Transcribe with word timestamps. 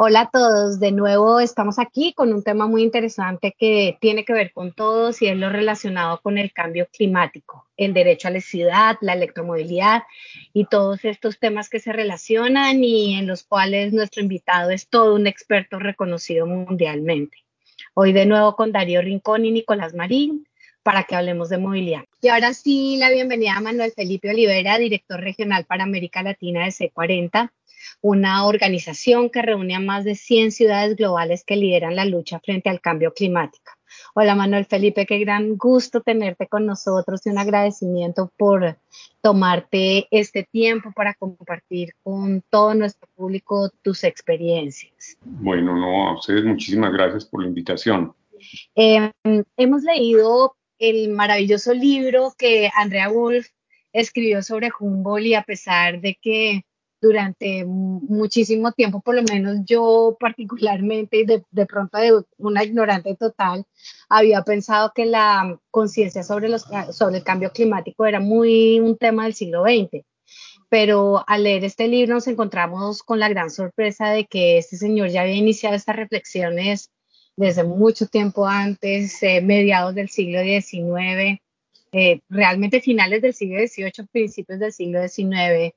Hola 0.00 0.20
a 0.20 0.30
todos, 0.30 0.78
de 0.78 0.92
nuevo 0.92 1.40
estamos 1.40 1.80
aquí 1.80 2.12
con 2.12 2.32
un 2.32 2.44
tema 2.44 2.68
muy 2.68 2.84
interesante 2.84 3.52
que 3.58 3.98
tiene 4.00 4.24
que 4.24 4.32
ver 4.32 4.52
con 4.52 4.72
todos 4.72 5.20
y 5.22 5.26
es 5.26 5.36
lo 5.36 5.50
relacionado 5.50 6.20
con 6.20 6.38
el 6.38 6.52
cambio 6.52 6.86
climático, 6.86 7.66
el 7.76 7.94
derecho 7.94 8.28
a 8.28 8.30
la 8.30 8.40
ciudad, 8.40 8.96
la 9.00 9.14
electromovilidad 9.14 10.04
y 10.52 10.66
todos 10.66 11.04
estos 11.04 11.40
temas 11.40 11.68
que 11.68 11.80
se 11.80 11.92
relacionan 11.92 12.84
y 12.84 13.18
en 13.18 13.26
los 13.26 13.42
cuales 13.42 13.92
nuestro 13.92 14.22
invitado 14.22 14.70
es 14.70 14.86
todo 14.86 15.16
un 15.16 15.26
experto 15.26 15.80
reconocido 15.80 16.46
mundialmente. 16.46 17.38
Hoy 17.92 18.12
de 18.12 18.24
nuevo 18.24 18.54
con 18.54 18.70
Darío 18.70 19.02
Rincón 19.02 19.46
y 19.46 19.50
Nicolás 19.50 19.94
Marín 19.94 20.46
para 20.84 21.02
que 21.02 21.16
hablemos 21.16 21.48
de 21.48 21.58
movilidad. 21.58 22.04
Y 22.22 22.28
ahora 22.28 22.54
sí, 22.54 22.98
la 22.98 23.10
bienvenida 23.10 23.56
a 23.56 23.60
Manuel 23.60 23.90
Felipe 23.90 24.30
Olivera, 24.30 24.78
director 24.78 25.20
regional 25.20 25.64
para 25.64 25.82
América 25.82 26.22
Latina 26.22 26.66
de 26.66 26.70
C40 26.70 27.50
una 28.00 28.46
organización 28.46 29.30
que 29.30 29.42
reúne 29.42 29.74
a 29.74 29.80
más 29.80 30.04
de 30.04 30.14
100 30.14 30.52
ciudades 30.52 30.96
globales 30.96 31.44
que 31.44 31.56
lideran 31.56 31.96
la 31.96 32.04
lucha 32.04 32.40
frente 32.40 32.68
al 32.68 32.80
cambio 32.80 33.12
climático. 33.12 33.72
Hola 34.14 34.34
Manuel 34.34 34.66
Felipe, 34.66 35.06
qué 35.06 35.18
gran 35.18 35.56
gusto 35.56 36.00
tenerte 36.00 36.46
con 36.46 36.66
nosotros 36.66 37.24
y 37.24 37.30
un 37.30 37.38
agradecimiento 37.38 38.30
por 38.36 38.78
tomarte 39.20 40.06
este 40.10 40.44
tiempo 40.44 40.92
para 40.94 41.14
compartir 41.14 41.94
con 42.02 42.42
todo 42.50 42.74
nuestro 42.74 43.08
público 43.14 43.70
tus 43.82 44.04
experiencias. 44.04 45.16
Bueno, 45.22 45.74
no, 45.76 46.08
a 46.08 46.18
ustedes 46.18 46.44
muchísimas 46.44 46.92
gracias 46.92 47.24
por 47.24 47.42
la 47.42 47.48
invitación. 47.48 48.14
Em, 48.74 49.10
hemos 49.56 49.82
leído 49.82 50.56
el 50.78 51.08
maravilloso 51.10 51.74
libro 51.74 52.32
que 52.38 52.70
Andrea 52.74 53.08
Wolf 53.08 53.48
escribió 53.92 54.42
sobre 54.42 54.70
Humboldt 54.78 55.26
y 55.26 55.34
a 55.34 55.42
pesar 55.42 56.00
de 56.00 56.16
que 56.20 56.62
durante 57.00 57.64
muchísimo 57.64 58.72
tiempo, 58.72 59.00
por 59.00 59.14
lo 59.14 59.22
menos 59.22 59.58
yo 59.64 60.16
particularmente, 60.18 61.24
de, 61.24 61.42
de 61.50 61.66
pronto 61.66 61.98
de 61.98 62.22
una 62.38 62.64
ignorante 62.64 63.14
total, 63.16 63.64
había 64.08 64.42
pensado 64.42 64.92
que 64.94 65.06
la 65.06 65.58
conciencia 65.70 66.22
sobre, 66.22 66.48
los, 66.48 66.66
sobre 66.92 67.18
el 67.18 67.24
cambio 67.24 67.50
climático 67.52 68.06
era 68.06 68.20
muy 68.20 68.80
un 68.80 68.96
tema 68.96 69.24
del 69.24 69.34
siglo 69.34 69.62
XX. 69.62 70.04
Pero 70.70 71.24
al 71.26 71.44
leer 71.44 71.64
este 71.64 71.88
libro 71.88 72.14
nos 72.14 72.26
encontramos 72.26 73.02
con 73.02 73.18
la 73.18 73.28
gran 73.28 73.50
sorpresa 73.50 74.10
de 74.10 74.26
que 74.26 74.58
este 74.58 74.76
señor 74.76 75.08
ya 75.08 75.22
había 75.22 75.34
iniciado 75.34 75.76
estas 75.76 75.96
reflexiones 75.96 76.90
desde 77.36 77.64
mucho 77.64 78.06
tiempo 78.06 78.46
antes, 78.46 79.22
eh, 79.22 79.40
mediados 79.40 79.94
del 79.94 80.08
siglo 80.08 80.40
XIX, 80.42 81.40
eh, 81.92 82.20
realmente 82.28 82.80
finales 82.80 83.22
del 83.22 83.32
siglo 83.32 83.60
XVIII, 83.60 84.06
principios 84.12 84.58
del 84.58 84.72
siglo 84.72 85.00
XIX, 85.08 85.72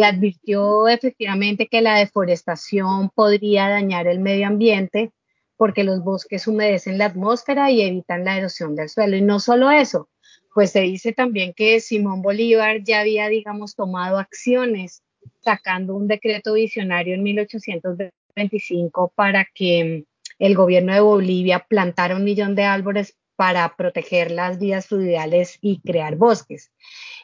y 0.00 0.02
advirtió 0.02 0.88
efectivamente 0.88 1.68
que 1.68 1.82
la 1.82 1.98
deforestación 1.98 3.10
podría 3.10 3.68
dañar 3.68 4.06
el 4.06 4.18
medio 4.18 4.46
ambiente 4.46 5.12
porque 5.58 5.84
los 5.84 6.02
bosques 6.02 6.46
humedecen 6.46 6.96
la 6.96 7.04
atmósfera 7.04 7.70
y 7.70 7.82
evitan 7.82 8.24
la 8.24 8.38
erosión 8.38 8.74
del 8.74 8.88
suelo. 8.88 9.18
Y 9.18 9.20
no 9.20 9.40
solo 9.40 9.70
eso, 9.70 10.08
pues 10.54 10.72
se 10.72 10.80
dice 10.80 11.12
también 11.12 11.52
que 11.52 11.80
Simón 11.80 12.22
Bolívar 12.22 12.82
ya 12.82 13.00
había, 13.00 13.28
digamos, 13.28 13.74
tomado 13.74 14.16
acciones 14.18 15.02
sacando 15.40 15.94
un 15.94 16.08
decreto 16.08 16.54
visionario 16.54 17.14
en 17.14 17.22
1825 17.22 19.12
para 19.14 19.46
que 19.54 20.06
el 20.38 20.54
gobierno 20.54 20.94
de 20.94 21.00
Bolivia 21.00 21.66
plantara 21.68 22.16
un 22.16 22.24
millón 22.24 22.54
de 22.54 22.64
árboles 22.64 23.18
para 23.40 23.74
proteger 23.74 24.30
las 24.30 24.58
vías 24.58 24.88
fluviales 24.88 25.56
y 25.62 25.80
crear 25.80 26.16
bosques 26.16 26.70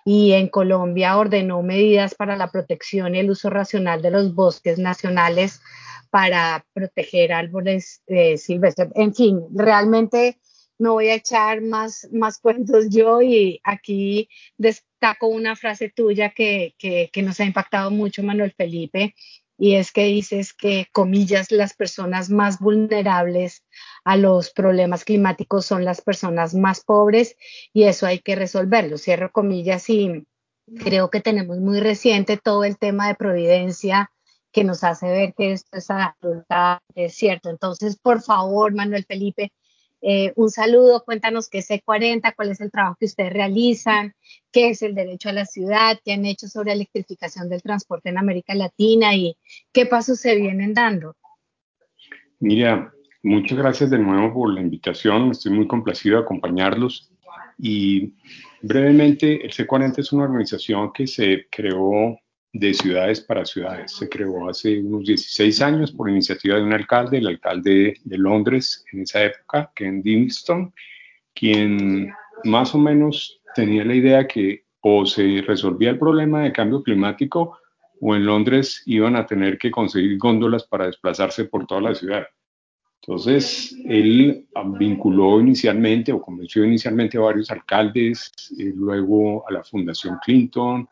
y 0.03 0.33
en 0.33 0.49
Colombia 0.49 1.19
ordenó 1.19 1.63
medidas 1.63 2.15
para 2.15 2.37
la 2.37 2.51
protección 2.51 3.15
y 3.15 3.19
el 3.19 3.29
uso 3.29 3.51
racional 3.51 4.01
de 4.01 4.13
los 4.13 4.35
bosques 4.35 4.79
nacionales 4.79 5.61
para 6.09 6.65
proteger 6.73 7.35
árboles 7.35 8.03
eh, 8.07 8.39
silvestres. 8.39 8.89
En 8.95 9.15
fin, 9.15 9.43
realmente 9.53 10.39
no 10.79 10.95
voy 10.95 11.09
a 11.09 11.17
echar 11.17 11.61
más, 11.61 12.09
más 12.11 12.39
cuentos 12.41 12.87
yo 12.89 13.21
y 13.21 13.61
aquí 13.63 14.31
destaco 14.57 15.27
una 15.27 15.55
frase 15.55 15.91
tuya 15.91 16.31
que, 16.31 16.75
que, 16.79 17.11
que 17.13 17.21
nos 17.21 17.41
ha 17.41 17.45
impactado 17.45 17.91
mucho, 17.91 18.23
Manuel 18.23 18.55
Felipe, 18.57 19.15
y 19.59 19.77
es 19.77 19.93
que 19.93 20.05
dices 20.05 20.53
que, 20.53 20.87
comillas, 20.93 21.51
las 21.51 21.75
personas 21.75 22.31
más 22.31 22.59
vulnerables 22.59 23.65
a 24.05 24.17
los 24.17 24.51
problemas 24.51 25.05
climáticos 25.05 25.67
son 25.67 25.85
las 25.85 26.01
personas 26.01 26.55
más 26.55 26.83
pobres 26.85 27.37
y 27.73 27.85
eso 27.85 28.07
hay 28.07 28.19
que 28.19 28.37
resolverlo. 28.37 28.99
Cierro 28.99 29.33
comillas 29.33 29.89
y 29.89 30.27
creo 30.85 31.11
que 31.11 31.21
tenemos 31.21 31.59
muy 31.59 31.81
reciente 31.81 32.37
todo 32.37 32.65
el 32.65 32.77
tema 32.79 33.09
de 33.09 33.15
providencia 33.15 34.11
que 34.53 34.65
nos 34.65 34.85
hace 34.85 35.07
ver 35.07 35.35
que 35.35 35.53
esto 35.53 35.79
es 36.95 37.15
cierto. 37.15 37.51
Entonces, 37.51 37.99
por 37.99 38.23
favor, 38.23 38.75
Manuel 38.75 39.05
Felipe, 39.05 39.53
eh, 40.09 40.33
un 40.37 40.51
saludo, 40.51 41.03
cuéntanos 41.05 41.49
qué 41.49 41.59
es 41.59 41.69
C40, 41.69 42.33
cuál 42.37 42.53
es 42.53 42.61
el 42.61 42.71
trabajo 42.71 42.97
que 43.01 43.07
ustedes 43.07 43.33
realizan, 43.33 44.15
qué 44.53 44.69
es 44.69 44.83
el 44.83 44.95
derecho 44.95 45.31
a 45.31 45.33
la 45.33 45.47
ciudad, 45.47 45.99
qué 46.05 46.13
han 46.13 46.25
hecho 46.25 46.47
sobre 46.47 46.73
electrificación 46.73 47.49
del 47.49 47.61
transporte 47.61 48.11
en 48.11 48.19
América 48.19 48.55
Latina 48.55 49.17
y 49.17 49.37
qué 49.73 49.85
pasos 49.85 50.21
se 50.21 50.37
vienen 50.37 50.75
dando. 50.75 51.17
Mira, 52.39 52.95
muchas 53.25 53.59
gracias 53.59 53.91
de 53.91 53.99
nuevo 53.99 54.33
por 54.33 54.55
la 54.55 54.61
invitación, 54.61 55.33
estoy 55.33 55.51
muy 55.51 55.67
complacido 55.67 56.19
de 56.19 56.23
acompañarlos 56.23 57.11
y 57.59 58.15
brevemente 58.63 59.45
el 59.45 59.51
C40 59.51 59.99
es 59.99 60.13
una 60.13 60.27
organización 60.27 60.93
que 60.93 61.09
se 61.09 61.49
creó 61.51 62.17
de 62.53 62.75
ciudades 62.75 63.21
para 63.21 63.45
ciudades. 63.45 63.93
Se 63.93 64.09
creó 64.09 64.49
hace 64.49 64.79
unos 64.81 65.05
16 65.05 65.61
años 65.63 65.93
por 65.93 66.09
iniciativa 66.09 66.57
de 66.57 66.63
un 66.63 66.73
alcalde, 66.73 67.19
el 67.19 67.27
alcalde 67.27 67.99
de 68.03 68.19
Londres 68.19 68.85
en 68.93 69.03
esa 69.03 69.25
época, 69.25 69.71
Ken 69.75 70.03
Dinston, 70.03 70.73
quien 71.35 72.13
más 72.45 72.75
o 72.75 72.79
menos 72.79 73.41
tenía 73.55 73.85
la 73.85 73.95
idea 73.95 74.27
que 74.27 74.65
o 74.81 75.05
se 75.05 75.43
resolvía 75.47 75.91
el 75.91 75.99
problema 75.99 76.43
de 76.43 76.53
cambio 76.53 76.83
climático 76.83 77.59
o 78.01 78.15
en 78.15 78.25
Londres 78.25 78.83
iban 78.87 79.17
a 79.17 79.27
tener 79.27 79.59
que 79.59 79.71
conseguir 79.71 80.19
góndolas 80.19 80.65
para 80.65 80.87
desplazarse 80.87 81.45
por 81.47 81.67
toda 81.67 81.81
la 81.81 81.95
ciudad. 81.95 82.27
Entonces, 83.01 83.75
él 83.85 84.47
vinculó 84.79 85.41
inicialmente 85.41 86.13
o 86.13 86.21
convenció 86.21 86.65
inicialmente 86.65 87.17
a 87.17 87.23
varios 87.23 87.51
alcaldes, 87.51 88.33
eh, 88.59 88.73
luego 88.75 89.49
a 89.49 89.53
la 89.53 89.63
Fundación 89.63 90.19
Clinton, 90.25 90.89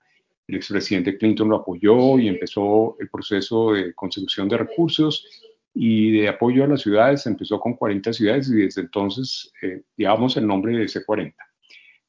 el 0.46 0.56
expresidente 0.56 1.16
Clinton 1.16 1.48
lo 1.48 1.56
apoyó 1.56 2.18
y 2.18 2.28
empezó 2.28 2.96
el 3.00 3.08
proceso 3.08 3.72
de 3.72 3.94
consecución 3.94 4.48
de 4.48 4.58
recursos 4.58 5.26
y 5.72 6.12
de 6.12 6.28
apoyo 6.28 6.64
a 6.64 6.68
las 6.68 6.82
ciudades. 6.82 7.26
Empezó 7.26 7.58
con 7.58 7.74
40 7.74 8.12
ciudades 8.12 8.48
y 8.48 8.56
desde 8.56 8.82
entonces 8.82 9.52
eh, 9.62 9.82
llevamos 9.96 10.36
el 10.36 10.46
nombre 10.46 10.76
de 10.76 10.84
C40. 10.84 11.34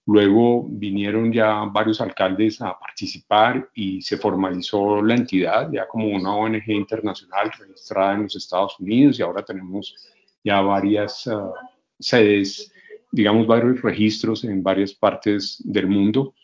Luego 0.07 0.67
vinieron 0.69 1.33
ya 1.33 1.63
varios 1.65 1.99
alcaldes 1.99 2.61
a 2.61 2.77
participar 2.77 3.69
y 3.73 4.01
se 4.03 4.17
formalizó 4.17 5.01
la 5.01 5.15
entidad 5.15 5.71
ya 5.71 5.87
como 5.87 6.09
una 6.09 6.35
ONG 6.35 6.67
internacional 6.67 7.51
registrada 7.57 8.13
en 8.13 8.23
los 8.23 8.35
Estados 8.35 8.79
Unidos 8.79 9.17
y 9.17 9.23
ahora 9.23 9.43
tenemos 9.43 9.95
ya 10.43 10.61
varias 10.61 11.25
uh, 11.25 11.51
sedes, 11.97 12.71
digamos 13.11 13.47
varios 13.47 13.81
registros 13.81 14.43
en 14.43 14.61
varias 14.61 14.93
partes 14.93 15.59
del 15.65 15.87
mundo. 15.87 16.35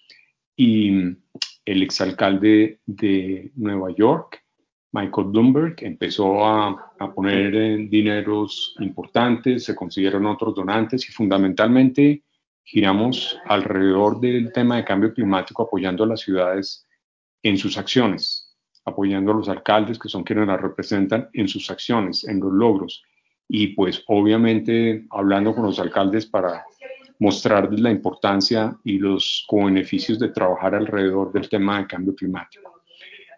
Y 0.63 0.91
el 1.66 1.81
exalcalde 1.81 2.81
de 2.85 3.51
Nueva 3.55 3.89
York, 3.95 4.45
Michael 4.91 5.29
Bloomberg, 5.29 5.75
empezó 5.79 6.45
a, 6.45 6.94
poner 7.16 7.89
dineros 7.89 8.75
importantes, 8.79 9.63
se 9.63 9.73
consiguieron 9.73 10.27
otros 10.27 10.53
donantes 10.53 11.09
y 11.09 11.11
fundamentalmente 11.11 12.23
giramos 12.63 13.39
alrededor 13.45 14.19
del 14.19 14.53
tema 14.53 14.75
de 14.75 14.86
cambio 14.86 15.12
climático 15.12 15.63
apoyando 15.63 16.03
a 16.03 16.07
las 16.09 16.19
ciudades 16.19 16.88
en 17.41 17.57
sus 17.57 17.80
acciones, 17.80 18.56
apoyando 18.86 19.31
a 19.31 19.38
los 19.38 19.50
alcaldes 19.50 19.97
que 19.97 20.09
son 20.09 20.24
quienes 20.24 20.45
las 20.45 20.62
representan 20.62 21.27
en 21.33 21.47
sus 21.47 21.71
acciones, 21.71 22.24
en 22.24 22.39
los 22.39 22.53
logros. 22.53 23.03
Y 23.47 23.69
pues 23.69 24.03
obviamente 24.06 25.07
hablando 25.09 25.56
con 25.56 25.63
los 25.63 25.80
alcaldes 25.80 26.27
para 26.27 26.63
mostrarles 27.21 27.79
la 27.79 27.91
importancia 27.91 28.75
y 28.83 28.97
los 28.97 29.45
beneficios 29.51 30.18
de 30.18 30.29
trabajar 30.29 30.73
alrededor 30.73 31.31
del 31.31 31.47
tema 31.47 31.77
de 31.77 31.85
cambio 31.85 32.15
climático. 32.15 32.81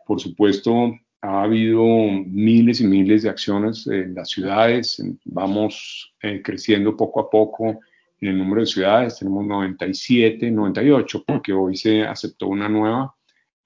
Por 0.07 0.21
supuesto, 0.21 0.93
ha 1.21 1.43
habido 1.43 1.83
miles 2.25 2.79
y 2.79 2.87
miles 2.87 3.23
de 3.23 3.29
acciones 3.29 3.85
en 3.87 4.15
las 4.15 4.29
ciudades, 4.29 5.03
vamos 5.25 6.15
eh, 6.21 6.41
creciendo 6.41 6.95
poco 6.95 7.19
a 7.19 7.29
poco 7.29 7.81
en 8.21 8.29
el 8.29 8.37
número 8.37 8.61
de 8.61 8.67
ciudades, 8.67 9.19
tenemos 9.19 9.45
97, 9.45 10.49
98, 10.49 11.23
porque 11.27 11.51
hoy 11.51 11.75
se 11.75 12.03
aceptó 12.03 12.47
una 12.47 12.69
nueva, 12.69 13.13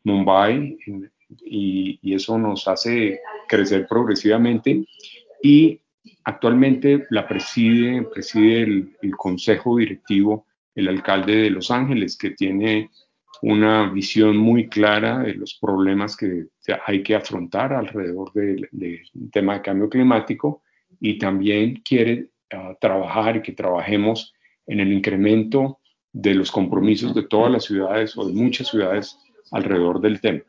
Mumbai, 0.03 0.79
y, 1.45 1.99
y 2.01 2.13
eso 2.15 2.39
nos 2.39 2.67
hace 2.67 3.19
crecer 3.47 3.85
progresivamente. 3.87 4.83
Y 5.43 5.79
Actualmente 6.23 7.05
la 7.09 7.27
preside, 7.27 8.05
el, 8.43 9.15
consejo 9.17 9.77
directivo 9.77 10.45
el 10.75 10.87
alcalde 10.89 11.35
de 11.35 11.49
Los 11.49 11.71
Ángeles, 11.71 12.17
que 12.17 12.31
tiene 12.31 12.91
una 13.41 13.89
visión 13.89 14.37
muy 14.37 14.67
clara 14.67 15.19
de 15.19 15.33
los 15.35 15.55
problemas 15.55 16.15
que 16.15 16.47
hay 16.85 17.03
que 17.03 17.15
afrontar 17.15 17.73
alrededor 17.73 18.31
del, 18.33 18.69
tema 19.31 19.55
de 19.55 19.61
cambio 19.61 19.89
climático 19.89 20.61
y 20.99 21.17
también 21.17 21.81
quiere 21.83 22.29
ah, 22.51 22.75
trabajar 22.79 23.37
y 23.37 23.41
que 23.41 23.51
trabajemos 23.53 24.33
en 24.65 24.79
el 24.79 24.91
incremento 24.91 25.79
de 26.11 26.33
los 26.35 26.51
compromisos 26.51 27.13
de 27.13 27.23
todas 27.23 27.51
las 27.51 27.65
ciudades 27.65 28.17
o 28.17 28.27
de 28.27 28.33
muchas 28.33 28.67
ciudades 28.67 29.17
alrededor 29.51 30.01
del 30.01 30.19
tema. 30.19 30.43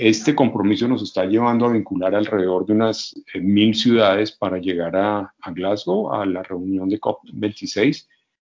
Este 0.00 0.32
compromiso 0.32 0.86
nos 0.86 1.02
está 1.02 1.24
llevando 1.24 1.66
a 1.66 1.72
vincular 1.72 2.14
alrededor 2.14 2.64
de 2.64 2.72
unas 2.72 3.20
eh, 3.34 3.40
mil 3.40 3.74
ciudades 3.74 4.30
para 4.30 4.58
llegar 4.58 4.94
a, 4.94 5.34
a 5.40 5.50
Glasgow, 5.50 6.12
a 6.12 6.24
la 6.24 6.44
reunión 6.44 6.88
de 6.88 7.00
COP26, 7.00 8.06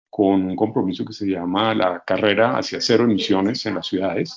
con 0.10 0.46
un 0.46 0.56
compromiso 0.56 1.04
que 1.04 1.12
se 1.12 1.28
llama 1.28 1.76
la 1.76 2.02
carrera 2.08 2.58
hacia 2.58 2.80
cero 2.80 3.04
emisiones 3.04 3.66
en 3.66 3.76
las 3.76 3.88
ciudades, 3.88 4.34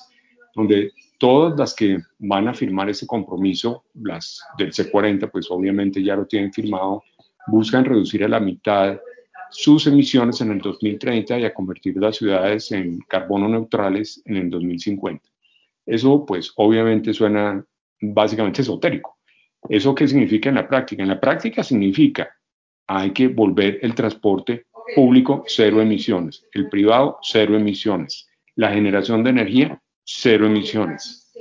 donde 0.53 0.91
todas 1.17 1.57
las 1.57 1.73
que 1.73 1.99
van 2.19 2.49
a 2.49 2.53
firmar 2.53 2.89
ese 2.89 3.07
compromiso, 3.07 3.85
las 3.93 4.43
del 4.57 4.73
C40, 4.73 5.31
pues 5.31 5.49
obviamente 5.49 6.03
ya 6.03 6.17
lo 6.17 6.25
tienen 6.25 6.51
firmado, 6.51 7.01
buscan 7.47 7.85
reducir 7.85 8.25
a 8.25 8.27
la 8.27 8.41
mitad 8.41 8.99
sus 9.51 9.87
emisiones 9.87 10.41
en 10.41 10.51
el 10.51 10.59
2030 10.59 11.39
y 11.39 11.45
a 11.45 11.53
convertir 11.53 11.95
las 11.95 12.17
ciudades 12.17 12.73
en 12.73 12.99
carbono 13.07 13.47
neutrales 13.47 14.21
en 14.25 14.35
el 14.35 14.49
2050. 14.49 15.29
Eso 15.85 16.25
pues 16.25 16.51
obviamente 16.55 17.13
suena 17.13 17.63
básicamente 18.01 18.61
esotérico. 18.61 19.17
¿Eso 19.69 19.95
qué 19.95 20.07
significa 20.07 20.49
en 20.49 20.55
la 20.55 20.67
práctica? 20.67 21.03
En 21.03 21.09
la 21.09 21.19
práctica 21.19 21.63
significa 21.63 22.29
hay 22.87 23.11
que 23.11 23.27
volver 23.27 23.79
el 23.81 23.95
transporte 23.95 24.67
público 24.95 25.43
cero 25.47 25.81
emisiones, 25.81 26.45
el 26.53 26.69
privado 26.69 27.17
cero 27.23 27.55
emisiones, 27.55 28.27
la 28.55 28.71
generación 28.71 29.23
de 29.23 29.31
energía 29.31 29.81
cero 30.03 30.45
emisiones, 30.45 31.33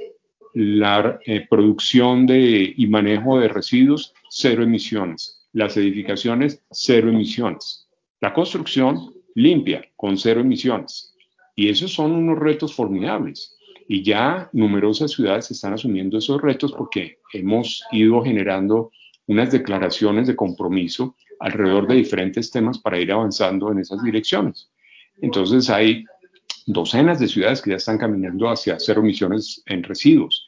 la 0.55 1.19
eh, 1.27 1.47
producción 1.49 2.27
de, 2.27 2.73
y 2.77 2.87
manejo 2.87 3.39
de 3.39 3.49
residuos 3.49 4.15
cero 4.31 4.63
emisiones, 4.63 5.47
las 5.53 5.77
edificaciones 5.77 6.63
cero 6.71 7.11
emisiones, 7.11 7.89
la 8.21 8.33
construcción 8.33 9.13
limpia 9.35 9.85
con 9.97 10.17
cero 10.17 10.41
emisiones. 10.41 11.15
Y 11.57 11.69
esos 11.69 11.93
son 11.93 12.13
unos 12.13 12.39
retos 12.39 12.75
formidables. 12.75 13.57
Y 13.87 14.03
ya 14.03 14.49
numerosas 14.53 15.13
ciudades 15.13 15.51
están 15.51 15.75
asumiendo 15.75 16.19
esos 16.19 16.41
retos 16.41 16.73
porque 16.73 17.19
hemos 17.33 17.85
ido 17.93 18.23
generando 18.23 18.91
unas 19.27 19.53
declaraciones 19.53 20.27
de 20.27 20.37
compromiso 20.37 21.17
alrededor 21.41 21.87
de 21.87 21.97
diferentes 21.97 22.51
temas 22.51 22.79
para 22.79 22.99
ir 22.99 23.13
avanzando 23.13 23.71
en 23.71 23.79
esas 23.79 24.03
direcciones. 24.03 24.71
Entonces 25.21 25.69
hay 25.71 26.05
docenas 26.67 27.19
de 27.19 27.29
ciudades 27.29 27.63
que 27.63 27.71
ya 27.71 27.77
están 27.77 27.99
caminando 27.99 28.49
hacia 28.49 28.79
cero 28.79 29.01
emisiones 29.01 29.63
en 29.67 29.83
residuos. 29.83 30.47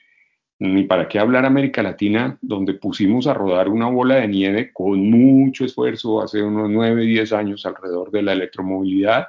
Ni 0.58 0.84
para 0.84 1.06
qué 1.06 1.18
hablar 1.18 1.44
América 1.44 1.82
Latina, 1.82 2.38
donde 2.40 2.74
pusimos 2.74 3.26
a 3.26 3.34
rodar 3.34 3.68
una 3.68 3.90
bola 3.90 4.16
de 4.16 4.28
nieve 4.28 4.72
con 4.72 5.10
mucho 5.10 5.66
esfuerzo 5.66 6.22
hace 6.22 6.42
unos 6.42 6.70
9, 6.70 7.04
10 7.04 7.32
años 7.34 7.66
alrededor 7.66 8.10
de 8.10 8.22
la 8.22 8.32
electromovilidad. 8.32 9.26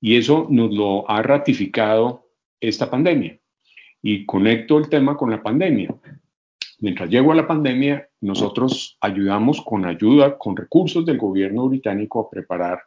Y 0.00 0.16
eso 0.16 0.46
nos 0.48 0.72
lo 0.72 1.10
ha 1.10 1.22
ratificado 1.22 2.28
esta 2.60 2.88
pandemia. 2.88 3.41
Y 4.02 4.26
conecto 4.26 4.78
el 4.78 4.88
tema 4.88 5.16
con 5.16 5.30
la 5.30 5.42
pandemia. 5.42 5.94
Mientras 6.80 7.08
llegó 7.08 7.32
a 7.32 7.36
la 7.36 7.46
pandemia, 7.46 8.08
nosotros 8.20 8.98
ayudamos 9.00 9.62
con 9.62 9.84
ayuda, 9.84 10.36
con 10.36 10.56
recursos 10.56 11.06
del 11.06 11.18
gobierno 11.18 11.68
británico 11.68 12.20
a 12.20 12.28
preparar 12.28 12.82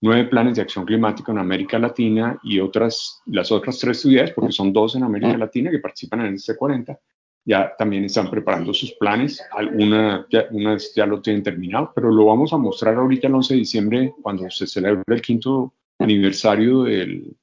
nueve 0.00 0.24
planes 0.24 0.56
de 0.56 0.62
acción 0.62 0.84
climática 0.84 1.30
en 1.30 1.38
América 1.38 1.78
Latina 1.78 2.38
y 2.42 2.58
otras, 2.58 3.20
las 3.26 3.52
otras 3.52 3.78
tres 3.78 4.00
ciudades, 4.00 4.32
porque 4.32 4.52
son 4.52 4.72
dos 4.72 4.96
en 4.96 5.04
América 5.04 5.36
Latina 5.36 5.70
que 5.70 5.78
participan 5.78 6.20
en 6.20 6.26
el 6.32 6.38
C40, 6.38 6.98
ya 7.44 7.74
también 7.76 8.04
están 8.04 8.30
preparando 8.30 8.72
sus 8.74 8.92
planes, 8.94 9.42
algunas 9.52 10.26
ya, 10.30 10.46
ya 10.94 11.06
lo 11.06 11.20
tienen 11.20 11.42
terminado, 11.42 11.92
pero 11.94 12.10
lo 12.10 12.26
vamos 12.26 12.52
a 12.52 12.58
mostrar 12.58 12.96
ahorita 12.96 13.28
el 13.28 13.34
11 13.34 13.54
de 13.54 13.60
diciembre 13.60 14.14
cuando 14.22 14.50
se 14.50 14.66
celebre 14.66 15.02
el 15.06 15.22
quinto 15.22 15.74
aniversario 15.98 16.84
del 16.84 17.36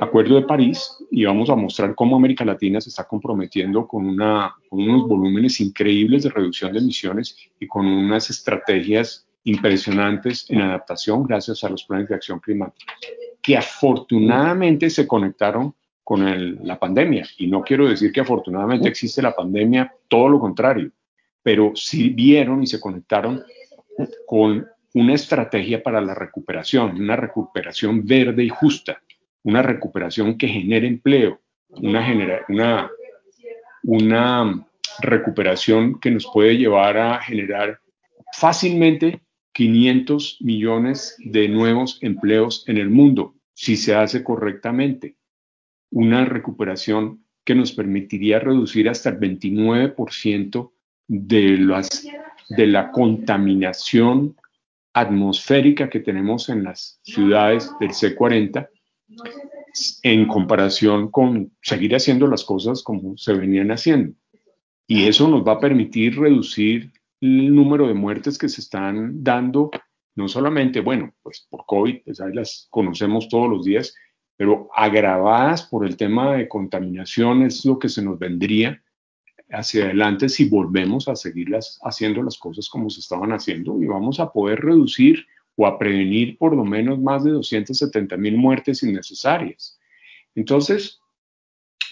Acuerdo 0.00 0.36
de 0.36 0.42
París 0.42 0.96
y 1.10 1.24
vamos 1.24 1.50
a 1.50 1.54
mostrar 1.54 1.94
cómo 1.94 2.16
América 2.16 2.44
Latina 2.44 2.80
se 2.80 2.88
está 2.88 3.04
comprometiendo 3.04 3.86
con, 3.86 4.06
una, 4.06 4.54
con 4.68 4.80
unos 4.80 5.06
volúmenes 5.06 5.60
increíbles 5.60 6.24
de 6.24 6.30
reducción 6.30 6.72
de 6.72 6.78
emisiones 6.78 7.36
y 7.60 7.66
con 7.66 7.86
unas 7.86 8.30
estrategias 8.30 9.26
impresionantes 9.44 10.50
en 10.50 10.60
adaptación 10.60 11.22
gracias 11.22 11.62
a 11.62 11.68
los 11.68 11.84
planes 11.84 12.08
de 12.08 12.16
acción 12.16 12.40
climática, 12.40 12.94
que 13.40 13.56
afortunadamente 13.56 14.90
se 14.90 15.06
conectaron 15.06 15.74
con 16.02 16.66
la 16.66 16.78
pandemia. 16.78 17.26
Y 17.38 17.46
no 17.46 17.62
quiero 17.62 17.88
decir 17.88 18.12
que 18.12 18.20
afortunadamente 18.20 18.88
existe 18.88 19.22
la 19.22 19.34
pandemia, 19.34 19.92
todo 20.08 20.28
lo 20.28 20.40
contrario, 20.40 20.90
pero 21.42 21.72
sí 21.74 22.10
vieron 22.10 22.62
y 22.62 22.66
se 22.66 22.80
conectaron 22.80 23.42
con 24.26 24.66
una 24.94 25.14
estrategia 25.14 25.82
para 25.82 26.00
la 26.00 26.14
recuperación, 26.14 27.00
una 27.00 27.16
recuperación 27.16 28.04
verde 28.04 28.44
y 28.44 28.48
justa, 28.48 29.02
una 29.46 29.62
recuperación 29.62 30.36
que 30.36 30.48
genere 30.48 30.88
empleo, 30.88 31.40
una, 31.70 32.02
recuperación 35.00 36.00
que 36.00 36.10
nos 36.10 36.26
puede 36.32 36.56
llevar 36.56 36.98
a 36.98 37.20
generar 37.20 37.78
fácilmente 38.32 39.20
500 39.52 40.38
millones 40.40 41.16
de 41.18 41.48
nuevos 41.48 41.98
empleos 42.02 42.64
en 42.66 42.78
el 42.78 42.90
mundo, 42.90 43.36
si 43.54 43.76
se 43.76 43.94
hace 43.94 44.24
correctamente. 44.24 45.16
Una 45.90 46.24
recuperación 46.24 47.24
que 47.44 47.54
nos 47.54 47.70
permitiría 47.70 48.40
reducir 48.40 48.88
hasta 48.88 49.10
el 49.10 49.20
29% 49.20 50.72
de, 51.06 51.58
las, 51.58 52.04
de 52.48 52.66
la 52.66 52.90
contaminación 52.90 54.34
atmosférica 54.92 55.88
que 55.88 56.00
tenemos 56.00 56.48
en 56.48 56.64
las 56.64 56.98
ciudades 57.04 57.70
del 57.78 57.90
C40 57.90 58.70
en 60.02 60.26
comparación 60.26 61.10
con 61.10 61.52
seguir 61.62 61.94
haciendo 61.94 62.26
las 62.26 62.44
cosas 62.44 62.82
como 62.82 63.16
se 63.16 63.34
venían 63.34 63.70
haciendo. 63.70 64.14
Y 64.86 65.04
eso 65.04 65.28
nos 65.28 65.46
va 65.46 65.52
a 65.52 65.60
permitir 65.60 66.18
reducir 66.18 66.92
el 67.20 67.54
número 67.54 67.88
de 67.88 67.94
muertes 67.94 68.38
que 68.38 68.48
se 68.48 68.60
están 68.60 69.22
dando, 69.22 69.70
no 70.14 70.28
solamente, 70.28 70.80
bueno, 70.80 71.12
pues 71.22 71.46
por 71.50 71.64
COVID, 71.66 72.02
pues 72.04 72.20
ahí 72.20 72.32
las 72.32 72.68
conocemos 72.70 73.28
todos 73.28 73.48
los 73.48 73.64
días, 73.64 73.94
pero 74.36 74.68
agravadas 74.74 75.62
por 75.64 75.86
el 75.86 75.96
tema 75.96 76.36
de 76.36 76.48
contaminación 76.48 77.42
es 77.42 77.64
lo 77.64 77.78
que 77.78 77.88
se 77.88 78.02
nos 78.02 78.18
vendría 78.18 78.82
hacia 79.50 79.84
adelante 79.84 80.28
si 80.28 80.48
volvemos 80.48 81.08
a 81.08 81.16
seguirlas 81.16 81.78
haciendo 81.82 82.22
las 82.22 82.36
cosas 82.36 82.68
como 82.68 82.90
se 82.90 83.00
estaban 83.00 83.32
haciendo 83.32 83.80
y 83.80 83.86
vamos 83.86 84.20
a 84.20 84.32
poder 84.32 84.60
reducir 84.60 85.24
o 85.56 85.66
a 85.66 85.78
prevenir 85.78 86.38
por 86.38 86.54
lo 86.54 86.64
menos 86.64 86.98
más 86.98 87.24
de 87.24 87.32
270 87.32 88.16
mil 88.16 88.36
muertes 88.36 88.82
innecesarias. 88.82 89.78
Entonces, 90.34 91.00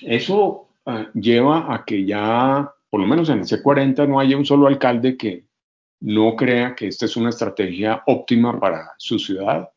eso 0.02 0.68
ah, 0.86 1.08
lleva 1.14 1.74
a 1.74 1.84
que 1.84 2.04
ya, 2.04 2.70
por 2.90 3.00
lo 3.00 3.06
menos 3.06 3.28
en 3.30 3.38
el 3.38 3.44
C40, 3.44 4.06
no 4.06 4.20
haya 4.20 4.36
un 4.36 4.44
solo 4.44 4.66
alcalde 4.66 5.16
que 5.16 5.44
no 6.00 6.36
crea 6.36 6.74
que 6.74 6.88
esta 6.88 7.06
es 7.06 7.16
una 7.16 7.30
estrategia 7.30 8.02
óptima 8.06 8.60
para 8.60 8.92
su 8.98 9.18
ciudad. 9.18 9.70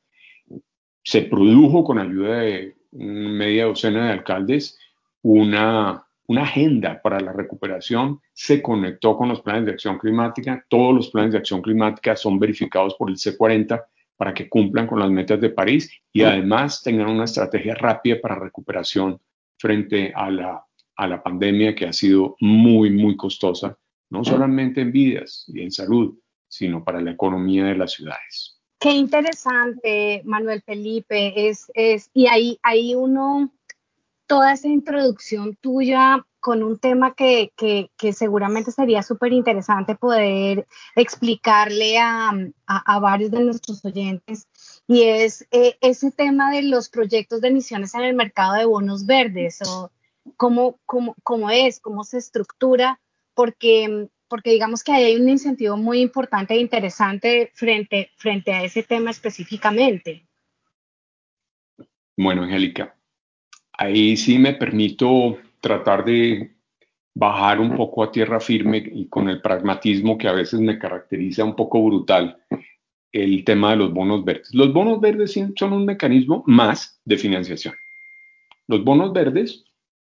Se 1.03 1.21
produjo 1.21 1.83
con 1.85 1.99
ayuda 1.99 2.39
de 2.39 2.75
media 2.91 3.65
docena 3.65 4.07
de 4.07 4.13
alcaldes 4.13 4.77
una, 5.21 6.06
una 6.27 6.43
agenda 6.43 7.01
para 7.01 7.19
la 7.19 7.31
recuperación, 7.31 8.19
se 8.33 8.61
conectó 8.61 9.17
con 9.17 9.29
los 9.29 9.41
planes 9.41 9.65
de 9.65 9.71
acción 9.71 9.97
climática, 9.97 10.63
todos 10.69 10.93
los 10.93 11.09
planes 11.09 11.31
de 11.31 11.39
acción 11.39 11.61
climática 11.61 12.15
son 12.15 12.37
verificados 12.37 12.95
por 12.95 13.09
el 13.09 13.15
C40 13.15 13.81
para 14.17 14.33
que 14.33 14.49
cumplan 14.49 14.87
con 14.87 14.99
las 14.99 15.09
metas 15.09 15.39
de 15.39 15.51
París 15.51 15.89
y 16.11 16.23
además 16.23 16.81
tengan 16.83 17.09
una 17.09 17.25
estrategia 17.25 17.75
rápida 17.75 18.17
para 18.21 18.35
recuperación 18.35 19.19
frente 19.57 20.11
a 20.15 20.29
la, 20.29 20.65
a 20.95 21.07
la 21.07 21.23
pandemia 21.23 21.75
que 21.75 21.85
ha 21.85 21.93
sido 21.93 22.35
muy, 22.41 22.89
muy 22.89 23.15
costosa, 23.15 23.77
no 24.09 24.23
solamente 24.23 24.81
en 24.81 24.91
vidas 24.91 25.45
y 25.47 25.61
en 25.61 25.71
salud, 25.71 26.17
sino 26.47 26.83
para 26.83 26.99
la 26.99 27.11
economía 27.11 27.65
de 27.65 27.75
las 27.75 27.93
ciudades. 27.93 28.59
Qué 28.79 28.91
interesante, 28.91 30.21
Manuel 30.25 30.61
Felipe. 30.61 31.49
Es, 31.49 31.71
es, 31.73 32.09
y 32.13 32.27
ahí, 32.27 32.59
ahí 32.61 32.93
uno, 32.93 33.51
toda 34.27 34.53
esa 34.53 34.67
introducción 34.67 35.55
tuya 35.55 36.25
con 36.39 36.63
un 36.63 36.77
tema 36.77 37.13
que, 37.15 37.51
que, 37.57 38.13
seguramente 38.13 38.71
sería 38.71 39.01
súper 39.03 39.33
interesante 39.33 39.95
poder 39.95 40.67
explicarle 40.95 41.97
a, 41.97 42.31
a, 42.65 42.99
varios 42.99 43.31
de 43.31 43.43
nuestros 43.43 43.83
oyentes, 43.83 44.47
y 44.87 45.03
es 45.03 45.47
eh, 45.51 45.77
ese 45.81 46.11
tema 46.11 46.51
de 46.51 46.63
los 46.63 46.89
proyectos 46.89 47.41
de 47.41 47.49
emisiones 47.49 47.95
en 47.95 48.01
el 48.01 48.15
mercado 48.15 48.53
de 48.53 48.65
bonos 48.65 49.05
verdes, 49.05 49.59
o 49.67 49.91
cómo, 50.37 50.79
cómo, 50.85 51.15
cómo 51.23 51.49
es, 51.49 51.79
cómo 51.79 52.03
se 52.03 52.17
estructura, 52.17 52.99
porque 53.33 54.09
porque 54.29 54.51
digamos 54.51 54.83
que 54.83 54.91
hay 54.91 55.15
un 55.15 55.29
incentivo 55.29 55.77
muy 55.77 56.01
importante 56.01 56.53
e 56.53 56.59
interesante 56.59 57.49
frente, 57.53 58.11
frente 58.17 58.51
a 58.51 58.61
ese 58.63 58.83
tema 58.83 59.11
específicamente. 59.11 60.27
Bueno, 62.17 62.43
Angélica, 62.43 62.96
ahí 63.77 64.17
sí 64.17 64.37
me 64.39 64.53
permito 64.53 65.37
tratar 65.61 66.03
de 66.03 66.51
bajar 67.13 67.59
un 67.59 67.75
poco 67.75 68.03
a 68.03 68.11
tierra 68.11 68.39
firme 68.39 68.83
y 68.91 69.07
con 69.07 69.29
el 69.29 69.41
pragmatismo 69.41 70.17
que 70.17 70.27
a 70.27 70.33
veces 70.33 70.59
me 70.59 70.77
caracteriza 70.77 71.43
un 71.43 71.55
poco 71.55 71.83
brutal 71.83 72.37
el 73.11 73.43
tema 73.43 73.71
de 73.71 73.77
los 73.77 73.93
bonos 73.93 74.23
verdes. 74.23 74.53
Los 74.53 74.71
bonos 74.73 74.99
verdes 74.99 75.39
son 75.55 75.73
un 75.73 75.85
mecanismo 75.85 76.43
más 76.45 76.99
de 77.05 77.17
financiación. 77.17 77.73
Los 78.67 78.83
bonos 78.83 79.13
verdes, 79.13 79.63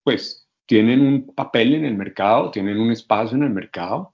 pues 0.03 0.47
tienen 0.65 1.01
un 1.01 1.33
papel 1.33 1.75
en 1.75 1.85
el 1.85 1.95
mercado, 1.95 2.51
tienen 2.51 2.79
un 2.79 2.91
espacio 2.91 3.37
en 3.37 3.43
el 3.43 3.51
mercado 3.51 4.11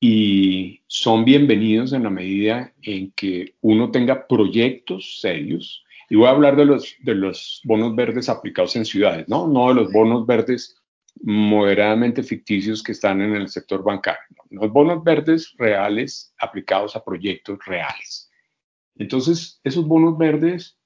y 0.00 0.82
son 0.86 1.24
bienvenidos 1.24 1.92
en 1.94 2.02
la 2.02 2.10
medida 2.10 2.72
en 2.82 3.12
que 3.12 3.54
uno 3.62 3.90
tenga 3.90 4.26
proyectos 4.26 5.20
serios. 5.20 5.84
Y 6.14 6.16
voy 6.16 6.28
a 6.28 6.30
hablar 6.30 6.54
de 6.54 6.64
los, 6.64 6.94
de 7.00 7.12
los 7.12 7.60
bonos 7.64 7.96
verdes 7.96 8.28
aplicados 8.28 8.76
en 8.76 8.84
ciudades, 8.84 9.28
¿no? 9.28 9.48
No 9.48 9.70
de 9.70 9.74
los 9.74 9.92
bonos 9.92 10.24
verdes 10.24 10.80
moderadamente 11.20 12.22
ficticios 12.22 12.84
que 12.84 12.92
están 12.92 13.20
en 13.20 13.34
el 13.34 13.48
sector 13.48 13.82
bancario. 13.82 14.22
Los 14.50 14.70
bonos 14.70 15.02
verdes 15.02 15.52
reales 15.58 16.32
aplicados 16.38 16.94
a 16.94 17.02
proyectos 17.02 17.58
reales. 17.66 18.30
Entonces, 18.94 19.60
esos 19.64 19.88
bonos 19.88 20.16
verdes 20.16 20.78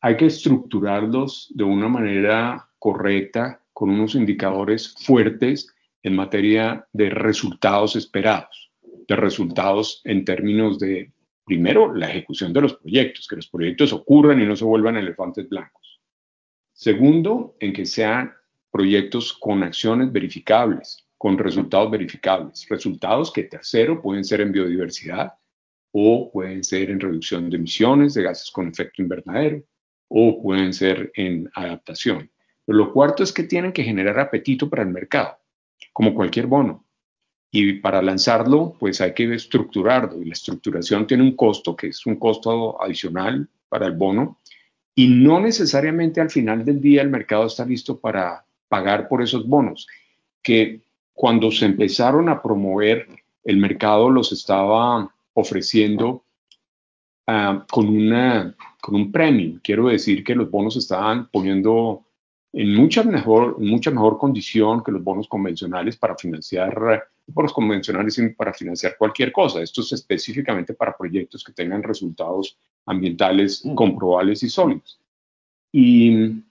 hay 0.00 0.16
que 0.16 0.26
estructurarlos 0.26 1.52
de 1.54 1.62
una 1.62 1.86
manera 1.86 2.68
correcta, 2.80 3.62
con 3.72 3.88
unos 3.88 4.16
indicadores 4.16 4.96
fuertes 4.98 5.68
en 6.02 6.16
materia 6.16 6.88
de 6.92 7.08
resultados 7.10 7.94
esperados, 7.94 8.72
de 9.06 9.14
resultados 9.14 10.00
en 10.02 10.24
términos 10.24 10.80
de, 10.80 11.12
primero, 11.44 11.94
la 11.94 12.10
ejecución 12.10 12.52
de 12.52 12.60
los 12.60 12.74
proyectos, 12.74 13.26
que 13.26 13.36
los 13.36 13.48
proyectos 13.48 13.92
ocurran 13.92 14.40
y 14.40 14.46
no 14.46 14.56
se 14.56 14.64
vuelvan 14.64 14.96
elefantes 14.96 15.48
blancos. 15.48 16.00
Segundo, 16.72 17.56
en 17.60 17.72
que 17.72 17.86
sean 17.86 18.32
proyectos 18.70 19.32
con 19.34 19.62
acciones 19.62 20.10
verificables, 20.10 21.06
con 21.18 21.38
resultados 21.38 21.90
verificables. 21.90 22.66
Resultados 22.68 23.32
que, 23.32 23.44
tercero, 23.44 24.00
pueden 24.00 24.24
ser 24.24 24.40
en 24.40 24.50
biodiversidad 24.50 25.34
o 25.92 26.30
pueden 26.32 26.64
ser 26.64 26.90
en 26.90 26.98
reducción 26.98 27.50
de 27.50 27.58
emisiones 27.58 28.14
de 28.14 28.22
gases 28.22 28.50
con 28.50 28.68
efecto 28.68 29.02
invernadero 29.02 29.62
o 30.08 30.42
pueden 30.42 30.72
ser 30.72 31.12
en 31.14 31.50
adaptación. 31.54 32.30
Pero 32.64 32.78
lo 32.78 32.92
cuarto 32.92 33.22
es 33.22 33.32
que 33.32 33.44
tienen 33.44 33.72
que 33.72 33.84
generar 33.84 34.18
apetito 34.18 34.68
para 34.68 34.82
el 34.82 34.88
mercado, 34.88 35.38
como 35.92 36.14
cualquier 36.14 36.46
bono. 36.46 36.86
Y 37.54 37.74
para 37.74 38.00
lanzarlo, 38.00 38.74
pues 38.80 39.02
hay 39.02 39.12
que 39.12 39.32
estructurarlo. 39.32 40.20
Y 40.20 40.24
la 40.24 40.32
estructuración 40.32 41.06
tiene 41.06 41.22
un 41.22 41.36
costo, 41.36 41.76
que 41.76 41.88
es 41.88 42.06
un 42.06 42.16
costo 42.16 42.82
adicional 42.82 43.46
para 43.68 43.86
el 43.86 43.92
bono. 43.92 44.38
Y 44.94 45.08
no 45.08 45.38
necesariamente 45.38 46.20
al 46.20 46.30
final 46.30 46.64
del 46.64 46.80
día 46.80 47.02
el 47.02 47.10
mercado 47.10 47.46
está 47.46 47.66
listo 47.66 48.00
para 48.00 48.44
pagar 48.68 49.06
por 49.06 49.22
esos 49.22 49.46
bonos, 49.46 49.86
que 50.42 50.80
cuando 51.12 51.50
se 51.50 51.66
empezaron 51.66 52.30
a 52.30 52.40
promover, 52.40 53.06
el 53.44 53.58
mercado 53.58 54.08
los 54.08 54.32
estaba 54.32 55.14
ofreciendo 55.34 56.24
uh, 57.26 57.66
con, 57.70 57.86
una, 57.88 58.54
con 58.80 58.94
un 58.94 59.12
premio. 59.12 59.60
Quiero 59.62 59.88
decir 59.88 60.24
que 60.24 60.34
los 60.34 60.50
bonos 60.50 60.76
estaban 60.76 61.28
poniendo 61.30 62.06
en 62.54 62.74
mucha 62.74 63.02
mejor, 63.02 63.58
mucha 63.60 63.90
mejor 63.90 64.16
condición 64.16 64.82
que 64.82 64.92
los 64.92 65.04
bonos 65.04 65.28
convencionales 65.28 65.96
para 65.98 66.16
financiar, 66.16 67.08
bonos 67.26 67.52
convencionales 67.52 68.20
para 68.36 68.52
financiar 68.52 68.96
cualquier 68.96 69.32
cosa. 69.32 69.62
Esto 69.62 69.80
es 69.80 69.92
específicamente 69.92 70.74
para 70.74 70.96
proyectos 70.96 71.44
que 71.44 71.52
tengan 71.52 71.82
resultados 71.82 72.56
ambientales 72.86 73.64
mm. 73.64 73.74
comprobables 73.74 74.42
y 74.42 74.48
sólidos. 74.48 74.98
Y 75.72 76.42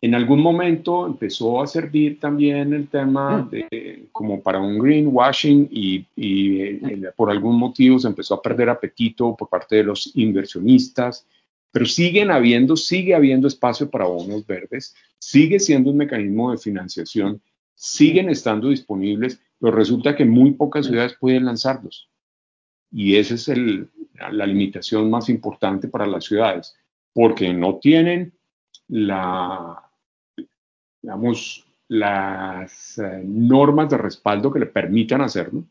en 0.00 0.14
algún 0.14 0.40
momento 0.40 1.06
empezó 1.06 1.62
a 1.62 1.66
servir 1.66 2.20
también 2.20 2.72
el 2.72 2.88
tema 2.88 3.38
mm. 3.38 3.50
de, 3.50 4.08
como 4.12 4.42
para 4.42 4.60
un 4.60 4.78
greenwashing 4.78 5.68
y, 5.70 6.06
y 6.14 6.60
eh, 6.60 7.10
por 7.16 7.30
algún 7.30 7.58
motivo 7.58 7.98
se 7.98 8.08
empezó 8.08 8.34
a 8.34 8.42
perder 8.42 8.68
apetito 8.68 9.34
por 9.36 9.48
parte 9.48 9.76
de 9.76 9.84
los 9.84 10.10
inversionistas 10.16 11.26
pero 11.70 11.86
siguen 11.86 12.30
habiendo, 12.30 12.76
sigue 12.76 13.14
habiendo 13.14 13.46
espacio 13.46 13.90
para 13.90 14.06
bonos 14.06 14.46
verdes, 14.46 14.94
sigue 15.18 15.60
siendo 15.60 15.90
un 15.90 15.98
mecanismo 15.98 16.50
de 16.50 16.58
financiación, 16.58 17.40
siguen 17.78 18.28
estando 18.28 18.68
disponibles, 18.68 19.40
pero 19.60 19.72
resulta 19.72 20.16
que 20.16 20.24
muy 20.24 20.52
pocas 20.52 20.86
ciudades 20.86 21.16
pueden 21.18 21.44
lanzarlos. 21.44 22.10
Y 22.90 23.16
esa 23.16 23.34
es 23.34 23.48
la 23.48 24.46
limitación 24.46 25.08
más 25.08 25.28
importante 25.28 25.86
para 25.86 26.06
las 26.06 26.24
ciudades, 26.24 26.76
porque 27.12 27.52
no 27.52 27.76
tienen 27.76 28.32
la, 28.88 29.90
digamos, 31.00 31.64
las 31.86 32.98
eh, 32.98 33.22
normas 33.24 33.90
de 33.90 33.98
respaldo 33.98 34.52
que 34.52 34.58
le 34.58 34.66
permitan 34.66 35.20
hacerlo, 35.20 35.64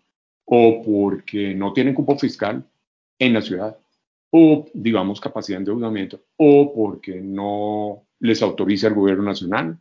o 0.46 0.82
porque 0.82 1.54
no 1.54 1.74
tienen 1.74 1.94
cupo 1.94 2.18
fiscal 2.18 2.64
en 3.20 3.34
la 3.34 3.42
ciudad 3.42 3.78
o, 4.30 4.66
digamos, 4.74 5.20
capacidad 5.20 5.58
de 5.58 5.64
endeudamiento, 5.64 6.22
o 6.38 6.74
porque 6.74 7.22
no 7.22 8.04
les 8.20 8.42
autoriza 8.42 8.88
el 8.88 8.94
gobierno 8.94 9.24
nacional, 9.24 9.78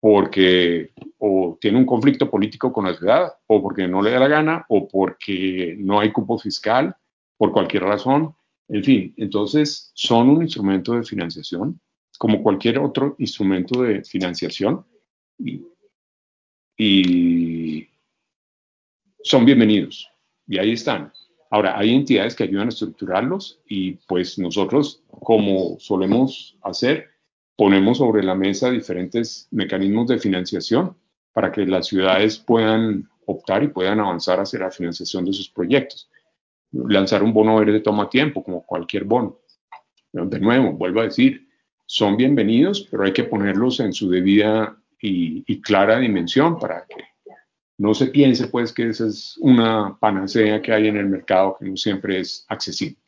porque 0.00 0.92
o 1.18 1.58
tiene 1.60 1.78
un 1.78 1.84
conflicto 1.86 2.30
político 2.30 2.72
con 2.72 2.86
la 2.86 2.94
ciudad, 2.94 3.34
o 3.46 3.62
porque 3.62 3.86
no 3.86 4.00
le 4.00 4.10
da 4.10 4.20
la 4.20 4.28
gana, 4.28 4.66
o 4.68 4.88
porque 4.88 5.76
no 5.78 6.00
hay 6.00 6.10
cupo 6.10 6.38
fiscal, 6.38 6.96
por 7.36 7.52
cualquier 7.52 7.84
razón. 7.84 8.34
En 8.68 8.82
fin, 8.82 9.14
entonces 9.16 9.92
son 9.94 10.30
un 10.30 10.42
instrumento 10.42 10.94
de 10.94 11.04
financiación, 11.04 11.80
como 12.18 12.42
cualquier 12.42 12.78
otro 12.78 13.14
instrumento 13.18 13.82
de 13.82 14.02
financiación, 14.02 14.84
y, 15.38 15.62
y 16.78 17.88
son 19.22 19.44
bienvenidos. 19.44 20.08
Y 20.46 20.58
ahí 20.58 20.72
están. 20.72 21.12
Ahora, 21.50 21.78
hay 21.78 21.94
entidades 21.94 22.34
que 22.34 22.44
ayudan 22.44 22.66
a 22.66 22.70
estructurarlos 22.70 23.60
y 23.68 23.92
pues 24.06 24.38
nosotros, 24.38 25.02
como 25.08 25.78
solemos 25.80 26.56
hacer, 26.62 27.09
ponemos 27.60 27.98
sobre 27.98 28.22
la 28.22 28.34
mesa 28.34 28.70
diferentes 28.70 29.46
mecanismos 29.50 30.08
de 30.08 30.18
financiación 30.18 30.96
para 31.30 31.52
que 31.52 31.66
las 31.66 31.88
ciudades 31.88 32.38
puedan 32.38 33.06
optar 33.26 33.62
y 33.62 33.68
puedan 33.68 34.00
avanzar 34.00 34.40
hacia 34.40 34.60
la 34.60 34.70
financiación 34.70 35.26
de 35.26 35.34
sus 35.34 35.50
proyectos. 35.50 36.08
Lanzar 36.72 37.22
un 37.22 37.34
bono 37.34 37.56
verde 37.56 37.80
toma 37.80 38.08
tiempo, 38.08 38.42
como 38.42 38.64
cualquier 38.64 39.04
bono. 39.04 39.40
De 40.10 40.40
nuevo, 40.40 40.72
vuelvo 40.72 41.00
a 41.00 41.04
decir, 41.04 41.48
son 41.84 42.16
bienvenidos, 42.16 42.88
pero 42.90 43.04
hay 43.04 43.12
que 43.12 43.24
ponerlos 43.24 43.78
en 43.80 43.92
su 43.92 44.08
debida 44.08 44.82
y, 44.98 45.44
y 45.46 45.60
clara 45.60 45.98
dimensión 45.98 46.58
para 46.58 46.86
que 46.86 47.04
no 47.76 47.92
se 47.92 48.06
piense 48.06 48.46
pues 48.46 48.72
que 48.72 48.88
esa 48.88 49.06
es 49.06 49.36
una 49.36 49.98
panacea 50.00 50.62
que 50.62 50.72
hay 50.72 50.88
en 50.88 50.96
el 50.96 51.10
mercado 51.10 51.58
que 51.60 51.66
no 51.66 51.76
siempre 51.76 52.20
es 52.20 52.46
accesible. 52.48 52.99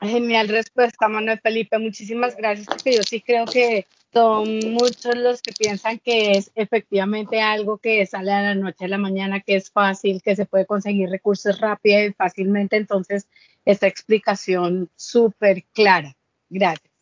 Genial 0.00 0.48
respuesta, 0.48 1.08
Manuel 1.08 1.40
Felipe. 1.40 1.78
Muchísimas 1.78 2.36
gracias, 2.36 2.66
porque 2.66 2.96
yo 2.96 3.02
sí 3.02 3.22
creo 3.22 3.46
que 3.46 3.86
son 4.12 4.60
muchos 4.72 5.16
los 5.16 5.42
que 5.42 5.52
piensan 5.52 5.98
que 5.98 6.32
es 6.32 6.50
efectivamente 6.54 7.40
algo 7.40 7.78
que 7.78 8.04
sale 8.06 8.32
a 8.32 8.42
la 8.42 8.54
noche 8.54 8.84
a 8.84 8.88
la 8.88 8.98
mañana, 8.98 9.40
que 9.40 9.56
es 9.56 9.70
fácil, 9.70 10.22
que 10.22 10.36
se 10.36 10.46
puede 10.46 10.66
conseguir 10.66 11.08
recursos 11.08 11.60
rápido 11.60 12.04
y 12.04 12.12
fácilmente. 12.12 12.76
Entonces, 12.76 13.26
esta 13.64 13.86
explicación 13.86 14.90
súper 14.96 15.64
clara. 15.72 16.14
Gracias. 16.48 16.92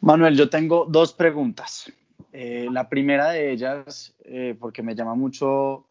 Manuel, 0.00 0.36
yo 0.36 0.50
tengo 0.50 0.86
dos 0.88 1.12
preguntas. 1.12 1.92
Eh, 2.32 2.68
la 2.70 2.88
primera 2.88 3.30
de 3.30 3.52
ellas, 3.52 4.14
eh, 4.24 4.54
porque 4.58 4.82
me 4.82 4.94
llama 4.94 5.14
mucho 5.14 5.86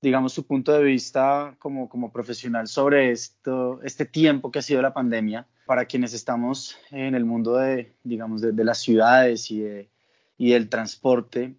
digamos, 0.00 0.32
su 0.32 0.46
punto 0.46 0.72
de 0.72 0.84
vista 0.84 1.54
como, 1.58 1.88
como 1.88 2.12
profesional 2.12 2.68
sobre 2.68 3.10
esto, 3.10 3.80
este 3.82 4.04
tiempo 4.04 4.50
que 4.50 4.60
ha 4.60 4.62
sido 4.62 4.82
la 4.82 4.94
pandemia 4.94 5.46
para 5.66 5.84
quienes 5.84 6.14
estamos 6.14 6.78
en 6.90 7.14
el 7.14 7.24
mundo 7.24 7.56
de, 7.56 7.94
digamos, 8.02 8.40
de, 8.40 8.64
las 8.64 8.78
ciudades 8.78 9.50
y, 9.50 9.60
de, 9.60 9.90
y 10.38 10.52
del 10.52 10.68
transporte. 10.68 11.56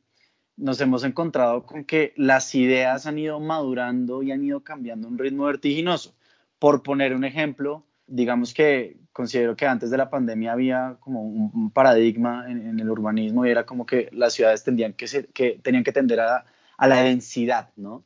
Nos 0.57 0.81
hemos 0.81 1.03
encontrado 1.03 1.65
con 1.65 1.85
que 1.85 2.13
las 2.15 2.55
ideas 2.55 3.05
han 3.05 3.19
ido 3.19 3.39
madurando 3.39 4.23
y 4.23 4.31
han 4.31 4.43
ido 4.43 4.63
cambiando 4.63 5.07
a 5.07 5.11
un 5.11 5.17
ritmo 5.17 5.45
vertiginoso. 5.45 6.15
Por 6.57 6.81
poner 6.81 7.13
un 7.13 7.23
ejemplo, 7.23 7.85
digamos 8.07 8.53
que 8.53 8.97
considero 9.13 9.55
que 9.55 9.67
antes 9.67 9.91
de 9.91 9.97
la 9.97 10.09
pandemia 10.09 10.53
había 10.53 10.97
como 11.01 11.21
un, 11.21 11.71
paradigma 11.71 12.49
en, 12.49 12.79
el 12.79 12.89
urbanismo 12.89 13.45
y 13.45 13.49
era 13.49 13.65
como 13.65 13.85
que 13.85 14.09
las 14.11 14.33
ciudades 14.33 14.63
tendrían 14.63 14.93
que, 14.93 15.07
ser, 15.07 15.27
que 15.27 15.59
tenían 15.61 15.83
que 15.83 15.91
tender 15.91 16.19
a, 16.21 16.45
a 16.77 16.87
la 16.87 17.03
densidad, 17.03 17.69
¿no? 17.75 18.03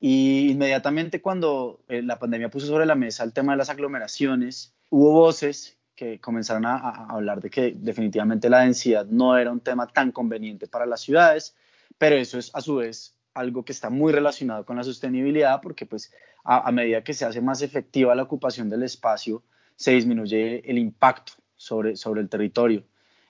Y 0.00 0.50
inmediatamente 0.50 1.20
cuando 1.20 1.80
eh, 1.88 2.02
la 2.02 2.18
pandemia 2.18 2.50
puso 2.50 2.66
sobre 2.66 2.86
la 2.86 2.94
mesa 2.94 3.24
el 3.24 3.32
tema 3.32 3.52
de 3.52 3.58
las 3.58 3.70
aglomeraciones, 3.70 4.74
hubo 4.90 5.12
voces 5.12 5.76
que 5.96 6.20
comenzaron 6.20 6.64
a, 6.64 7.06
hablar 7.06 7.40
de 7.40 7.50
que 7.50 7.74
definitivamente 7.76 8.48
la 8.48 8.60
densidad 8.60 9.06
no 9.06 9.36
era 9.36 9.50
un 9.50 9.60
tema 9.60 9.88
tan 9.88 10.12
conveniente 10.12 10.68
para 10.68 10.86
las 10.86 11.00
ciudades, 11.00 11.56
pero 11.98 12.14
eso 12.14 12.38
es 12.38 12.54
a 12.54 12.60
su 12.60 12.76
vez 12.76 13.16
algo 13.34 13.64
que 13.64 13.72
está 13.72 13.90
muy 13.90 14.12
relacionado 14.12 14.64
con 14.64 14.76
la 14.76 14.84
sostenibilidad 14.84 15.60
porque 15.60 15.86
pues 15.86 16.12
a, 16.44 16.70
medida 16.70 17.02
que 17.02 17.14
se 17.14 17.24
hace 17.24 17.40
más 17.40 17.62
efectiva 17.62 18.14
la 18.14 18.22
ocupación 18.22 18.70
del 18.70 18.84
espacio, 18.84 19.42
se 19.74 19.90
disminuye 19.90 20.62
el 20.70 20.78
impacto 20.78 21.32
sobre, 21.56 21.96
sobre 21.96 22.20
el 22.20 22.28
territorio. 22.28 22.84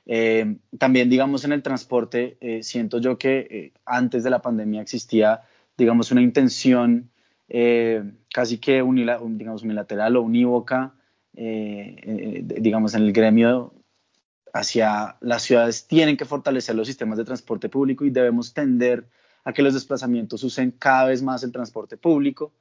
Eh, 0.07 0.57
también, 0.79 1.11
digamos, 1.11 1.45
en 1.45 1.53
el 1.53 1.63
transporte, 1.63 2.37
eh, 2.41 2.63
siento 2.63 3.01
yo 3.01 3.19
que 3.19 3.73
antes 3.85 4.23
de 4.23 4.31
la 4.31 4.41
pandemia 4.41 4.83
existía 4.83 5.43
digamos, 5.79 6.11
una 6.11 6.21
intención 6.21 7.11
eh, 7.49 8.03
casi 8.35 8.59
que 8.59 8.83
digamos, 8.83 9.63
unilateral 9.63 10.17
o 10.17 10.23
unívoca, 10.23 10.93
eh, 11.35 11.97
eh, 12.03 12.43
digamos, 12.61 12.95
en 12.95 13.05
el 13.05 13.13
gremio 13.13 13.73
hacia 14.53 15.17
las 15.21 15.43
ciudades 15.43 15.87
tienen 15.87 16.17
que 16.17 16.25
fortalecer 16.25 16.75
los 16.75 16.89
sistemas 16.89 17.17
de 17.17 17.25
transporte 17.25 17.69
público 17.69 18.05
y 18.05 18.11
debemos 18.11 18.53
tender 18.53 19.07
a 19.45 19.53
que 19.53 19.63
los 19.63 19.73
desplazamientos 19.73 20.43
usen 20.43 20.73
cada 20.73 21.07
vez 21.07 21.23
más 21.23 21.43
el 21.45 21.53
transporte 21.53 21.97
público, 21.97 22.53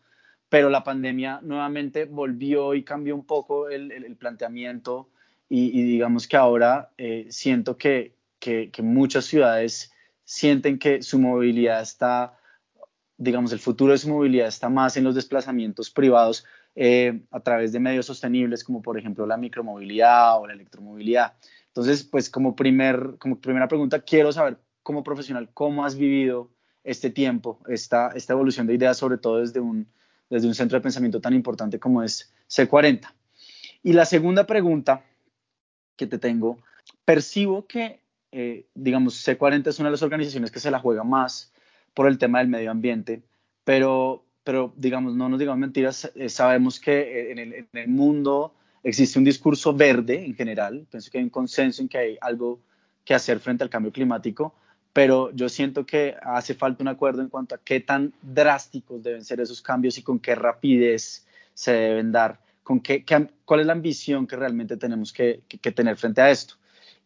pero 0.48 0.70
la 0.70 0.84
pandemia 0.84 1.40
nuevamente 1.42 2.06
volvió 2.06 2.76
y 2.76 2.84
cambió 2.84 3.16
un 3.16 3.26
poco 3.26 3.68
el, 3.70 4.16
planteamiento 4.18 5.10
y, 5.50 5.82
digamos 5.84 6.28
que 6.28 6.38
ahora 6.38 6.92
siento 7.30 7.78
que, 7.78 8.14
que, 8.40 8.70
que 8.70 8.82
muchas 8.82 9.26
ciudades 9.26 9.92
sienten 10.24 10.78
que 10.78 11.02
su 11.02 11.20
movilidad 11.20 11.82
está 11.82 12.37
digamos, 13.18 13.52
el 13.52 13.60
futuro 13.60 13.92
de 13.92 13.98
su 13.98 14.10
movilidad 14.10 14.48
está 14.48 14.70
más 14.70 14.96
en 14.96 15.04
los 15.04 15.16
desplazamientos 15.16 15.90
privados 15.90 16.46
eh, 16.76 17.22
a 17.32 17.40
través 17.40 17.72
de 17.72 17.80
medios 17.80 18.06
sostenibles, 18.06 18.64
como 18.64 18.82
por 18.82 18.98
ejemplo 18.98 19.26
la 19.26 19.38
micromovilidad 19.38 20.40
o 20.40 20.48
la 20.48 20.54
electromovilidad. 20.54 21.34
Entonces, 21.68 22.04
pues 22.04 22.30
como, 22.30 22.56
primer, 22.56 23.16
como 23.18 23.40
primera 23.40 23.68
pregunta, 23.68 24.02
quiero 24.02 24.32
saber 24.32 24.58
como 24.84 25.04
profesional, 25.04 25.50
¿cómo 25.54 25.84
has 25.84 25.96
vivido 25.96 26.52
este 26.84 27.10
tiempo, 27.10 27.60
esta, 27.68 28.12
esta 28.16 28.34
evolución 28.34 28.68
de 28.68 28.76
ideas, 28.76 28.98
sobre 28.98 29.18
todo 29.18 29.40
desde 29.40 29.60
un, 29.60 29.88
desde 30.30 30.48
un 30.48 30.56
centro 30.56 30.78
de 30.78 30.84
pensamiento 30.84 31.20
tan 31.20 31.34
importante 31.34 31.80
como 31.80 32.04
es 32.04 32.34
C40? 32.50 33.12
Y 33.84 33.94
la 33.94 34.06
segunda 34.06 34.46
pregunta 34.46 35.04
que 35.96 36.08
te 36.08 36.20
tengo, 36.20 36.58
percibo 37.04 37.66
que, 37.66 38.02
eh, 38.32 38.68
digamos, 38.76 39.28
C40 39.28 39.68
es 39.68 39.80
una 39.80 39.90
de 39.90 39.94
las 39.94 40.04
organizaciones 40.04 40.52
que 40.52 40.60
se 40.60 40.72
la 40.72 40.80
juega 40.80 41.04
más 41.04 41.52
por 41.98 42.08
el 42.08 42.20
tema 42.20 42.38
del 42.38 42.48
medio 42.48 42.70
ambiente, 42.70 43.24
pero, 43.64 44.24
pero 44.44 44.72
digamos, 44.78 45.16
no 45.16 45.30
nos 45.30 45.40
digamos 45.40 45.58
mentiras, 45.58 46.12
eh, 46.14 46.30
sabemos 46.30 46.80
que 46.80 46.92
eh, 46.92 47.32
en 47.32 47.40
el, 47.40 47.54
en 47.56 47.68
el, 47.74 47.88
mundo 47.88 48.54
existe 48.84 49.18
un 49.18 49.26
discurso 49.26 49.74
verde 49.74 50.24
en 50.24 50.36
general, 50.36 50.86
pienso 50.92 51.10
que 51.10 51.18
hay 51.18 51.24
un 51.24 51.32
consenso 51.32 51.82
en 51.82 51.90
que 51.90 51.98
hay 51.98 52.18
algo 52.22 52.60
que 53.04 53.16
hacer 53.16 53.40
frente 53.40 53.64
al 53.64 53.72
cambio 53.72 53.92
climático, 53.92 54.54
pero 54.94 55.32
yo 55.32 55.50
siento 55.50 55.88
que 55.88 56.16
hace 56.22 56.54
falta 56.54 56.84
un 56.84 56.88
acuerdo 56.88 57.24
en 57.24 57.30
cuanto 57.30 57.56
a 57.56 57.58
qué 57.58 57.80
tan 57.80 58.14
drásticos 58.22 59.02
deben 59.02 59.26
ser 59.26 59.42
esos 59.42 59.60
cambios 59.60 59.98
y 59.98 60.04
con 60.04 60.20
qué 60.20 60.36
rapidez 60.36 61.26
se 61.56 61.72
deben 61.72 62.12
dar, 62.12 62.40
con 62.62 62.80
qué, 62.80 63.04
cuál 63.44 63.62
es 63.62 63.66
la 63.66 63.74
ambición 63.74 64.28
que 64.28 64.36
realmente 64.36 64.78
tenemos 64.78 65.12
que, 65.12 65.42
que, 65.48 65.72
tener 65.72 65.98
frente 65.98 66.22
a 66.22 66.30
esto. 66.30 66.58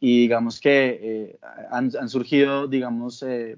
Y 0.01 0.19
digamos 0.19 0.59
que 0.59 0.99
eh, 1.01 1.39
han, 1.71 1.91
han, 1.97 2.09
surgido, 2.09 2.67
digamos, 2.67 3.23
eh, 3.23 3.55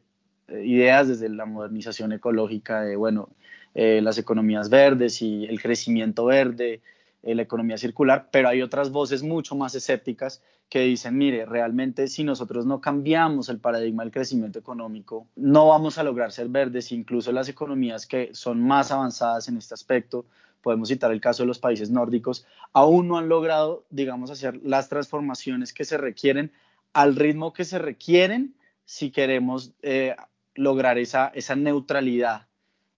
ideas 0.49 1.07
desde 1.07 1.29
la 1.29 1.45
modernización 1.45 2.11
ecológica 2.11 2.81
de, 2.81 2.95
bueno, 2.95 3.29
eh, 3.75 4.01
las 4.01 4.17
economías 4.17 4.69
verdes 4.69 5.21
y 5.21 5.45
el 5.45 5.61
crecimiento 5.61 6.25
verde, 6.25 6.81
eh, 7.23 7.35
la 7.35 7.41
economía 7.41 7.77
circular, 7.77 8.29
pero 8.31 8.49
hay 8.49 8.61
otras 8.61 8.91
voces 8.91 9.23
mucho 9.23 9.55
más 9.55 9.73
escépticas 9.75 10.43
que 10.69 10.81
dicen, 10.81 11.17
mire, 11.17 11.45
realmente 11.45 12.07
si 12.07 12.23
nosotros 12.23 12.65
no 12.65 12.81
cambiamos 12.81 13.49
el 13.49 13.59
paradigma 13.59 14.03
del 14.03 14.11
crecimiento 14.11 14.59
económico, 14.59 15.27
no 15.35 15.67
vamos 15.67 15.97
a 15.97 16.03
lograr 16.03 16.31
ser 16.31 16.49
verdes, 16.49 16.91
incluso 16.91 17.31
las 17.31 17.49
economías 17.49 18.05
que 18.05 18.29
son 18.33 18.61
más 18.61 18.91
avanzadas 18.91 19.47
en 19.47 19.57
este 19.57 19.73
aspecto, 19.73 20.25
podemos 20.61 20.89
citar 20.89 21.11
el 21.11 21.21
caso 21.21 21.43
de 21.43 21.47
los 21.47 21.59
países 21.59 21.89
nórdicos, 21.89 22.45
aún 22.73 23.07
no 23.07 23.17
han 23.17 23.29
logrado, 23.29 23.85
digamos, 23.89 24.31
hacer 24.31 24.59
las 24.63 24.89
transformaciones 24.89 25.73
que 25.73 25.85
se 25.85 25.97
requieren 25.97 26.51
al 26.93 27.15
ritmo 27.15 27.53
que 27.53 27.65
se 27.65 27.79
requieren 27.79 28.55
si 28.85 29.11
queremos 29.11 29.73
lograr 30.55 30.97
esa, 30.97 31.27
esa 31.33 31.55
neutralidad 31.55 32.47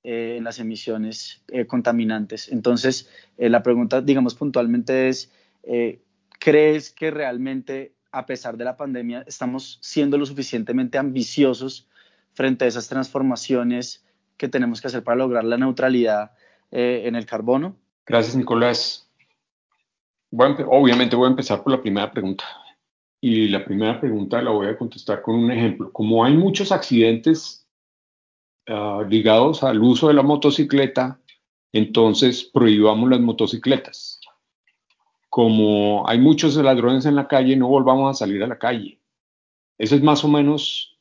eh, 0.03 0.35
en 0.37 0.43
las 0.43 0.59
emisiones 0.59 1.41
eh, 1.47 1.65
contaminantes. 1.65 2.51
Entonces, 2.51 3.09
eh, 3.37 3.49
la 3.49 3.63
pregunta, 3.63 4.01
digamos 4.01 4.35
puntualmente 4.35 5.09
es, 5.09 5.31
¿crees 6.39 6.91
que 6.91 7.09
realmente, 7.09 7.95
a 8.11 8.27
pesar 8.27 8.55
de 8.55 8.65
la 8.65 8.77
pandemia, 8.77 9.23
estamos 9.25 9.79
siendo 9.81 10.19
lo 10.19 10.27
suficientemente 10.27 10.99
ambiciosos 10.99 11.87
frente 12.33 12.65
a 12.65 12.67
esas 12.67 12.87
transformaciones 12.87 14.05
que 14.37 14.47
tenemos 14.47 14.79
que 14.79 14.87
hacer 14.87 15.03
para 15.03 15.17
lograr 15.17 15.43
la 15.43 15.57
neutralidad 15.57 16.33
en 16.69 17.15
el 17.15 17.25
carbono? 17.25 17.75
Gracias, 18.05 18.35
Nicolás. 18.35 19.09
obviamente 20.31 21.15
voy 21.15 21.25
a 21.25 21.31
empezar 21.31 21.63
por 21.63 21.71
la 21.71 21.81
primera 21.81 22.11
pregunta. 22.11 22.45
Y 23.21 23.47
la 23.47 23.63
primera 23.65 23.99
pregunta 23.99 24.41
la 24.41 24.51
voy 24.51 24.67
a 24.67 24.77
contestar 24.77 25.21
con 25.21 25.35
un 25.35 25.51
ejemplo. 25.51 25.91
Como 25.91 26.23
hay 26.23 26.35
muchos 26.35 26.71
accidentes 26.71 27.67
ah, 28.67 29.03
ligados 29.07 29.63
al 29.63 29.81
uso 29.81 30.07
de 30.07 30.13
la 30.13 30.23
motocicleta, 30.23 31.19
entonces 31.73 32.43
prohibamos 32.43 33.09
las 33.09 33.19
motocicletas. 33.19 34.19
Como 35.29 36.07
hay 36.07 36.19
muchos 36.19 36.55
ladrones 36.55 37.05
en 37.05 37.15
la 37.15 37.27
calle, 37.27 37.55
no 37.55 37.67
volvamos 37.67 38.09
a 38.09 38.17
salir 38.25 38.41
a 38.43 38.47
la 38.47 38.57
calle. 38.57 39.01
Ese 39.77 39.95
es 39.95 40.03
más 40.03 40.23
o 40.23 40.27
menos 40.27 40.97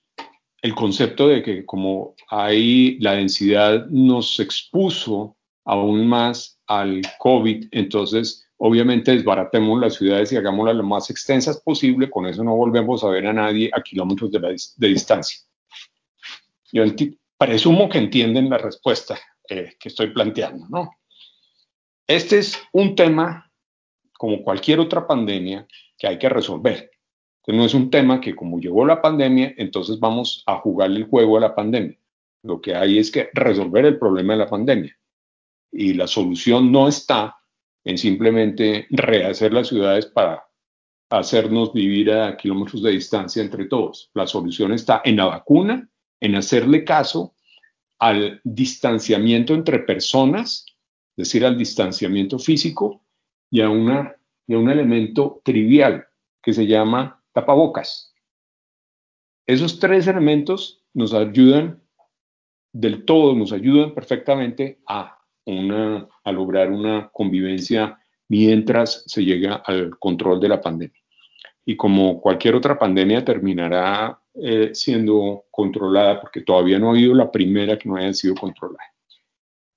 el 0.62 0.74
concepto 0.74 1.28
de 1.28 1.42
que 1.42 1.66
como 1.66 2.14
hay 2.28 2.98
la 2.98 3.12
densidad 3.12 3.86
nos 3.90 4.40
expuso 4.40 5.36
aún 5.64 6.06
más 6.06 6.58
al 6.66 7.02
COVID, 7.18 7.68
entonces 7.70 8.48
Obviamente 8.56 9.12
desbaratemos 9.12 9.80
las 9.80 9.94
ciudades 9.94 10.32
y 10.32 10.36
hagámoslas 10.36 10.76
lo 10.76 10.84
más 10.84 11.10
extensas 11.10 11.60
posible, 11.60 12.08
con 12.08 12.26
eso 12.26 12.44
no 12.44 12.54
volvemos 12.56 13.02
a 13.02 13.08
ver 13.08 13.26
a 13.26 13.32
nadie 13.32 13.70
a 13.72 13.82
kilómetros 13.82 14.30
de, 14.30 14.88
distancia. 14.88 15.40
Yo 16.72 16.84
presumo 17.36 17.88
que 17.88 17.98
entienden 17.98 18.48
la 18.48 18.58
respuesta 18.58 19.18
eh, 19.48 19.74
que 19.78 19.88
estoy 19.88 20.10
planteando, 20.10 20.66
¿no? 20.68 20.90
Este 22.06 22.38
es 22.38 22.60
un 22.72 22.94
tema, 22.94 23.50
como 24.18 24.42
cualquier 24.42 24.78
otra 24.78 25.06
pandemia, 25.06 25.66
que 25.98 26.06
hay 26.06 26.18
que 26.18 26.28
resolver. 26.28 26.90
Entonces 27.38 27.58
no 27.58 27.64
es 27.64 27.74
un 27.74 27.90
tema 27.90 28.20
que 28.20 28.36
como 28.36 28.58
llegó 28.58 28.86
la 28.86 29.02
pandemia, 29.02 29.54
entonces 29.56 29.98
vamos 29.98 30.42
a 30.46 30.56
jugar 30.56 30.90
el 30.90 31.04
juego 31.04 31.36
a 31.36 31.40
la 31.40 31.54
pandemia. 31.54 31.98
Lo 32.42 32.60
que 32.60 32.74
hay 32.74 32.98
es 32.98 33.10
que 33.10 33.30
resolver 33.32 33.84
el 33.86 33.98
problema 33.98 34.34
de 34.34 34.38
la 34.38 34.48
pandemia. 34.48 34.96
Y 35.72 35.94
la 35.94 36.06
solución 36.06 36.70
no 36.70 36.88
está 36.88 37.36
en 37.84 37.98
simplemente 37.98 38.86
rehacer 38.90 39.52
las 39.52 39.68
ciudades 39.68 40.06
para 40.06 40.44
hacernos 41.10 41.72
vivir 41.72 42.10
a 42.10 42.36
kilómetros 42.36 42.82
de 42.82 42.92
distancia 42.92 43.42
entre 43.42 43.66
todos. 43.66 44.10
La 44.14 44.26
solución 44.26 44.72
está 44.72 45.02
en 45.04 45.16
la 45.16 45.26
vacuna, 45.26 45.88
en 46.20 46.34
hacerle 46.34 46.84
caso 46.84 47.34
al 47.98 48.40
distanciamiento 48.44 49.54
entre 49.54 49.78
personas 49.80 50.66
es 51.16 51.28
decir, 51.28 51.44
al 51.44 51.56
distanciamiento 51.56 52.40
físico 52.40 53.04
y 53.48 53.60
a, 53.60 53.70
una, 53.70 54.00
a 54.00 54.16
un 54.48 54.68
elemento 54.68 55.40
trivial 55.44 56.06
que 56.42 56.52
se 56.52 56.66
llama 56.66 57.22
tapabocas. 57.32 58.12
Esos 59.46 59.78
tres 59.78 60.08
elementos 60.08 60.82
nos 60.92 61.14
ayudan 61.14 61.80
del 62.72 63.04
todo, 63.04 63.34
nos 63.36 63.52
ayudan 63.52 63.94
perfectamente 63.94 64.80
a, 64.88 65.23
una, 65.46 66.08
a 66.22 66.32
lograr 66.32 66.70
una 66.70 67.10
convivencia 67.12 67.98
mientras 68.28 69.04
se 69.06 69.24
llega 69.24 69.56
al 69.56 69.98
control 69.98 70.40
de 70.40 70.48
la 70.48 70.60
pandemia. 70.60 71.00
Y 71.66 71.76
como 71.76 72.20
cualquier 72.20 72.54
otra 72.54 72.78
pandemia 72.78 73.24
terminará 73.24 74.18
eh, 74.34 74.70
siendo 74.74 75.44
controlada, 75.50 76.20
porque 76.20 76.42
todavía 76.42 76.78
no 76.78 76.88
ha 76.88 76.92
habido 76.92 77.14
la 77.14 77.30
primera 77.30 77.78
que 77.78 77.88
no 77.88 77.96
haya 77.96 78.12
sido 78.12 78.34
controlada. 78.34 78.92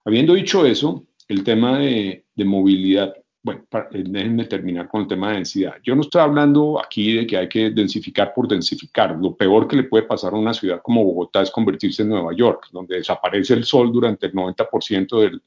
Habiendo 0.04 0.34
dicho 0.34 0.66
eso, 0.66 1.06
el 1.28 1.44
tema 1.44 1.80
de, 1.80 2.26
de 2.36 2.46
movilidad 2.46 3.14
bueno, 3.48 3.64
eh, 3.72 4.04
déjenme 4.06 4.44
terminar 4.44 4.90
con 4.90 5.04
el 5.04 5.08
tema 5.08 5.30
de 5.30 5.36
densidad. 5.36 5.76
Yo 5.82 5.96
no 5.96 6.02
estoy 6.02 6.22
hablando 6.22 6.82
aquí 6.84 7.14
de 7.14 7.26
que 7.26 7.38
hay 7.38 7.48
que 7.48 7.70
densificar 7.70 8.34
por 8.34 8.46
densificar. 8.46 9.16
Lo 9.18 9.38
peor 9.38 9.70
que 9.70 9.78
le 9.78 9.84
puede 9.84 10.04
pasar 10.04 10.34
a 10.34 10.38
una 10.38 10.54
ciudad 10.54 10.82
como 10.84 11.06
Bogotá 11.06 11.44
es 11.44 11.52
convertirse 11.52 12.02
en 12.02 12.10
Nueva 12.10 12.34
York, 12.36 12.68
donde 12.74 12.98
desaparece 12.98 13.54
el 13.54 13.64
sol 13.64 13.94
durante 13.94 14.26
el 14.26 14.34
90% 14.34 15.22
del, 15.22 15.42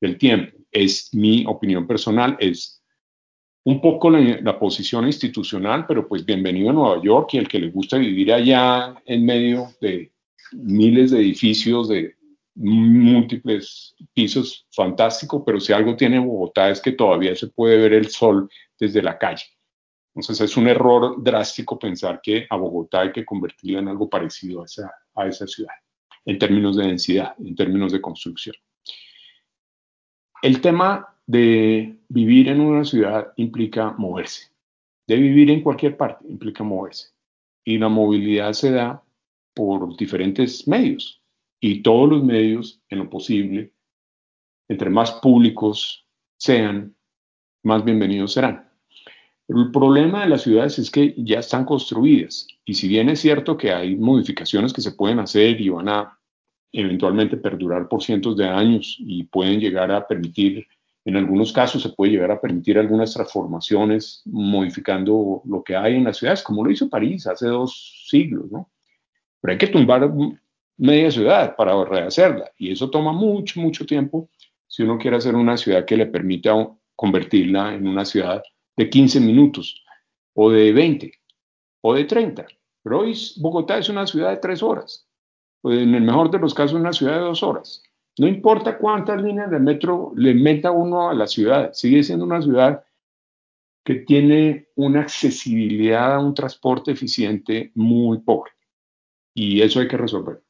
del, 0.00 0.18
tiempo. 0.18 0.56
Es 0.70 1.14
mi 1.14 1.44
opinión 1.46 1.86
personal, 1.86 2.36
es 2.40 2.82
un 3.64 3.80
poco 3.80 4.10
la, 4.10 4.20
la, 4.40 4.58
posición 4.58 5.06
institucional, 5.06 5.86
pero 5.86 6.06
pues 6.06 6.24
bienvenido 6.24 6.70
a 6.70 6.72
Nueva 6.72 7.02
York 7.02 7.30
y 7.32 7.38
el 7.38 7.48
que 7.48 7.58
le 7.58 7.70
gusta 7.70 7.98
vivir 7.98 8.32
allá 8.32 8.94
en 9.04 9.24
medio 9.24 9.68
de 9.80 10.12
miles 10.52 11.10
de 11.10 11.18
edificios, 11.20 11.88
de, 11.88 12.16
múltiples 12.56 13.94
pisos, 14.14 14.66
fantástico, 14.72 15.44
pero 15.44 15.60
si 15.60 15.72
algo 15.72 15.94
tiene 15.94 16.18
Bogotá 16.18 16.70
es 16.70 16.80
que 16.80 16.92
todavía 16.92 17.36
se 17.36 17.48
puede 17.48 17.76
ver 17.76 17.92
el 17.92 18.08
sol 18.08 18.48
desde 18.78 19.02
la 19.02 19.18
calle. 19.18 19.44
Entonces 20.14 20.50
es 20.50 20.56
un 20.56 20.66
error 20.66 21.22
drástico 21.22 21.78
pensar 21.78 22.20
que 22.22 22.46
a 22.48 22.56
Bogotá 22.56 23.02
hay 23.02 23.12
que 23.12 23.26
convertirla 23.26 23.80
en 23.80 23.88
algo 23.88 24.08
parecido 24.08 24.62
a 24.62 24.64
esa, 24.64 24.90
a 25.14 25.26
esa 25.26 25.46
ciudad, 25.46 25.74
en 26.24 26.38
términos 26.38 26.76
de 26.76 26.86
densidad, 26.86 27.34
en 27.38 27.54
términos 27.54 27.92
de 27.92 28.00
construcción. 28.00 28.56
El 30.42 30.60
tema 30.60 31.14
de 31.26 31.98
vivir 32.08 32.48
en 32.48 32.60
una 32.60 32.84
ciudad 32.84 33.32
implica 33.36 33.92
moverse. 33.92 34.50
De 35.06 35.16
vivir 35.16 35.50
en 35.50 35.62
cualquier 35.62 35.96
parte 35.96 36.26
implica 36.28 36.62
moverse. 36.62 37.08
Y 37.64 37.78
la 37.78 37.88
movilidad 37.88 38.52
se 38.52 38.70
da 38.70 39.02
por 39.54 39.96
diferentes 39.96 40.68
medios 40.68 41.22
y 41.60 41.82
todos 41.82 42.08
los 42.08 42.22
medios, 42.22 42.80
en 42.90 42.98
lo 42.98 43.10
posible, 43.10 43.72
entre 44.68 44.90
más 44.90 45.12
públicos 45.12 46.06
sean, 46.38 46.94
más 47.62 47.84
bienvenidos 47.84 48.34
serán. 48.34 48.68
El 49.48 49.70
problema 49.70 50.22
de 50.22 50.28
las 50.28 50.42
ciudades 50.42 50.78
es 50.78 50.90
que 50.90 51.14
ya 51.16 51.38
están 51.38 51.64
construidas 51.64 52.46
y 52.64 52.74
si 52.74 52.88
bien 52.88 53.08
es 53.08 53.20
cierto 53.20 53.56
que 53.56 53.72
hay 53.72 53.96
modificaciones 53.96 54.72
que 54.72 54.80
se 54.80 54.92
pueden 54.92 55.20
hacer 55.20 55.60
y 55.60 55.68
van 55.68 55.88
a 55.88 56.18
eventualmente 56.72 57.36
perdurar 57.36 57.88
por 57.88 58.02
cientos 58.02 58.36
de 58.36 58.46
años 58.46 58.96
y 58.98 59.24
pueden 59.24 59.60
llegar 59.60 59.90
a 59.90 60.06
permitir, 60.06 60.66
en 61.04 61.16
algunos 61.16 61.52
casos 61.52 61.82
se 61.82 61.90
puede 61.90 62.12
llegar 62.12 62.30
a 62.30 62.40
permitir 62.40 62.78
algunas 62.78 63.14
transformaciones 63.14 64.22
modificando 64.26 65.42
lo 65.44 65.62
que 65.62 65.76
hay 65.76 65.94
en 65.96 66.04
las 66.04 66.18
ciudades, 66.18 66.42
como 66.42 66.64
lo 66.64 66.70
hizo 66.70 66.90
París 66.90 67.26
hace 67.26 67.46
dos 67.46 68.06
siglos, 68.08 68.50
¿no? 68.50 68.70
Pero 69.40 69.52
hay 69.52 69.58
que 69.58 69.68
tumbar 69.68 70.10
media 70.76 71.10
ciudad 71.10 71.54
para 71.56 71.84
rehacerla. 71.84 72.50
Y 72.58 72.72
eso 72.72 72.90
toma 72.90 73.12
mucho, 73.12 73.60
mucho 73.60 73.86
tiempo 73.86 74.28
si 74.66 74.82
uno 74.82 74.98
quiere 74.98 75.16
hacer 75.16 75.34
una 75.34 75.56
ciudad 75.56 75.84
que 75.84 75.96
le 75.96 76.06
permita 76.06 76.52
convertirla 76.94 77.74
en 77.74 77.86
una 77.86 78.04
ciudad 78.04 78.42
de 78.76 78.90
15 78.90 79.20
minutos 79.20 79.82
o 80.34 80.50
de 80.50 80.72
20 80.72 81.12
o 81.82 81.94
de 81.94 82.04
30. 82.04 82.46
Pero 82.82 83.00
hoy 83.00 83.14
Bogotá 83.36 83.78
es 83.78 83.88
una 83.88 84.06
ciudad 84.06 84.30
de 84.30 84.36
tres 84.38 84.62
horas. 84.62 85.06
En 85.64 85.94
el 85.94 86.02
mejor 86.02 86.30
de 86.30 86.38
los 86.38 86.54
casos, 86.54 86.78
una 86.78 86.92
ciudad 86.92 87.14
de 87.14 87.20
dos 87.20 87.42
horas. 87.42 87.82
No 88.18 88.26
importa 88.26 88.78
cuántas 88.78 89.20
líneas 89.20 89.50
de 89.50 89.58
metro 89.58 90.12
le 90.16 90.34
meta 90.34 90.70
uno 90.70 91.08
a 91.08 91.14
la 91.14 91.26
ciudad, 91.26 91.72
sigue 91.74 92.02
siendo 92.02 92.24
una 92.24 92.40
ciudad 92.40 92.84
que 93.84 93.96
tiene 93.96 94.68
una 94.74 95.02
accesibilidad 95.02 96.14
a 96.14 96.20
un 96.20 96.34
transporte 96.34 96.90
eficiente 96.90 97.70
muy 97.74 98.18
pobre. 98.18 98.52
Y 99.34 99.60
eso 99.60 99.80
hay 99.80 99.86
que 99.86 99.96
resolver. 99.96 100.42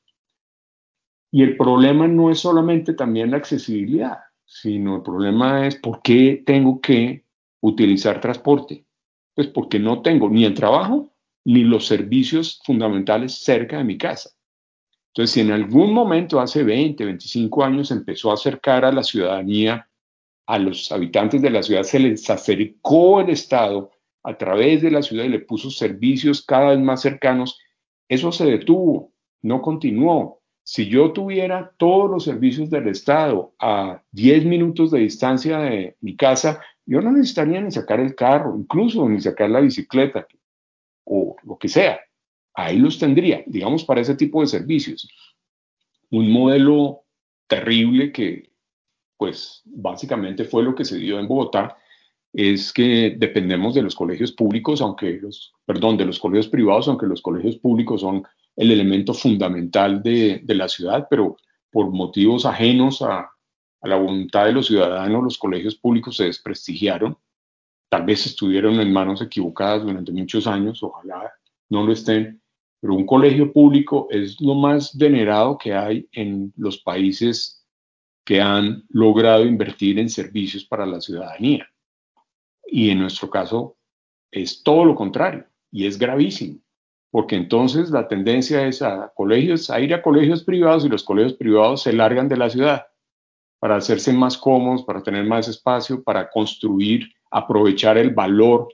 Y 1.30 1.42
el 1.42 1.56
problema 1.56 2.06
no 2.08 2.30
es 2.30 2.38
solamente 2.38 2.94
también 2.94 3.32
la 3.32 3.36
accesibilidad, 3.36 4.20
sino 4.44 4.96
el 4.96 5.02
problema 5.02 5.66
es 5.66 5.76
por 5.76 6.00
qué 6.02 6.42
tengo 6.46 6.80
que 6.80 7.26
utilizar 7.60 8.20
transporte. 8.20 8.86
Pues 9.34 9.48
porque 9.48 9.78
no 9.78 10.00
tengo 10.00 10.30
ni 10.30 10.44
el 10.44 10.54
trabajo 10.54 11.12
ni 11.44 11.62
los 11.64 11.86
servicios 11.86 12.60
fundamentales 12.64 13.34
cerca 13.34 13.78
de 13.78 13.84
mi 13.84 13.98
casa. 13.98 14.30
Entonces, 15.16 15.33
si 15.33 15.40
en 15.40 15.50
algún 15.50 15.94
momento, 15.94 16.40
hace 16.40 16.62
20, 16.62 17.07
25 17.07 17.64
años, 17.64 17.90
empezó 17.90 18.31
a 18.31 18.35
acercar 18.35 18.85
a 18.85 18.92
la 18.92 19.02
ciudadanía, 19.02 19.88
a 20.44 20.59
los 20.59 20.92
habitantes 20.92 21.40
de 21.40 21.48
la 21.48 21.62
ciudad, 21.62 21.85
se 21.85 21.98
les 21.98 22.29
acercó 22.29 23.22
el 23.22 23.31
Estado 23.31 23.90
a 24.22 24.37
través 24.37 24.83
de 24.83 24.90
la 24.90 25.00
ciudad 25.00 25.24
y 25.24 25.31
le 25.31 25.40
puso 25.40 25.70
servicios 25.70 26.44
cada 26.44 26.68
vez 26.68 26.81
más 26.81 27.00
cercanos, 27.00 27.59
eso 28.11 28.31
se 28.31 28.44
detuvo, 28.44 29.14
no 29.40 29.62
continuó. 29.62 30.42
Si 30.62 30.87
yo 30.87 31.12
tuviera 31.12 31.72
todos 31.79 32.11
los 32.11 32.24
servicios 32.24 32.68
del 32.68 32.88
Estado 32.88 33.55
a 33.59 34.02
10 34.12 34.44
minutos 34.44 34.90
de 34.90 34.98
distancia 34.98 35.61
de 35.61 35.96
mi 36.02 36.14
casa, 36.14 36.61
yo 36.85 37.00
no 37.00 37.11
necesitaría 37.11 37.62
ni 37.62 37.70
sacar 37.70 38.00
el 38.00 38.14
carro, 38.14 38.55
incluso 38.55 39.09
ni 39.09 39.18
sacar 39.22 39.48
la 39.48 39.61
bicicleta 39.61 40.26
o 41.05 41.37
lo 41.42 41.57
que 41.57 41.68
sea. 41.68 42.00
Ahí 42.56 42.78
los 42.78 42.98
tendría, 42.98 43.44
digamos, 43.46 43.84
para 43.84 44.00
ese 44.00 44.14
tipo 44.14 44.40
de 44.40 44.46
servicios. 44.46 45.06
Un 46.10 46.32
modelo 46.32 47.04
terrible 47.46 48.10
que, 48.10 48.50
pues, 49.18 49.62
básicamente 49.66 50.44
fue 50.44 50.62
lo 50.62 50.74
que 50.74 50.86
se 50.86 50.96
dio 50.96 51.20
en 51.20 51.28
Bogotá, 51.28 51.76
es 52.32 52.72
que 52.72 53.14
dependemos 53.18 53.74
de 53.74 53.82
los 53.82 53.94
colegios 53.94 54.32
públicos, 54.32 54.80
aunque 54.80 55.18
los, 55.20 55.52
perdón, 55.66 55.98
de 55.98 56.06
los 56.06 56.18
colegios 56.18 56.48
privados, 56.48 56.88
aunque 56.88 57.06
los 57.06 57.20
colegios 57.20 57.56
públicos 57.56 58.00
son 58.00 58.26
el 58.56 58.70
elemento 58.70 59.12
fundamental 59.12 60.02
de, 60.02 60.42
la 60.46 60.68
ciudad, 60.68 61.06
pero 61.10 61.36
por 61.70 61.90
motivos 61.90 62.46
ajenos 62.46 63.02
a, 63.02 63.30
la 63.82 63.96
voluntad 63.96 64.46
de 64.46 64.52
los 64.52 64.66
ciudadanos, 64.66 65.22
los 65.22 65.38
colegios 65.38 65.76
públicos 65.76 66.16
se 66.16 66.24
desprestigiaron. 66.24 67.16
Tal 67.88 68.04
vez 68.04 68.26
estuvieron 68.26 68.80
en 68.80 68.92
manos 68.92 69.20
equivocadas 69.22 69.82
durante 69.82 70.10
muchos 70.10 70.46
años, 70.46 70.82
ojalá 70.82 71.32
no 71.68 71.84
lo 71.86 71.92
estén, 71.92 72.42
pero 72.87 72.94
un 72.94 73.05
colegio 73.05 73.53
público 73.53 74.07
es 74.12 74.40
lo 74.40 74.55
más 74.55 74.96
venerado 74.96 75.59
que 75.59 75.75
hay 75.75 76.09
en 76.12 76.53
los 76.57 76.79
países 76.79 77.66
que 78.25 78.40
han 78.40 78.85
logrado 78.90 79.44
invertir 79.44 79.99
en 79.99 80.09
servicios 80.09 80.64
para 80.64 80.87
la 80.87 81.01
ciudadanía. 81.01 81.68
Y 82.64 82.90
en 82.90 83.01
nuestro 83.01 83.29
caso 83.29 83.77
es 84.31 84.62
todo 84.62 84.85
lo 84.85 84.94
contrario 84.94 85.46
y 85.72 85.87
es 85.87 85.99
gravísimo 85.99 86.61
porque 87.11 87.35
entonces 87.35 87.90
la 87.90 88.07
tendencia 88.07 88.64
es 88.68 88.83
a 88.83 89.12
colegios, 89.16 89.68
a 89.68 89.81
ir 89.81 89.92
a 89.92 90.01
colegios 90.01 90.44
privados 90.44 90.85
y 90.85 90.88
los 90.88 91.03
colegios 91.03 91.35
privados 91.35 91.83
se 91.83 91.92
largan 91.92 92.29
de 92.29 92.37
la 92.37 92.51
ciudad 92.51 92.87
para 93.59 93.75
hacerse 93.75 94.12
más 94.12 94.38
cómodos, 94.38 94.85
para 94.85 95.03
tener 95.03 95.25
más 95.25 95.49
espacio, 95.49 96.05
para 96.05 96.31
construir, 96.31 97.09
aprovechar 97.33 97.99
el 97.99 98.11
valor, 98.11 98.68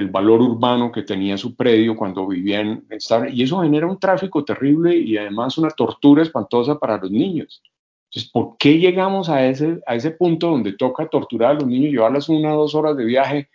el 0.00 0.08
valor 0.08 0.40
urbano 0.42 0.90
que 0.90 1.02
tenía 1.02 1.38
su 1.38 1.54
predio 1.54 1.96
cuando 1.96 2.26
vivían. 2.26 2.84
Y 3.32 3.42
eso 3.42 3.62
genera 3.62 3.86
un 3.86 3.98
tráfico 3.98 4.44
terrible 4.44 4.96
y 4.96 5.16
además 5.16 5.58
una 5.58 5.70
tortura 5.70 6.22
espantosa 6.22 6.78
para 6.78 6.98
los 6.98 7.10
niños. 7.10 7.62
Entonces, 8.10 8.30
¿por 8.30 8.56
qué 8.58 8.78
llegamos 8.78 9.28
a 9.28 9.46
ese, 9.46 9.80
a 9.86 9.94
ese 9.94 10.10
punto 10.10 10.50
donde 10.50 10.72
toca 10.72 11.08
torturar 11.08 11.52
a 11.52 11.54
los 11.54 11.66
niños, 11.66 11.92
llevarlas 11.92 12.28
una 12.28 12.54
o 12.54 12.62
dos 12.62 12.74
horas 12.74 12.96
de 12.96 13.04
viaje 13.04 13.48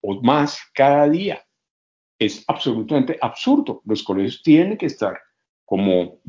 o 0.00 0.20
más 0.22 0.60
cada 0.72 1.08
día? 1.08 1.46
es 2.18 2.44
absolutamente 2.46 3.18
absurdo. 3.20 3.82
Los 3.84 4.02
colegios 4.02 4.42
tienen 4.42 4.76
que 4.76 4.86
estar, 4.86 5.18
como 5.64 6.20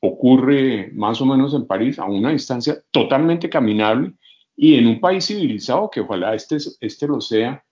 ocurre 0.00 0.90
más 0.92 1.20
o 1.20 1.26
menos 1.26 1.54
en 1.54 1.66
París, 1.66 1.98
a 1.98 2.04
una 2.04 2.30
distancia 2.30 2.82
totalmente 2.90 3.48
caminable 3.48 4.14
y 4.56 4.76
en 4.76 4.86
un 4.86 5.00
país 5.00 5.26
civilizado, 5.26 5.90
que 5.90 6.00
ojalá 6.00 6.34
este, 6.34 6.56
este 6.80 7.06
lo 7.06 7.20
sea, 7.20 7.64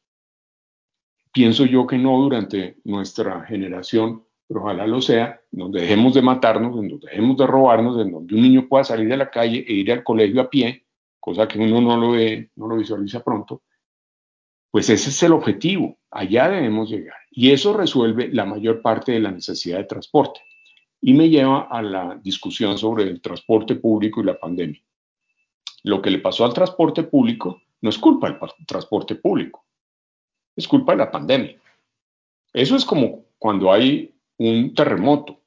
pienso 1.36 1.66
yo 1.66 1.86
que 1.86 1.98
no 1.98 2.18
durante 2.18 2.78
nuestra 2.84 3.44
generación, 3.44 4.24
pero 4.48 4.62
ojalá 4.62 4.86
lo 4.86 5.02
sea, 5.02 5.38
donde 5.50 5.82
dejemos 5.82 6.14
de 6.14 6.22
matarnos, 6.22 6.74
donde 6.74 6.96
dejemos 6.96 7.36
de 7.36 7.46
robarnos, 7.46 8.00
en 8.00 8.10
donde 8.10 8.34
un 8.34 8.40
niño 8.40 8.66
pueda 8.66 8.84
salir 8.84 9.06
de 9.06 9.18
la 9.18 9.30
calle 9.30 9.62
e 9.68 9.74
ir 9.74 9.92
al 9.92 10.02
colegio 10.02 10.40
a 10.40 10.48
pie, 10.48 10.86
cosa 11.20 11.46
que 11.46 11.58
uno 11.58 11.82
no 11.82 11.98
lo 11.98 12.12
ve, 12.12 12.52
no 12.56 12.66
lo 12.66 12.78
visualiza 12.78 13.22
pronto, 13.22 13.64
pues 14.70 14.88
ese 14.88 15.10
es 15.10 15.22
el 15.24 15.34
objetivo, 15.34 15.98
allá 16.10 16.48
debemos 16.48 16.88
llegar. 16.88 17.18
Y 17.30 17.50
eso 17.50 17.76
resuelve 17.76 18.30
la 18.32 18.46
mayor 18.46 18.80
parte 18.80 19.12
de 19.12 19.20
la 19.20 19.30
necesidad 19.30 19.76
de 19.76 19.84
transporte. 19.84 20.40
Y 21.02 21.12
me 21.12 21.28
lleva 21.28 21.68
a 21.70 21.82
la 21.82 22.18
discusión 22.24 22.78
sobre 22.78 23.04
el 23.04 23.20
transporte 23.20 23.74
público 23.74 24.22
y 24.22 24.24
la 24.24 24.38
pandemia. 24.38 24.80
lo 25.82 26.00
que 26.00 26.10
le 26.10 26.18
pasó 26.18 26.46
al 26.46 26.54
transporte 26.54 27.02
público 27.02 27.60
no 27.82 27.90
es 27.90 27.98
culpa 27.98 28.30
del 28.30 28.38
transporte 28.66 29.16
público, 29.16 29.66
es 30.56 30.66
culpa 30.66 30.92
de 30.92 30.98
la 30.98 31.10
pandemia. 31.10 31.56
Eso 32.52 32.76
es 32.76 32.84
como 32.84 33.26
cuando 33.38 33.72
hay 33.72 34.14
un 34.38 34.74
terremoto. 34.74 35.40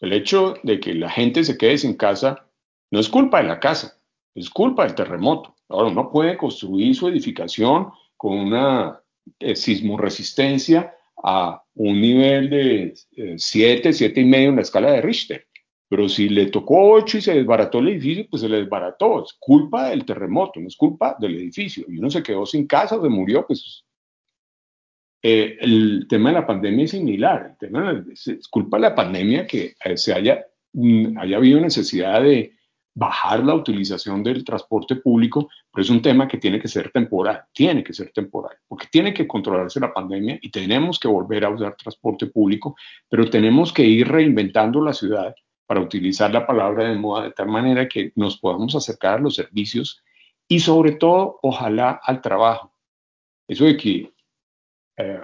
El 0.00 0.12
hecho 0.12 0.54
de 0.62 0.80
que 0.80 0.94
la 0.94 1.10
gente 1.10 1.44
se 1.44 1.56
quede 1.58 1.78
sin 1.78 1.94
casa 1.94 2.46
no 2.90 3.00
es 3.00 3.08
culpa 3.08 3.38
de 3.42 3.48
la 3.48 3.60
casa, 3.60 3.98
es 4.34 4.50
culpa 4.50 4.84
del 4.84 4.94
terremoto. 4.94 5.54
Ahora, 5.68 5.90
uno 5.90 6.10
puede 6.10 6.36
construir 6.36 6.94
su 6.94 7.08
edificación 7.08 7.90
con 8.16 8.38
una 8.38 9.00
eh, 9.38 9.56
sismoresistencia 9.56 10.94
a 11.24 11.62
un 11.74 12.00
nivel 12.00 12.50
de 12.50 12.94
7, 13.36 13.88
eh, 13.88 13.92
7 13.92 14.20
y 14.20 14.24
medio 14.24 14.50
en 14.50 14.56
la 14.56 14.62
escala 14.62 14.92
de 14.92 15.00
Richter. 15.00 15.46
Pero 15.88 16.08
si 16.08 16.28
le 16.28 16.46
tocó 16.46 16.92
8 16.92 17.18
y 17.18 17.20
se 17.20 17.34
desbarató 17.34 17.78
el 17.78 17.88
edificio, 17.88 18.26
pues 18.30 18.42
se 18.42 18.48
le 18.48 18.58
desbarató. 18.58 19.24
Es 19.24 19.34
culpa 19.38 19.90
del 19.90 20.04
terremoto, 20.04 20.60
no 20.60 20.66
es 20.66 20.76
culpa 20.76 21.16
del 21.18 21.36
edificio. 21.36 21.84
Y 21.88 21.98
uno 21.98 22.10
se 22.10 22.22
quedó 22.22 22.46
sin 22.46 22.66
casa 22.66 23.00
se 23.00 23.08
murió, 23.08 23.46
pues 23.46 23.84
eh, 25.22 25.56
el 25.60 26.06
tema 26.08 26.30
de 26.30 26.34
la 26.34 26.46
pandemia 26.46 26.84
es 26.84 26.90
similar. 26.90 27.56
es 27.60 28.48
culpa 28.48 28.76
de 28.76 28.82
la 28.82 28.94
pandemia 28.94 29.46
que 29.46 29.74
se 29.94 30.12
haya, 30.12 30.44
mm, 30.72 31.18
haya 31.18 31.36
habido 31.36 31.60
necesidad 31.60 32.22
de 32.22 32.52
bajar 32.94 33.44
la 33.44 33.54
utilización 33.54 34.22
del 34.22 34.44
transporte 34.44 34.96
público, 34.96 35.48
pero 35.72 35.82
es 35.82 35.90
un 35.90 36.02
tema 36.02 36.28
que 36.28 36.38
tiene 36.38 36.60
que 36.60 36.68
ser 36.68 36.90
temporal, 36.90 37.44
tiene 37.52 37.82
que 37.82 37.94
ser 37.94 38.10
temporal, 38.12 38.56
porque 38.68 38.86
tiene 38.90 39.14
que 39.14 39.26
controlarse 39.26 39.80
la 39.80 39.94
pandemia 39.94 40.38
y 40.42 40.50
tenemos 40.50 40.98
que 40.98 41.08
volver 41.08 41.44
a 41.44 41.50
usar 41.50 41.76
transporte 41.76 42.26
público, 42.26 42.76
pero 43.08 43.30
tenemos 43.30 43.72
que 43.72 43.84
ir 43.84 44.08
reinventando 44.08 44.82
la 44.82 44.92
ciudad 44.92 45.34
para 45.66 45.80
utilizar 45.80 46.32
la 46.32 46.46
palabra 46.46 46.88
de 46.88 46.96
moda 46.96 47.24
de 47.24 47.32
tal 47.32 47.48
manera 47.48 47.88
que 47.88 48.12
nos 48.14 48.38
podamos 48.38 48.74
acercar 48.74 49.14
a 49.14 49.22
los 49.22 49.36
servicios 49.36 50.02
y 50.46 50.60
sobre 50.60 50.92
todo, 50.92 51.38
ojalá, 51.42 51.98
al 52.02 52.20
trabajo. 52.20 52.74
Eso 53.48 53.64
de 53.64 53.76
que 53.76 54.12
eh, 54.96 55.20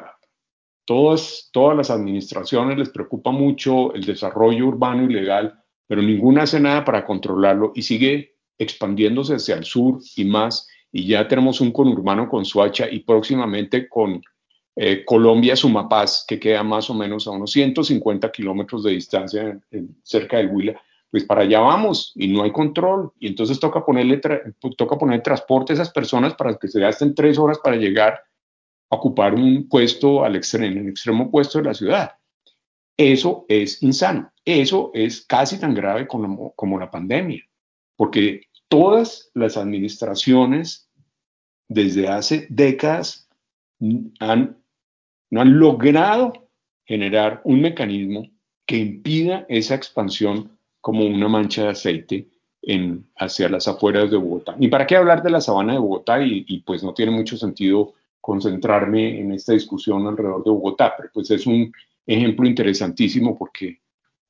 todas, 0.85 1.51
todas 1.53 1.77
las 1.77 1.91
administraciones 1.91 2.79
les 2.79 2.89
preocupa 2.91 3.31
mucho 3.31 3.93
el 3.95 4.05
desarrollo 4.05 4.67
urbano 4.67 5.05
y 5.05 5.13
legal 5.13 5.63
pero 5.89 6.03
ninguna 6.03 6.43
hace 6.43 6.61
nada 6.61 6.85
para 6.85 7.05
controlarlo 7.05 7.73
y 7.75 7.83
sigue 7.83 8.37
expandiéndose 8.59 9.35
hacia 9.35 9.57
el 9.57 9.65
sur 9.65 9.99
y 10.15 10.25
más. 10.25 10.69
Y 10.93 11.07
ya 11.07 11.27
tenemos 11.27 11.61
un 11.61 11.73
conurbano 11.73 12.29
con 12.29 12.45
Suacha 12.45 12.89
y 12.89 13.01
próximamente 13.01 13.89
con 13.89 14.23
eh, 14.77 15.05
Colombia, 15.05 15.57
Sumapaz, 15.57 16.25
que 16.29 16.39
queda 16.39 16.63
más 16.63 16.89
o 16.91 16.95
menos 16.95 17.27
a 17.27 17.31
unos 17.31 17.51
150 17.53 18.31
kilómetros 18.31 18.85
de 18.85 18.93
distancia 18.93 19.59
cerca 20.03 20.37
del 20.37 20.51
Huila. 20.51 20.81
Pues 21.11 21.25
para 21.25 21.41
allá 21.41 21.61
vamos 21.61 22.13
y 22.15 22.29
no 22.29 22.43
hay 22.43 22.53
control. 22.53 23.11
Y 23.19 23.29
entonces 23.29 23.59
toca 23.59 23.85
ponerle 23.85 24.21
toca 24.77 24.99
poner 24.99 25.23
transporte 25.23 25.73
a 25.73 25.75
esas 25.75 25.91
personas 25.91 26.35
para 26.35 26.59
que 26.59 26.69
se 26.69 26.81
gasten 26.81 27.15
tres 27.15 27.39
horas 27.39 27.59
para 27.65 27.77
llegar 27.77 28.21
ocupar 28.89 29.35
un 29.35 29.69
puesto 29.69 30.25
al 30.25 30.37
extremo, 30.37 30.67
en 30.67 30.79
el 30.79 30.89
extremo 30.89 31.25
opuesto 31.25 31.59
de 31.59 31.65
la 31.65 31.75
ciudad. 31.75 32.13
Eso 32.97 33.45
es 33.49 33.83
insano. 33.83 34.33
Eso 34.45 34.91
es 34.95 35.25
casi 35.25 35.59
tan 35.61 35.75
grave 35.75 36.07
como, 36.07 36.79
la 36.79 36.91
pandemia, 36.91 37.45
porque 37.97 38.43
todas 38.69 39.31
las 39.35 39.57
administraciones 39.57 40.91
desde 41.69 42.09
hace 42.09 42.47
décadas 42.49 43.29
no 43.79 44.11
han 44.21 45.59
logrado 45.59 46.49
generar 46.87 47.43
un 47.45 47.61
mecanismo 47.61 48.27
que 48.67 48.79
impida 48.79 49.45
esa 49.49 49.75
expansión 49.75 50.59
como 50.81 51.05
una 51.05 51.29
mancha 51.29 51.65
de 51.65 51.69
aceite 51.69 52.29
hacia 53.17 53.49
las 53.49 53.69
afueras 53.69 54.11
de 54.11 54.17
Bogotá. 54.17 54.57
Ni 54.59 54.69
para 54.69 54.87
qué 54.87 54.97
hablar 54.97 55.23
de 55.23 55.31
la 55.31 55.41
sabana 55.41 55.75
de 55.75 55.79
Bogotá 55.79 56.23
y, 56.23 56.45
y, 56.49 56.61
pues 56.61 56.83
no 56.83 56.93
tiene 56.93 57.13
mucho 57.13 57.37
sentido 57.37 57.95
concentrarme 58.21 59.21
en 59.21 59.33
esta 59.33 59.53
discusión 59.53 60.07
alrededor 60.07 60.45
de 60.45 60.51
Bogotá, 60.51 60.95
pero 60.97 61.11
pues 61.13 61.31
es 61.31 61.47
un 61.47 61.73
ejemplo 62.07 62.47
interesantísimo 62.47 63.37
porque 63.37 63.81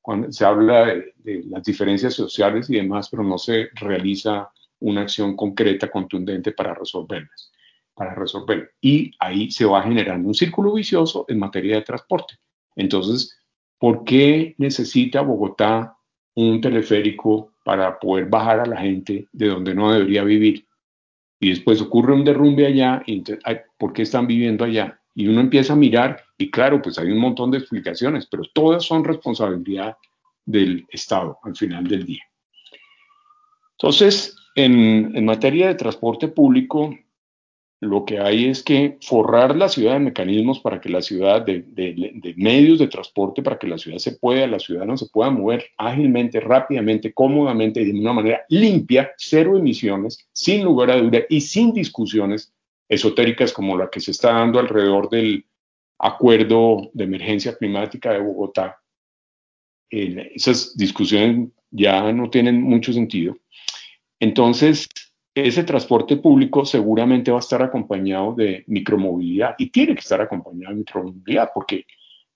cuando 0.01 0.31
se 0.31 0.45
habla 0.45 0.85
de, 1.17 1.43
las 1.49 1.63
diferencias 1.63 2.13
sociales 2.13 2.69
y 2.69 2.75
demás, 2.75 3.09
pero 3.09 3.23
no 3.23 3.37
se 3.37 3.69
realiza 3.75 4.49
una 4.79 5.01
acción 5.01 5.35
concreta, 5.35 5.91
contundente 5.91 6.51
para 6.51 6.73
resolverlas, 6.73 7.51
para 7.93 8.15
resolver. 8.15 8.71
Y 8.81 9.11
ahí 9.19 9.51
se 9.51 9.65
va 9.65 9.83
generando 9.83 10.27
un 10.27 10.33
círculo 10.33 10.73
vicioso 10.73 11.25
en 11.27 11.39
materia 11.39 11.75
de 11.75 11.81
transporte. 11.81 12.35
Entonces, 12.75 13.37
¿por 13.77 14.03
qué 14.03 14.55
necesita 14.57 15.21
Bogotá 15.21 15.97
un 16.35 16.61
teleférico 16.61 17.51
para 17.63 17.99
poder 17.99 18.25
bajar 18.25 18.61
a 18.61 18.65
la 18.65 18.77
gente 18.77 19.27
de 19.31 19.47
donde 19.47 19.75
no 19.75 19.91
debería 19.91 20.23
vivir? 20.23 20.68
Y 21.39 21.49
después 21.49 21.81
ocurre 21.81 22.13
un 22.13 22.25
derrumbe 22.25 22.65
allá, 22.65 23.03
¿por 23.77 23.93
qué 23.93 24.01
están 24.01 24.27
viviendo 24.27 24.65
allá? 24.65 24.99
Y 25.15 25.27
uno 25.27 25.41
empieza 25.41 25.73
a 25.73 25.77
mirar 25.77 26.23
y 26.37 26.51
claro, 26.51 26.81
pues 26.81 26.97
hay 26.97 27.11
un 27.11 27.19
montón 27.19 27.51
de 27.51 27.57
explicaciones, 27.57 28.25
pero 28.25 28.43
todas 28.53 28.83
son 28.83 29.03
responsabilidad 29.03 29.97
del 30.45 30.85
Estado 30.89 31.37
al 31.43 31.55
final 31.55 31.85
del 31.85 32.05
día. 32.05 32.23
Entonces, 33.73 34.35
en, 34.55 35.23
materia 35.23 35.67
de 35.67 35.75
transporte 35.75 36.27
público, 36.27 36.93
lo 37.81 38.03
que 38.03 38.19
hay 38.19 38.45
es 38.45 38.61
que 38.61 38.97
forrar 39.01 39.55
la 39.55 39.69
ciudad 39.69 39.93
de 39.93 39.99
mecanismos 39.99 40.59
para 40.59 40.81
que 40.81 40.89
la 40.89 41.01
ciudad, 41.01 41.45
de, 41.45 41.63
de, 41.65 42.33
medios 42.35 42.77
de 42.79 42.87
transporte, 42.87 43.41
para 43.41 43.57
que 43.57 43.67
la 43.67 43.77
ciudad 43.77 43.99
se 43.99 44.13
pueda, 44.13 44.47
la 44.47 44.59
ciudad 44.59 44.85
no 44.85 44.97
se 44.97 45.05
pueda 45.05 45.29
mover 45.29 45.65
ágilmente, 45.77 46.41
rápidamente, 46.41 47.13
cómodamente 47.13 47.81
y 47.81 47.85
de 47.91 47.99
una 47.99 48.13
manera 48.13 48.41
limpia, 48.49 49.11
cero 49.17 49.57
emisiones, 49.57 50.27
sin 50.33 50.65
lugar 50.65 50.91
a 50.91 50.97
duda 50.97 51.19
y 51.29 51.39
sin 51.39 51.73
discusiones 51.73 52.53
esotéricas 52.89 53.53
como 53.53 53.77
la 53.77 53.89
que 53.89 54.01
se 54.01 54.11
está 54.11 54.33
dando 54.33 54.59
alrededor 54.59 55.09
del 55.09 55.45
acuerdo 55.99 56.89
de 56.93 57.03
emergencia 57.05 57.55
climática 57.55 58.11
de 58.11 58.19
Bogotá. 58.19 58.81
esas 59.89 60.75
discusiones 60.75 61.49
ya 61.71 62.11
no 62.11 62.29
tienen 62.29 62.61
mucho 62.61 62.91
sentido. 62.91 63.37
Entonces, 64.19 64.89
ese 65.33 65.63
transporte 65.63 66.17
público 66.17 66.65
seguramente 66.65 67.31
va 67.31 67.37
a 67.37 67.41
estar 67.41 67.61
acompañado 67.61 68.33
de 68.33 68.63
micromovilidad 68.67 69.55
y 69.57 69.69
tiene 69.69 69.93
que 69.93 70.01
estar 70.01 70.21
acompañado 70.21 70.73
de 70.73 70.79
micromovilidad 70.79 71.51
porque 71.53 71.85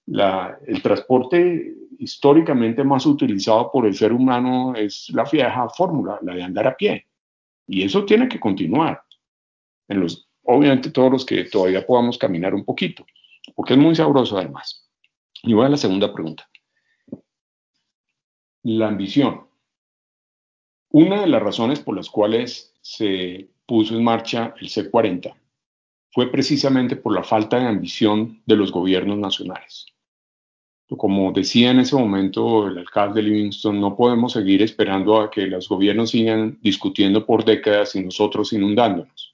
el 0.06 0.82
transporte 0.82 1.76
históricamente 1.98 2.84
más 2.84 3.06
utilizado 3.06 3.72
por 3.72 3.86
el 3.86 3.96
ser 3.96 4.12
humano 4.12 4.76
es 4.76 5.10
la 5.14 5.24
vieja 5.24 5.70
fórmula, 5.70 6.20
la 6.22 6.36
de 6.36 6.44
andar 6.44 6.68
a 6.68 6.76
pie. 6.76 7.08
Y 7.68 7.84
eso 7.84 8.06
tiene 8.06 8.28
que 8.28 8.40
continuar. 8.40 9.02
En 9.88 10.02
los, 10.02 10.30
obviamente 10.44 10.92
todos 10.92 11.12
los 11.12 11.26
que 11.26 11.46
todavía 11.46 11.86
podamos 11.86 12.18
caminar 12.18 12.54
un 12.54 12.66
poquito, 12.66 13.06
porque 13.56 13.74
es 13.74 13.80
muy 13.80 13.96
sabroso 13.96 14.38
además. 14.38 14.90
Y 15.42 15.54
voy 15.54 15.66
a 15.66 15.70
la 15.70 15.78
segunda 15.78 16.14
pregunta. 16.14 16.50
La 18.64 18.88
ambición. 18.88 19.48
Una 20.90 21.22
de 21.22 21.28
las 21.28 21.42
razones 21.42 21.80
por 21.80 21.96
las 21.96 22.10
cuales 22.10 22.73
se 22.84 23.50
puso 23.66 23.96
en 23.96 24.04
marcha 24.04 24.54
el 24.60 24.68
C40 24.68 25.34
fue 26.12 26.30
precisamente 26.30 26.96
por 26.96 27.16
la 27.16 27.24
falta 27.24 27.58
de 27.58 27.66
ambición 27.66 28.44
de 28.46 28.56
los 28.56 28.72
gobiernos 28.72 29.18
nacionales. 29.18 29.88
Como 30.96 31.32
decía 31.32 31.72
en 31.72 31.80
ese 31.80 31.96
momento 31.96 32.68
el 32.68 32.78
alcalde 32.78 33.24
Livingston, 33.24 33.82
no 33.82 33.96
podemos 33.96 34.34
seguir 34.34 34.62
esperando 34.62 35.20
a 35.20 35.32
que 35.32 35.48
los 35.48 35.68
gobiernos 35.68 36.12
sigan 36.12 36.60
discutiendo 36.62 37.26
por 37.26 37.44
décadas 37.44 37.96
y 37.96 38.04
nosotros 38.04 38.54
inundándonos 38.54 39.34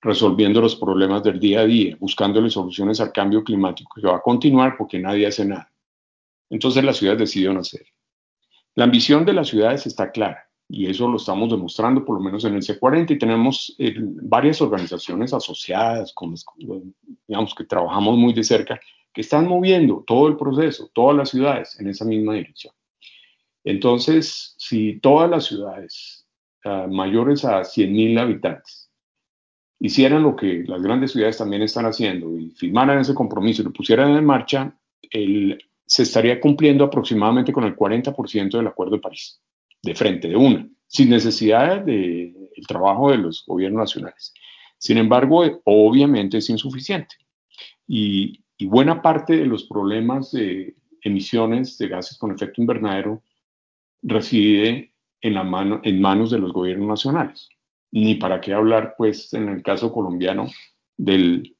resolviendo 0.00 0.60
los 0.60 0.76
problemas 0.76 1.24
del 1.24 1.40
día 1.40 1.60
a 1.60 1.66
día, 1.66 1.96
buscándole 1.98 2.50
soluciones 2.50 3.00
al 3.00 3.10
cambio 3.10 3.42
climático 3.42 3.90
que 4.00 4.06
va 4.06 4.18
a 4.18 4.22
continuar 4.22 4.76
porque 4.78 5.00
nadie 5.00 5.26
hace 5.26 5.44
nada. 5.44 5.72
Entonces 6.48 6.84
las 6.84 6.98
ciudades 6.98 7.18
decidieron 7.18 7.56
hacer. 7.58 7.84
La 8.76 8.84
ambición 8.84 9.24
de 9.24 9.32
las 9.32 9.48
ciudades 9.48 9.86
está 9.86 10.12
clara 10.12 10.47
y 10.68 10.90
eso 10.90 11.08
lo 11.08 11.16
estamos 11.16 11.48
demostrando 11.48 12.04
por 12.04 12.16
lo 12.16 12.22
menos 12.22 12.44
en 12.44 12.54
el 12.54 12.62
C40 12.62 13.12
y 13.12 13.18
tenemos 13.18 13.74
eh, 13.78 13.94
varias 13.98 14.60
organizaciones 14.60 15.32
asociadas 15.32 16.14
digamos 17.26 17.54
que 17.54 17.64
trabajamos 17.64 18.18
muy 18.18 18.34
de 18.34 18.44
cerca 18.44 18.78
que 19.12 19.22
están 19.22 19.48
moviendo 19.48 20.04
todo 20.06 20.28
el 20.28 20.36
proceso, 20.36 20.90
todas 20.92 21.16
las 21.16 21.30
ciudades 21.30 21.80
en 21.80 21.88
esa 21.88 22.04
misma 22.04 22.34
dirección. 22.34 22.74
Entonces, 23.64 24.54
si 24.58 25.00
todas 25.00 25.28
las 25.28 25.46
ciudades 25.46 26.26
ah, 26.64 26.86
mayores 26.88 27.44
a 27.44 27.62
100.000 27.62 28.20
habitantes 28.20 28.90
hicieran 29.80 30.22
lo 30.22 30.36
que 30.36 30.64
las 30.66 30.82
grandes 30.82 31.12
ciudades 31.12 31.38
también 31.38 31.62
están 31.62 31.86
haciendo 31.86 32.38
y 32.38 32.50
firmaran 32.50 32.98
ese 32.98 33.14
compromiso 33.14 33.62
y 33.62 33.64
lo 33.64 33.72
pusieran 33.72 34.16
en 34.16 34.24
marcha, 34.24 34.76
se 35.10 36.02
estaría 36.02 36.40
cumpliendo 36.40 36.84
aproximadamente 36.84 37.52
con 37.52 37.64
el 37.64 37.74
40% 37.74 38.56
del 38.56 38.66
Acuerdo 38.66 38.96
de 38.96 39.02
París, 39.02 39.40
de 39.82 39.94
frente, 39.94 40.28
de 40.28 40.36
una, 40.36 40.68
sin 40.86 41.10
necesidad 41.10 41.82
del 41.82 42.34
trabajo 42.66 43.10
de 43.10 43.18
los 43.18 43.44
gobiernos 43.46 43.80
nacionales. 43.80 44.32
Sin 44.78 44.98
embargo, 44.98 45.44
obviamente 45.64 46.38
es 46.38 46.50
insuficiente. 46.50 47.16
Y, 47.86 48.44
buena 48.60 49.02
parte 49.02 49.36
de 49.36 49.46
los 49.46 49.64
problemas 49.64 50.32
de 50.32 50.74
emisiones 51.02 51.78
de 51.78 51.88
gases 51.88 52.18
con 52.18 52.32
efecto 52.32 52.60
invernadero 52.60 53.22
reside 54.02 54.92
en, 55.20 55.34
la 55.34 55.44
mano, 55.44 55.80
en 55.84 56.00
manos 56.00 56.30
de 56.30 56.38
los 56.38 56.52
gobiernos 56.52 56.88
nacionales. 56.88 57.48
Ni 57.92 58.16
para 58.16 58.40
qué 58.40 58.52
hablar, 58.52 58.94
pues, 58.98 59.32
en 59.32 59.48
el 59.48 59.62
caso 59.62 59.92
colombiano, 59.92 60.48
de 60.96 61.52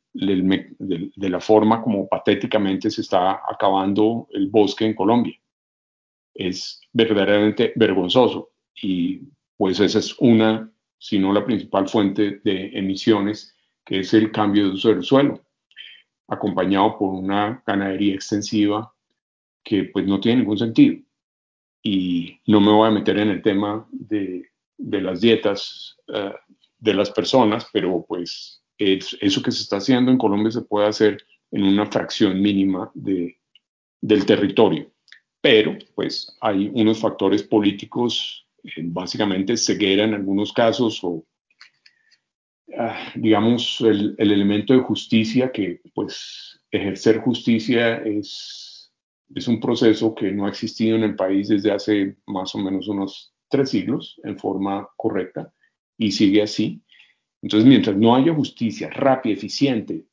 la 1.16 1.40
forma 1.40 1.82
como 1.82 2.08
patéticamente 2.08 2.90
se 2.90 3.02
está 3.02 3.42
acabando 3.48 4.26
el 4.32 4.48
bosque 4.48 4.84
en 4.84 4.94
Colombia. 4.94 5.38
Es 6.38 6.80
verdaderamente 6.92 7.72
vergonzoso 7.74 8.50
y 8.80 9.22
pues 9.56 9.80
esa 9.80 9.98
es 9.98 10.16
una, 10.20 10.72
si 10.98 11.18
no 11.18 11.32
la 11.32 11.44
principal 11.44 11.88
fuente 11.88 12.40
de 12.44 12.70
emisiones, 12.74 13.56
que 13.84 14.00
es 14.00 14.14
el 14.14 14.30
cambio 14.30 14.68
de 14.68 14.74
uso 14.74 14.90
del 14.90 15.02
suelo, 15.02 15.42
acompañado 16.28 16.96
por 16.96 17.12
una 17.12 17.60
ganadería 17.66 18.14
extensiva 18.14 18.94
que 19.64 19.84
pues 19.84 20.06
no 20.06 20.20
tiene 20.20 20.42
ningún 20.42 20.58
sentido. 20.58 21.02
Y 21.82 22.38
no 22.46 22.60
me 22.60 22.70
voy 22.70 22.86
a 22.86 22.92
meter 22.92 23.18
en 23.18 23.30
el 23.30 23.42
tema 23.42 23.88
de, 23.90 24.48
de 24.76 25.00
las 25.00 25.20
dietas 25.20 25.96
uh, 26.08 26.30
de 26.78 26.94
las 26.94 27.10
personas, 27.10 27.66
pero 27.72 28.04
pues 28.06 28.62
es, 28.78 29.16
eso 29.20 29.42
que 29.42 29.50
se 29.50 29.62
está 29.62 29.78
haciendo 29.78 30.12
en 30.12 30.18
Colombia 30.18 30.52
se 30.52 30.62
puede 30.62 30.86
hacer 30.86 31.18
en 31.50 31.64
una 31.64 31.86
fracción 31.86 32.40
mínima 32.40 32.92
de, 32.94 33.38
del 34.00 34.24
territorio. 34.24 34.88
Pero 35.40 35.76
pues 35.94 36.36
hay 36.40 36.70
unos 36.74 37.00
factores 37.00 37.42
políticos, 37.42 38.46
eh, 38.64 38.82
básicamente 38.84 39.56
ceguera 39.56 40.04
en 40.04 40.14
algunos 40.14 40.52
casos 40.52 41.02
o 41.04 41.08
uh, 41.08 41.24
digamos 43.14 43.80
el, 43.80 44.14
el 44.18 44.32
elemento 44.32 44.72
de 44.74 44.80
justicia 44.80 45.52
que 45.52 45.80
pues 45.94 46.60
ejercer 46.70 47.20
justicia 47.20 47.98
es 49.34 49.46
un 49.46 49.60
proceso 49.60 50.14
que 50.14 50.32
no 50.32 50.46
ha 50.46 50.48
existido 50.48 50.96
en 50.96 51.04
el 51.04 51.14
país 51.14 51.48
desde 51.48 51.70
hace 51.70 52.16
más 52.26 52.54
o 52.54 52.58
menos 52.58 52.88
unos 52.88 53.32
tres 53.48 53.70
siglos 53.70 54.20
en 54.24 54.38
forma 54.38 54.88
correcta 54.96 55.52
y 55.96 56.12
sigue 56.12 56.42
así. 56.42 56.82
Entonces, 57.42 57.68
mientras 57.68 57.96
no 57.96 58.14
haya 58.14 58.34
justicia 58.34 58.90
rápida, 58.90 59.34
eficiente 59.34 60.04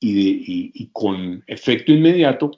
y, 0.00 0.88
con 0.92 1.42
efecto 1.46 1.92
inmediato, 1.92 2.50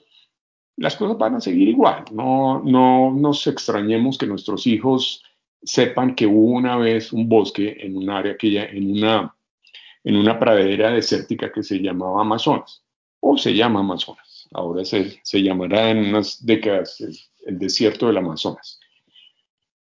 las 0.81 0.95
cosas 0.95 1.17
van 1.17 1.35
a 1.35 1.41
seguir 1.41 1.69
igual. 1.69 2.05
No, 2.11 2.61
no 2.63 3.11
nos 3.11 3.47
extrañemos 3.47 4.17
que 4.17 4.27
nuestros 4.27 4.67
hijos 4.67 5.23
sepan 5.63 6.15
que 6.15 6.27
hubo 6.27 6.55
una 6.55 6.77
vez 6.77 7.13
un 7.13 7.29
bosque 7.29 7.77
en 7.79 7.95
un 7.95 8.09
área 8.09 8.35
que 8.35 8.51
ya, 8.51 8.65
en 8.65 8.91
una, 8.91 9.35
en 10.03 10.15
una 10.15 10.39
pradera 10.39 10.91
desértica 10.91 11.51
que 11.51 11.63
se 11.63 11.79
llamaba 11.79 12.21
Amazonas 12.21 12.83
o 13.19 13.37
se 13.37 13.53
llama 13.53 13.81
Amazonas 13.81 14.31
ahora 14.51 14.85
se, 14.85 15.19
se 15.23 15.41
llamará 15.41 15.89
en 15.91 16.09
unas 16.09 16.45
décadas 16.45 17.01
el, 17.01 17.57
desierto 17.57 18.07
del 18.07 18.17
Amazonas. 18.17 18.79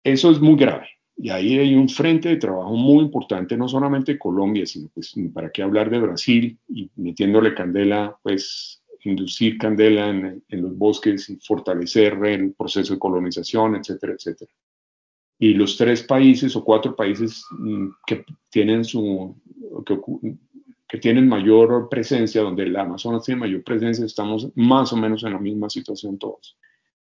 Eso 0.03 0.31
es 0.31 0.39
muy 0.39 0.55
grave. 0.55 0.87
Y 1.17 1.29
ahí 1.29 1.59
hay 1.59 1.75
un 1.75 1.89
frente 1.89 2.29
de 2.29 2.37
trabajo 2.37 2.73
muy 2.73 3.03
importante, 3.03 3.57
no 3.57 3.67
solamente 3.67 4.17
Colombia, 4.17 4.65
sino 4.65 4.89
pues, 4.93 5.13
para 5.33 5.51
qué 5.51 5.61
hablar 5.61 5.89
de 5.89 5.99
Brasil 5.99 6.57
y 6.67 6.89
metiéndole 6.95 7.53
candela, 7.53 8.17
pues 8.23 8.80
inducir 9.03 9.57
candela 9.57 10.09
en, 10.09 10.43
en, 10.47 10.61
los 10.61 10.77
bosques 10.77 11.29
y 11.29 11.37
fortalecer 11.37 12.13
el 12.25 12.53
proceso 12.53 12.93
de 12.93 12.99
colonización, 12.99 13.75
etcétera, 13.75 14.13
etcétera. 14.13 14.51
Y 15.39 15.53
los 15.55 15.75
tres 15.75 16.03
países 16.03 16.55
o 16.55 16.63
cuatro 16.63 16.95
países 16.95 17.43
mm, 17.51 17.87
que 18.05 18.23
tienen 18.49 18.85
su, 18.85 19.35
que, 19.85 19.99
que 20.87 20.97
tienen 20.97 21.27
mayor 21.27 21.89
presencia, 21.89 22.41
donde 22.41 22.63
el 22.63 22.75
Amazonas 22.75 23.23
tiene 23.23 23.41
mayor 23.41 23.63
presencia, 23.63 24.05
estamos 24.05 24.49
más 24.55 24.93
o 24.93 24.97
menos 24.97 25.23
en 25.23 25.33
la 25.33 25.39
misma 25.39 25.69
situación 25.69 26.19
todos. 26.19 26.57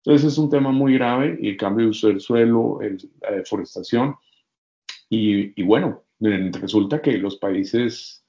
Entonces 0.03 0.33
es 0.33 0.37
un 0.37 0.49
tema 0.49 0.71
muy 0.71 0.95
grave, 0.95 1.37
el 1.41 1.57
cambio 1.57 1.85
de 1.85 1.91
uso 1.91 2.07
del 2.07 2.19
suelo, 2.19 2.79
la 3.21 3.31
deforestación, 3.31 4.15
y, 5.09 5.59
y, 5.59 5.63
bueno, 5.63 6.03
resulta 6.19 7.01
que 7.01 7.17
los 7.17 7.37
países 7.37 8.25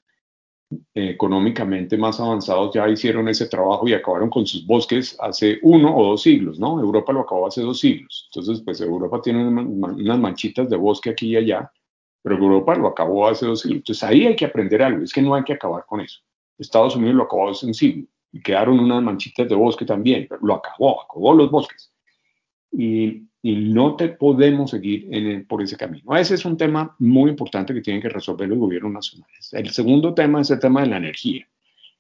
económicamente 0.95 1.97
más 1.97 2.21
avanzados 2.21 2.75
ya 2.75 2.89
hicieron 2.89 3.29
ese 3.29 3.47
trabajo 3.47 3.89
y 3.89 3.95
acabaron 3.95 4.29
con 4.29 4.47
sus 4.47 4.67
bosques 4.67 5.17
hace 5.21 5.59
uno 5.63 5.97
o 5.97 6.11
dos 6.11 6.23
siglos, 6.23 6.59
¿no? 6.59 6.79
Europa 6.81 7.13
lo 7.13 7.21
acabó 7.21 7.47
hace 7.47 7.63
dos 7.63 7.81
siglos. 7.81 8.29
Entonces, 8.31 8.63
pues 8.65 8.81
Europa 8.81 9.21
tiene 9.23 9.47
unas 9.47 10.19
manchitas 10.19 10.69
de 10.69 10.77
bosque 10.77 11.11
aquí 11.11 11.29
y 11.29 11.37
allá, 11.37 11.73
pero 12.23 12.37
Europa 12.37 12.75
lo 12.75 12.89
acabó 12.89 13.29
hace 13.29 13.47
dos 13.47 13.61
siglos. 13.61 13.79
Entonces 13.79 14.05
ahí 14.05 14.27
hay 14.27 14.37
que 14.37 14.45
aprender 14.45 14.83
algo, 14.83 15.03
es 15.03 15.13
que 15.13 15.23
no 15.23 15.35
hay 15.35 15.45
que 15.45 15.55
acabar 15.55 15.85
con 15.87 16.01
eso. 16.01 16.21
Estados 16.59 16.97
Unidos 16.97 17.15
lo 17.15 17.23
acabó 17.25 17.51
hace 17.51 17.67
un 17.67 17.75
siglo 17.75 18.07
y 18.33 18.43
quedaron 18.43 18.79
unas 18.79 19.03
manchitas 19.03 19.49
de 19.49 19.55
bosque 19.55 19.85
también, 19.85 20.27
pero 20.29 20.41
lo 20.43 20.55
acabó, 20.55 21.03
acabó 21.03 21.35
los 21.35 21.51
bosques. 21.51 21.93
Y, 22.73 23.28
y 23.43 23.57
no 23.57 23.97
te 23.97 24.09
podemos 24.09 24.71
seguir 24.71 25.09
en 25.11 25.47
por 25.47 25.63
ese 25.63 25.77
camino. 25.77 26.17
Ese 26.17 26.35
es 26.35 26.45
un 26.45 26.57
tema 26.57 26.97
muy 26.99 27.31
importante 27.31 27.73
que 27.73 27.81
tienen 27.81 28.03
que 28.03 28.09
resolver 28.09 28.49
los 28.49 28.59
gobiernos 28.59 28.93
nacionales. 28.93 29.53
El 29.53 29.71
segundo 29.71 30.15
tema 30.15 30.41
es 30.41 30.51
el 30.51 30.59
tema 30.59 30.81
de 30.81 30.89
la 30.89 30.97
energía. 30.97 31.49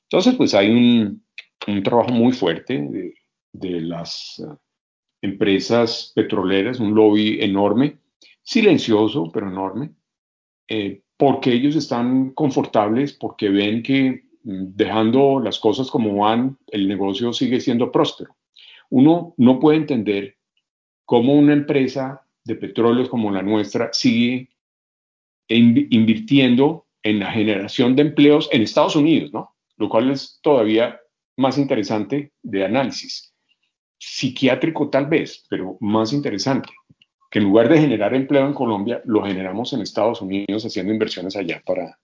Entonces, 0.05 0.35
pues 0.35 0.55
hay 0.55 0.70
un, 0.70 1.22
un 1.66 1.83
trabajo 1.83 2.11
muy 2.11 2.33
fuerte 2.33 2.74
de, 2.81 3.14
de 3.53 3.81
las 3.81 4.38
uh, 4.40 4.57
empresas 5.22 6.12
petroleras, 6.14 6.81
un 6.81 6.94
lobby 6.94 7.38
enorme, 7.40 7.98
silencioso, 8.42 9.31
pero 9.33 9.48
enorme, 9.48 9.90
eh, 10.68 11.03
porque 11.16 11.53
ellos 11.53 11.77
están 11.77 12.31
confortables, 12.31 13.12
porque 13.12 13.48
ven 13.48 13.83
que 13.83 14.24
mm, 14.44 14.74
dejando 14.74 15.40
las 15.40 15.59
cosas 15.59 15.90
como 15.90 16.16
van, 16.16 16.59
el 16.68 16.88
negocio 16.88 17.33
sigue 17.33 17.61
siendo 17.61 17.92
próspero. 17.92 18.37
Uno 18.90 19.35
no 19.37 19.61
puede 19.61 19.79
entender 19.79 20.38
cómo 21.09 21.33
una 21.33 21.55
empresa 21.55 22.21
de 22.44 22.55
petróleos 22.55 23.09
como 23.09 23.31
la 23.31 23.40
nuestra 23.40 23.88
sigue 23.94 24.51
invirtiendo 25.49 26.87
en 27.03 27.21
la 27.21 27.33
generación 27.33 27.97
de 27.97 28.03
empleos 28.03 28.51
en 28.53 28.61
Estados 28.61 28.94
Unidos, 28.94 29.33
¿no? 29.33 29.57
Lo 29.79 29.88
cual 29.88 30.11
es 30.11 30.38
todavía 30.42 31.01
más 31.38 31.57
interesante 31.57 32.35
de 32.42 32.62
análisis. 32.62 33.33
Psiquiátrico 33.99 34.90
tal 34.90 35.07
vez, 35.07 35.47
pero 35.49 35.79
más 35.81 36.12
interesante 36.12 36.68
que 37.31 37.38
en 37.38 37.47
lugar 37.47 37.71
de 37.71 37.81
generar 37.81 38.14
empleo 38.14 38.47
en 38.47 38.53
Colombia, 38.53 39.01
lo 39.07 39.25
generamos 39.25 39.73
en 39.73 39.81
Estados 39.81 40.21
Unidos 40.21 40.66
haciendo 40.66 40.92
inversiones 40.92 41.37
allá 41.37 41.62
para 41.64 41.99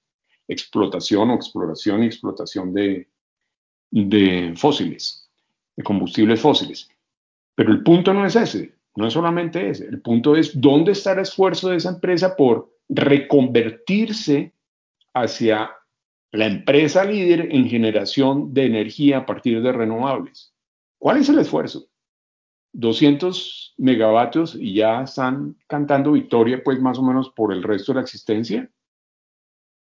explotación 0.49 1.29
o 1.29 1.35
exploración 1.35 2.03
y 2.03 2.07
explotación 2.07 2.73
de, 2.73 3.11
de 3.91 4.55
fósiles, 4.57 5.31
de 5.77 5.85
combustibles 5.85 6.41
fósiles. 6.41 6.89
Pero 7.55 7.71
el 7.71 7.83
punto 7.83 8.15
no 8.15 8.25
es 8.25 8.35
ese, 8.35 8.73
no 8.97 9.07
es 9.07 9.13
solamente 9.13 9.71
ese, 9.71 9.87
el 9.87 10.01
punto 10.01 10.37
es 10.37 10.61
dónde 10.61 10.93
está 10.93 11.13
el 11.13 11.21
esfuerzo 11.21 11.71
de 11.71 11.77
esa 11.77 11.91
empresa 11.91 12.37
por 12.37 12.73
reconvertirse 12.89 14.53
hacia 15.13 15.71
la 16.31 16.47
empresa 16.47 17.05
líder 17.05 17.55
en 17.55 17.69
generación 17.69 18.53
de 18.53 18.67
energía 18.67 19.19
a 19.19 19.27
partir 19.27 19.63
de 19.63 19.73
renovables. 19.73 20.53
¿Cuál 20.99 21.19
es 21.19 21.29
el 21.29 21.39
esfuerzo? 21.39 21.87
200 22.73 23.75
megavatios 23.79 24.57
y 24.57 24.75
ya 24.75 25.03
están 25.03 25.57
cantando 25.69 26.13
victoria, 26.13 26.63
pues 26.65 26.81
más 26.81 26.99
o 26.99 27.03
menos 27.03 27.31
por 27.31 27.53
el 27.53 27.63
resto 27.63 27.93
de 27.93 27.97
la 27.97 28.03
existencia, 28.03 28.69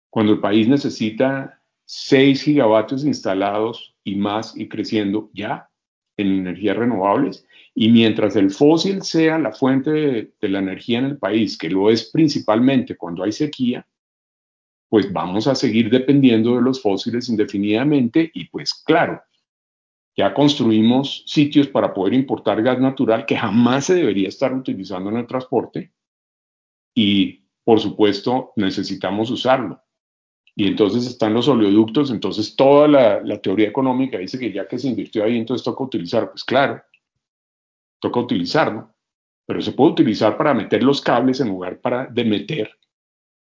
cuando 0.10 0.34
el 0.34 0.39
país 0.39 0.67
necesita 0.67 1.62
6 1.86 2.41
gigavatios 2.41 3.06
instalados 3.06 3.96
y 4.04 4.15
más 4.15 4.56
y 4.56 4.70
creciendo 4.70 5.30
ya 5.34 5.66
en 6.17 6.27
energías 6.27 6.77
renovables. 6.77 7.45
Y 7.73 7.89
mientras 7.89 8.36
el 8.36 8.51
fósil 8.51 9.03
sea 9.03 9.38
la 9.38 9.51
fuente 9.51 9.91
de, 9.91 10.32
de 10.41 10.49
la 10.49 10.60
energía 10.60 10.99
en 10.99 11.06
el 11.06 11.17
país, 11.17 11.58
que 11.58 11.69
lo 11.69 11.89
es 11.89 12.10
principalmente 12.12 12.97
cuando 12.97 13.23
hay 13.23 13.32
sequía, 13.32 13.88
pues 14.89 15.12
vamos 15.12 15.47
a 15.47 15.56
seguir 15.56 15.89
dependiendo 15.89 16.56
de 16.56 16.62
los 16.62 16.82
fósiles 16.82 17.30
indefinidamente 17.30 18.32
y 18.34 18.45
pues 18.45 18.73
claro, 18.73 19.21
ya 20.15 20.34
construimos 20.34 21.23
sitios 21.27 21.67
para 21.67 21.94
poder 21.94 22.13
importar 22.13 22.63
gas 22.63 22.79
natural 22.79 23.25
que 23.25 23.37
jamás 23.37 23.85
se 23.85 23.96
debería 23.96 24.29
estar 24.29 24.54
utilizando 24.54 25.12
en 25.12 25.17
el 25.17 25.27
transporte 25.27 25.92
y, 26.96 27.46
por 27.63 27.79
supuesto, 27.79 28.54
necesitamos 28.56 29.29
usarlo. 29.29 29.83
Y 30.60 30.65
entonces 30.67 31.05
están 31.05 31.35
los 31.35 31.47
oleoductos, 31.47 32.10
entonces 32.10 32.55
toda 32.55 32.87
la, 32.87 33.41
teoría 33.41 33.67
económica 33.67 34.17
dice 34.17 34.39
que 34.39 34.51
ya 34.51 34.67
que 34.67 34.79
se 34.79 34.87
invirtió 34.87 35.23
ahí, 35.23 35.37
entonces 35.37 35.63
toca 35.63 35.83
utilizar. 35.83 36.31
Pues 36.31 36.43
claro, 36.43 36.81
toca 37.99 38.19
utilizarlo, 38.19 38.91
pero 39.45 39.62
se 39.62 39.73
puede 39.73 39.91
utilizar 39.91 40.35
para 40.35 40.55
meter 40.55 40.81
los 40.81 40.99
cables 40.99 41.39
en 41.41 41.49
lugar 41.49 41.79
para 41.79 42.08
de 42.08 42.25
meter 42.25 42.71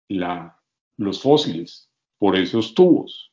la, 0.09 0.61
los 0.97 1.21
fósiles 1.21 1.89
por 2.17 2.35
esos 2.35 2.73
tubos 2.73 3.31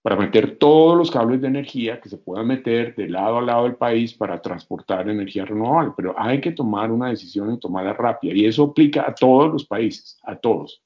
para 0.00 0.16
meter 0.16 0.56
todos 0.56 0.96
los 0.96 1.10
cables 1.10 1.42
de 1.42 1.48
energía 1.48 2.00
que 2.00 2.08
se 2.08 2.16
puedan 2.16 2.46
meter 2.46 2.96
de 2.96 3.08
lado 3.10 3.38
a 3.38 3.42
lado 3.42 3.64
del 3.64 3.76
país 3.76 4.14
para 4.14 4.40
transportar 4.40 5.08
energía 5.08 5.44
renovable. 5.44 5.92
Pero 5.96 6.14
hay 6.18 6.40
que 6.40 6.50
tomar 6.50 6.90
una 6.90 7.10
decisión 7.10 7.52
y 7.52 7.60
tomarla 7.60 7.92
rápida. 7.92 8.32
Y 8.34 8.46
eso 8.46 8.64
aplica 8.64 9.02
a 9.06 9.14
todos 9.14 9.52
los 9.52 9.64
países, 9.64 10.18
a 10.24 10.34
todos. 10.34 10.82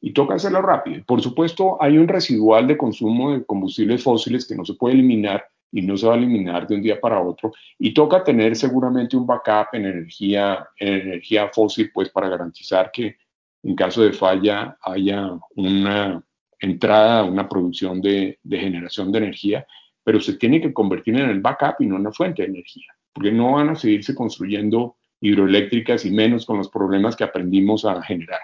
Y 0.00 0.12
toca 0.12 0.34
hacerlo 0.34 0.62
rápido. 0.62 1.04
Por 1.04 1.20
supuesto, 1.20 1.82
hay 1.82 1.98
un 1.98 2.08
residual 2.08 2.66
de 2.66 2.76
consumo 2.78 3.32
de 3.32 3.44
combustibles 3.44 4.02
fósiles 4.02 4.46
que 4.46 4.54
no 4.54 4.64
se 4.64 4.74
puede 4.74 4.94
eliminar 4.94 5.44
y 5.72 5.82
no 5.82 5.96
se 5.96 6.06
va 6.06 6.14
a 6.14 6.16
eliminar 6.16 6.66
de 6.66 6.74
un 6.74 6.82
día 6.82 7.00
para 7.00 7.20
otro. 7.20 7.52
Y 7.78 7.92
toca 7.94 8.24
tener 8.24 8.56
seguramente 8.56 9.16
un 9.16 9.26
backup 9.26 9.68
en 9.74 9.86
energía, 9.86 10.66
en 10.78 10.94
energía 10.94 11.48
fósil, 11.48 11.90
pues 11.92 12.08
para 12.08 12.28
garantizar 12.28 12.90
que 12.90 13.16
en 13.62 13.74
caso 13.74 14.02
de 14.02 14.12
falla 14.12 14.76
haya 14.80 15.30
una 15.54 16.22
entrada, 16.58 17.24
una 17.24 17.48
producción 17.48 18.00
de, 18.00 18.38
de 18.42 18.58
generación 18.58 19.12
de 19.12 19.18
energía, 19.18 19.66
pero 20.02 20.20
se 20.20 20.34
tiene 20.34 20.60
que 20.60 20.72
convertir 20.72 21.14
en 21.16 21.30
el 21.30 21.40
backup 21.40 21.76
y 21.80 21.86
no 21.86 21.96
en 21.96 22.02
una 22.02 22.12
fuente 22.12 22.42
de 22.42 22.48
energía, 22.48 22.86
porque 23.12 23.30
no 23.30 23.52
van 23.52 23.70
a 23.70 23.76
seguirse 23.76 24.14
construyendo 24.14 24.96
hidroeléctricas 25.20 26.04
y 26.06 26.10
menos 26.10 26.46
con 26.46 26.58
los 26.58 26.68
problemas 26.70 27.16
que 27.16 27.24
aprendimos 27.24 27.84
a 27.84 28.02
generar. 28.02 28.40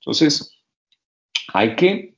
Entonces, 0.00 0.57
hay 1.52 1.76
que 1.76 2.16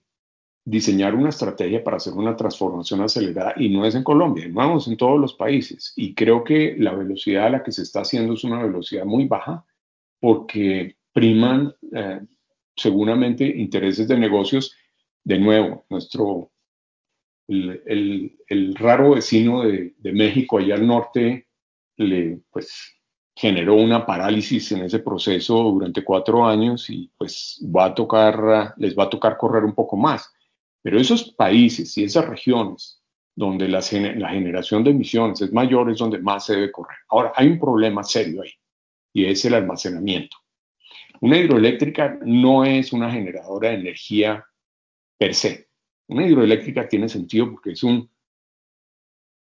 diseñar 0.64 1.14
una 1.14 1.30
estrategia 1.30 1.82
para 1.82 1.96
hacer 1.96 2.12
una 2.12 2.36
transformación 2.36 3.00
acelerada 3.00 3.54
y 3.56 3.68
no 3.68 3.84
es 3.86 3.94
en 3.94 4.04
Colombia, 4.04 4.46
vamos 4.50 4.86
en 4.88 4.96
todos 4.96 5.18
los 5.18 5.34
países. 5.34 5.92
Y 5.96 6.14
creo 6.14 6.44
que 6.44 6.76
la 6.78 6.92
velocidad 6.92 7.46
a 7.46 7.50
la 7.50 7.62
que 7.62 7.72
se 7.72 7.82
está 7.82 8.02
haciendo 8.02 8.34
es 8.34 8.44
una 8.44 8.62
velocidad 8.62 9.04
muy 9.04 9.26
baja 9.26 9.64
porque 10.20 10.96
priman 11.12 11.74
eh, 11.92 12.20
seguramente 12.76 13.44
intereses 13.46 14.06
de 14.08 14.18
negocios. 14.18 14.76
De 15.22 15.38
nuevo, 15.38 15.84
nuestro, 15.90 16.50
el, 17.48 18.38
el, 18.48 18.74
raro 18.74 19.14
vecino 19.14 19.62
de, 19.62 19.94
de, 19.98 20.12
México 20.12 20.58
allá 20.58 20.76
al 20.76 20.86
norte 20.86 21.46
le, 21.96 22.40
pues, 22.50 22.99
generó 23.40 23.74
una 23.74 24.04
parálisis 24.04 24.70
en 24.72 24.82
ese 24.82 24.98
proceso 24.98 25.54
durante 25.62 26.04
cuatro 26.04 26.46
años 26.46 26.90
y 26.90 27.10
pues 27.16 27.58
va 27.74 27.86
a 27.86 27.94
tocar, 27.94 28.74
les 28.76 28.94
va 28.94 29.04
a 29.04 29.08
tocar 29.08 29.38
correr 29.38 29.64
un 29.64 29.74
poco 29.74 29.96
más. 29.96 30.30
Pero 30.82 31.00
esos 31.00 31.32
países 31.32 31.96
y 31.96 32.04
esas 32.04 32.28
regiones 32.28 33.02
donde 33.34 33.66
la, 33.66 33.80
la 34.16 34.28
generación 34.28 34.84
de 34.84 34.90
emisiones 34.90 35.40
es 35.40 35.54
mayor 35.54 35.90
es 35.90 35.96
donde 35.96 36.18
más 36.18 36.44
se 36.44 36.56
debe 36.56 36.70
correr. 36.70 36.98
Ahora, 37.08 37.32
hay 37.34 37.46
un 37.46 37.58
problema 37.58 38.04
serio 38.04 38.42
ahí 38.42 38.52
y 39.14 39.24
es 39.24 39.42
el 39.46 39.54
almacenamiento. 39.54 40.36
Una 41.22 41.38
hidroeléctrica 41.38 42.18
no 42.22 42.66
es 42.66 42.92
una 42.92 43.10
generadora 43.10 43.70
de 43.70 43.76
energía 43.76 44.44
per 45.16 45.34
se. 45.34 45.70
Una 46.08 46.26
hidroeléctrica 46.26 46.86
tiene 46.86 47.08
sentido 47.08 47.50
porque 47.52 47.70
es 47.70 47.82
un 47.84 48.10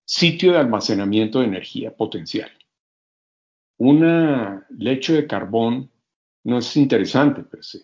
sitio 0.05 0.51
de 0.51 0.59
almacenamiento 0.59 1.39
de 1.39 1.45
energía 1.45 1.95
potencial 1.95 2.51
un 3.77 4.63
lecho 4.69 5.13
de 5.13 5.27
carbón 5.27 5.89
no 6.43 6.59
es 6.59 6.77
interesante 6.77 7.43
per 7.43 7.63
se, 7.63 7.81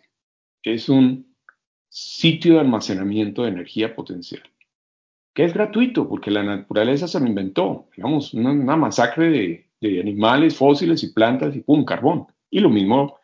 es 0.63 0.89
un 0.89 1.35
sitio 1.89 2.55
de 2.55 2.61
almacenamiento 2.61 3.43
de 3.43 3.49
energía 3.49 3.95
potencial, 3.95 4.43
que 5.33 5.43
es 5.43 5.53
gratuito 5.53 6.07
porque 6.07 6.31
la 6.31 6.43
naturaleza 6.43 7.07
se 7.07 7.19
lo 7.19 7.27
inventó, 7.27 7.89
digamos, 7.95 8.33
una, 8.33 8.75
masacre 8.75 9.29
de, 9.29 9.69
de 9.81 9.99
animales 9.99 10.55
fósiles 10.55 11.03
y 11.03 11.13
plantas 11.13 11.55
y 11.55 11.59
pum, 11.59 11.85
carbón. 11.85 12.27
Y 12.49 12.59
lo 12.59 12.69
mismo 12.69 13.17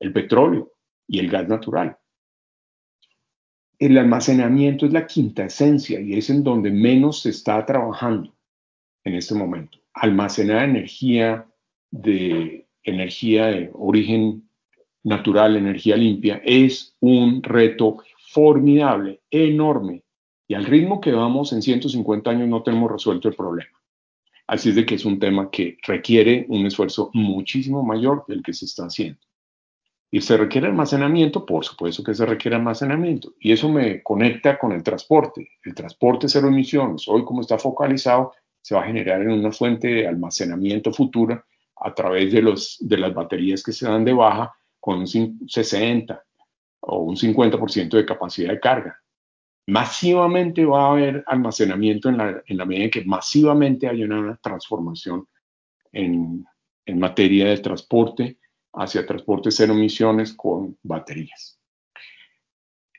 el 0.00 0.12
petróleo 0.12 0.72
y 1.06 1.18
el 1.18 1.28
gas 1.28 1.48
natural. 1.48 1.98
El 3.78 3.98
almacenamiento 3.98 4.86
es 4.86 4.92
la 4.92 5.06
quinta 5.06 5.44
esencia 5.44 6.00
y 6.00 6.14
es 6.14 6.30
en 6.30 6.42
donde 6.42 6.70
menos 6.70 7.20
se 7.22 7.30
está 7.30 7.64
trabajando 7.66 8.34
en 9.04 9.14
este 9.14 9.34
momento. 9.34 9.78
Almacenar 9.92 10.64
energía 10.64 11.46
de 11.90 12.66
energía 12.82 13.46
de 13.46 13.70
origen 13.74 14.48
natural, 15.02 15.56
energía 15.56 15.96
limpia, 15.96 16.40
es 16.44 16.96
un 17.00 17.42
reto 17.42 17.98
formidable, 18.32 19.20
enorme. 19.30 20.02
Y 20.48 20.54
al 20.54 20.64
ritmo 20.64 21.00
que 21.00 21.12
vamos, 21.12 21.52
en 21.52 21.62
150 21.62 22.30
años 22.30 22.48
no 22.48 22.62
tenemos 22.62 22.90
resuelto 22.90 23.28
el 23.28 23.34
problema. 23.34 23.70
Así 24.46 24.68
es 24.68 24.76
de 24.76 24.86
que 24.86 24.94
es 24.94 25.04
un 25.04 25.18
tema 25.18 25.50
que 25.50 25.76
requiere 25.82 26.46
un 26.48 26.66
esfuerzo 26.66 27.10
muchísimo 27.14 27.82
mayor 27.82 28.24
del 28.28 28.42
que 28.42 28.52
se 28.52 28.64
está 28.64 28.84
haciendo. 28.84 29.20
Y 30.10 30.20
se 30.20 30.36
requiere 30.36 30.68
almacenamiento, 30.68 31.44
por 31.44 31.64
supuesto 31.64 32.04
que 32.04 32.14
se 32.14 32.24
requiere 32.24 32.56
almacenamiento. 32.56 33.34
Y 33.40 33.52
eso 33.52 33.68
me 33.68 34.02
conecta 34.04 34.56
con 34.56 34.72
el 34.72 34.84
transporte. 34.84 35.48
El 35.64 35.74
transporte 35.74 36.28
cero 36.28 36.48
emisiones, 36.48 37.08
hoy 37.08 37.24
como 37.24 37.40
está 37.40 37.58
focalizado, 37.58 38.32
se 38.60 38.74
va 38.74 38.82
a 38.82 38.86
generar 38.86 39.20
en 39.22 39.32
una 39.32 39.50
fuente 39.50 39.88
de 39.88 40.06
almacenamiento 40.06 40.92
futura 40.92 41.44
a 41.86 41.94
través 41.94 42.32
de, 42.32 42.42
los, 42.42 42.76
de 42.80 42.98
las 42.98 43.14
baterías 43.14 43.62
que 43.62 43.72
se 43.72 43.86
dan 43.86 44.04
de 44.04 44.12
baja 44.12 44.52
con 44.80 44.98
un 44.98 45.06
60 45.06 46.24
o 46.80 46.98
un 46.98 47.16
50% 47.16 47.90
de 47.90 48.04
capacidad 48.04 48.50
de 48.50 48.58
carga. 48.58 49.00
Masivamente 49.68 50.64
va 50.64 50.86
a 50.86 50.90
haber 50.90 51.22
almacenamiento 51.26 52.08
en 52.08 52.16
la, 52.18 52.42
en 52.44 52.56
la 52.56 52.64
medida 52.64 52.84
en 52.84 52.90
que 52.90 53.04
masivamente 53.04 53.88
haya 53.88 54.04
una 54.04 54.36
transformación 54.42 55.28
en, 55.92 56.44
en 56.84 56.98
materia 56.98 57.46
de 57.48 57.58
transporte 57.58 58.38
hacia 58.72 59.06
transporte 59.06 59.52
cero 59.52 59.72
emisiones 59.72 60.34
con 60.34 60.76
baterías. 60.82 61.60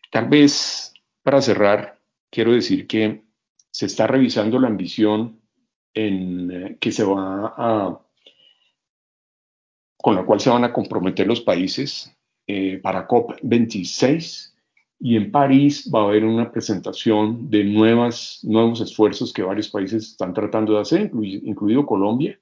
Tal 0.09 0.29
vez 0.29 0.93
para 1.23 1.41
cerrar, 1.41 1.99
quiero 2.29 2.53
decir 2.53 2.87
que 2.87 3.21
se 3.69 3.85
está 3.85 4.07
revisando 4.07 4.59
la 4.59 4.67
ambición 4.67 5.41
en, 5.93 6.51
eh, 6.51 6.77
que 6.79 6.91
se 6.93 7.03
va 7.03 7.53
a 7.57 8.06
con 9.97 10.15
la 10.15 10.25
cual 10.25 10.39
se 10.39 10.49
van 10.49 10.63
a 10.63 10.73
comprometer 10.73 11.27
los 11.27 11.41
países 11.41 12.15
eh, 12.45 12.79
para 12.81 13.07
COP26 13.07 14.53
y 14.99 15.15
en 15.15 15.31
París 15.31 15.89
va 15.93 16.01
a 16.01 16.05
haber 16.05 16.25
una 16.25 16.51
presentación 16.51 17.49
de 17.49 17.63
nuevas, 17.63 18.39
nuevos 18.43 18.81
esfuerzos 18.81 19.31
que 19.31 19.43
varios 19.43 19.69
países 19.69 20.07
están 20.07 20.33
tratando 20.33 20.73
de 20.73 20.81
hacer, 20.81 21.11
incluido, 21.13 21.85
Colombia, 21.85 22.39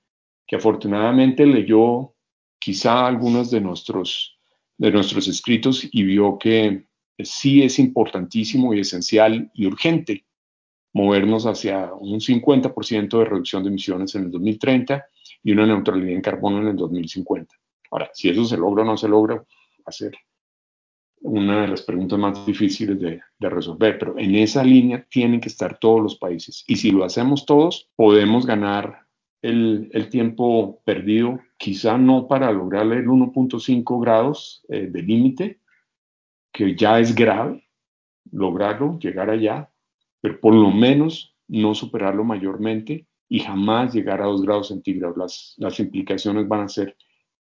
que 0.48 0.56
afortunadamente 0.56 1.46
leyó 1.46 2.14
quizá 2.60 3.08
algunos 3.08 3.52
de 3.52 3.62
nuestros, 3.62 4.38
de 4.78 4.92
nuestros 4.92 5.28
escritos 5.28 5.88
y 5.92 6.04
vio 6.04 6.38
que 6.38 6.86
sí 7.20 7.62
es 7.64 7.80
importantísimo 7.80 8.74
y 8.74 8.82
esencial 8.82 9.52
y 9.54 9.66
urgente 9.66 10.26
movernos 10.94 11.46
hacia 11.46 11.94
un 11.94 12.22
50% 12.22 13.20
de 13.20 13.26
reducción 13.26 13.64
de 13.64 13.70
emisiones 13.70 14.16
en 14.16 14.24
el 14.24 14.32
2030 14.32 15.06
y 15.46 15.52
una 15.52 15.68
neutralidad 15.68 16.16
en 16.16 16.22
carbono 16.22 16.60
en 16.60 16.70
el 16.70 16.76
2050. 16.76 17.56
Ahora, 17.92 18.10
si 18.14 18.30
eso 18.30 18.44
se 18.46 18.58
logra 18.58 18.82
o 18.82 18.86
no 18.86 18.98
se 18.98 19.08
logra, 19.08 19.36
va 19.36 19.44
a 19.86 19.92
ser 19.92 20.18
una 21.22 21.62
de 21.62 21.68
las 21.68 21.84
preguntas 21.84 22.18
más 22.18 22.44
difíciles 22.48 23.00
de, 23.00 23.22
resolver, 23.40 24.00
pero 24.00 24.18
en 24.18 24.34
esa 24.36 24.64
línea 24.64 25.06
tienen 25.08 25.40
que 25.40 25.50
estar 25.50 25.78
todos 25.78 26.02
los 26.02 26.16
países. 26.18 26.64
Y 26.68 26.78
si 26.78 26.90
lo 26.90 27.06
hacemos 27.06 27.46
todos, 27.46 27.92
podemos 27.96 28.48
ganar 28.48 29.06
el, 29.44 30.10
tiempo 30.10 30.82
perdido, 30.84 31.40
quizá 31.58 31.96
no 31.96 32.28
para 32.28 32.52
lograr 32.52 32.92
el 32.92 33.06
1.5 33.06 34.02
grados 34.02 34.66
eh, 34.68 34.88
de 34.88 35.02
límite, 35.04 35.60
que 36.52 36.76
ya 36.76 37.00
es 37.00 37.14
grave 37.14 37.70
lograrlo, 38.32 38.98
llegar 38.98 39.30
allá, 39.30 39.70
pero 40.22 40.40
por 40.40 40.56
lo 40.56 40.72
menos 40.72 41.36
no 41.48 41.76
superarlo 41.76 42.24
mayormente 42.24 43.06
y 43.28 43.40
jamás 43.40 43.94
llegar 43.94 44.22
a 44.22 44.26
2 44.26 44.44
grados 44.44 44.68
centígrados. 44.70 45.18
Las, 45.18 45.56
las 45.58 45.80
implicaciones 45.80 46.48
van 46.48 46.62
a 46.62 46.70
ser 46.70 46.96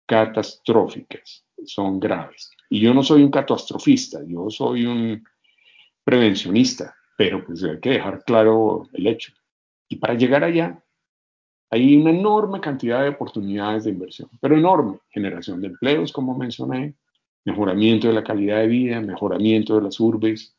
catastróficas, 0.06 1.44
son 1.64 2.00
graves. 2.00 2.50
Y 2.68 2.80
yo 2.80 2.92
no 2.92 3.02
soy 3.02 3.22
un 3.22 3.30
catastrofista, 3.30 4.20
yo 4.26 4.50
soy 4.50 4.86
un 4.86 5.24
prevencionista, 6.04 6.94
pero 7.16 7.44
pues 7.44 7.62
hay 7.62 7.78
que 7.80 7.90
dejar 7.90 8.24
claro 8.24 8.88
el 8.92 9.06
hecho. 9.06 9.32
Y 9.88 9.96
para 9.96 10.14
llegar 10.14 10.44
allá, 10.44 10.82
hay 11.70 11.96
una 11.96 12.10
enorme 12.10 12.60
cantidad 12.60 13.02
de 13.02 13.10
oportunidades 13.10 13.84
de 13.84 13.90
inversión, 13.90 14.28
pero 14.40 14.56
enorme. 14.56 14.98
Generación 15.10 15.60
de 15.60 15.68
empleos, 15.68 16.12
como 16.12 16.36
mencioné, 16.36 16.94
mejoramiento 17.44 18.08
de 18.08 18.14
la 18.14 18.24
calidad 18.24 18.58
de 18.58 18.66
vida, 18.66 19.00
mejoramiento 19.00 19.76
de 19.76 19.82
las 19.82 20.00
urbes. 20.00 20.56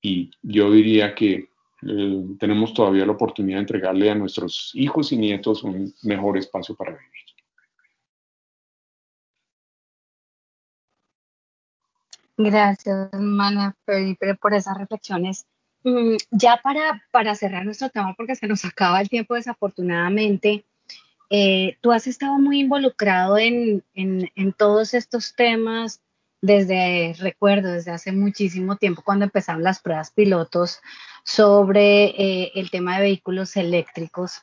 Y 0.00 0.30
yo 0.40 0.70
diría 0.70 1.14
que 1.14 1.49
eh, 1.82 2.24
tenemos 2.38 2.74
todavía 2.74 3.06
la 3.06 3.12
oportunidad 3.12 3.58
de 3.58 3.62
entregarle 3.62 4.10
a 4.10 4.14
nuestros 4.14 4.70
hijos 4.74 5.12
y 5.12 5.16
nietos 5.16 5.62
un 5.62 5.94
mejor 6.02 6.38
espacio 6.38 6.74
para 6.74 6.92
vivir. 6.92 7.10
Gracias, 12.36 13.10
Mana 13.12 13.76
Felipe, 13.84 14.34
por 14.34 14.54
esas 14.54 14.78
reflexiones. 14.78 15.46
Mm, 15.84 16.16
ya 16.30 16.60
para, 16.62 17.02
para 17.10 17.34
cerrar 17.34 17.64
nuestro 17.64 17.90
tema, 17.90 18.14
porque 18.14 18.34
se 18.34 18.46
nos 18.46 18.64
acaba 18.64 19.00
el 19.00 19.08
tiempo 19.08 19.34
desafortunadamente, 19.34 20.64
eh, 21.30 21.76
tú 21.80 21.92
has 21.92 22.06
estado 22.06 22.38
muy 22.38 22.60
involucrado 22.60 23.38
en, 23.38 23.84
en, 23.94 24.52
todos 24.52 24.94
estos 24.94 25.34
temas 25.34 26.00
desde, 26.42 27.14
recuerdo, 27.18 27.72
desde 27.72 27.90
hace 27.90 28.12
muchísimo 28.12 28.76
tiempo 28.76 29.02
cuando 29.02 29.24
empezaron 29.24 29.62
las 29.62 29.80
pruebas 29.80 30.10
pilotos 30.10 30.80
sobre 31.24 32.04
eh, 32.04 32.52
el 32.54 32.70
tema 32.70 32.96
de 32.96 33.02
vehículos 33.02 33.56
eléctricos. 33.56 34.42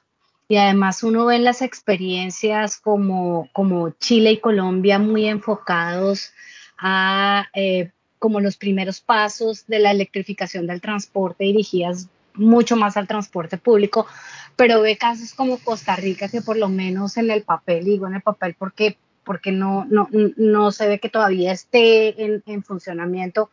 Y 0.49 0.57
además 0.57 1.03
uno 1.03 1.25
ve 1.25 1.39
las 1.39 1.61
experiencias 1.61 2.77
como, 2.77 3.49
como 3.51 3.89
Chile 3.91 4.31
y 4.31 4.39
Colombia 4.39 4.97
muy 4.99 5.25
enfocados 5.25 6.31
a 6.77 7.47
eh, 7.53 7.91
como 8.19 8.39
los 8.39 8.57
primeros 8.57 9.01
pasos 9.01 9.65
de 9.67 9.79
la 9.79 9.91
electrificación 9.91 10.67
del 10.67 10.81
transporte 10.81 11.43
dirigidas 11.43 12.07
mucho 12.33 12.75
más 12.75 12.97
al 12.97 13.07
transporte 13.07 13.57
público, 13.57 14.07
pero 14.55 14.81
ve 14.81 14.97
casos 14.97 15.33
como 15.33 15.57
Costa 15.57 15.95
Rica 15.95 16.29
que 16.29 16.41
por 16.41 16.57
lo 16.57 16.69
menos 16.69 17.17
en 17.17 17.29
el 17.31 17.43
papel, 17.43 17.85
digo 17.85 18.07
en 18.07 18.15
el 18.15 18.21
papel 18.21 18.55
porque, 18.57 18.97
porque 19.27 19.51
no, 19.51 19.85
no, 19.89 20.07
no 20.37 20.71
se 20.71 20.87
ve 20.87 20.99
que 20.99 21.09
todavía 21.09 21.51
esté 21.51 22.23
en, 22.23 22.41
en 22.45 22.63
funcionamiento, 22.63 23.51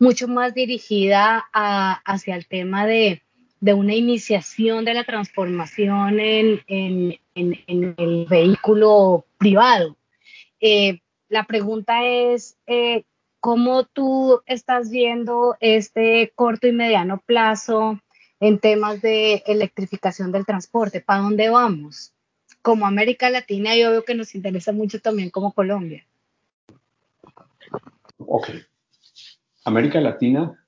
mucho 0.00 0.26
más 0.26 0.54
dirigida 0.54 1.44
a, 1.52 1.92
hacia 2.04 2.34
el 2.34 2.46
tema 2.48 2.84
de, 2.84 3.22
de, 3.60 3.74
una 3.74 3.94
iniciación 3.94 4.84
de 4.84 4.94
la 4.94 5.04
transformación 5.04 6.18
en, 6.18 6.60
en, 6.66 7.18
en 7.36 7.94
el 7.96 8.26
vehículo 8.28 9.24
privado. 9.38 9.96
Eh, 10.60 11.00
la 11.28 11.44
pregunta 11.44 12.04
es, 12.04 12.56
eh, 12.66 13.04
¿cómo 13.38 13.84
tú 13.84 14.40
estás 14.46 14.90
viendo 14.90 15.56
este 15.60 16.32
corto 16.34 16.66
y 16.66 16.72
mediano 16.72 17.22
plazo 17.24 18.00
en 18.40 18.58
temas 18.58 19.00
de 19.00 19.44
electrificación 19.46 20.32
del 20.32 20.44
transporte? 20.44 21.00
¿Para 21.00 21.20
dónde 21.20 21.50
vamos? 21.50 22.13
Como 22.64 22.86
América 22.86 23.28
Latina, 23.28 23.76
yo 23.76 23.90
veo 23.90 24.06
que 24.06 24.14
nos 24.14 24.34
interesa 24.34 24.72
mucho 24.72 24.98
también 24.98 25.28
como 25.28 25.52
Colombia. 25.52 26.06
Ok. 28.16 28.52
América 29.66 30.00
Latina 30.00 30.66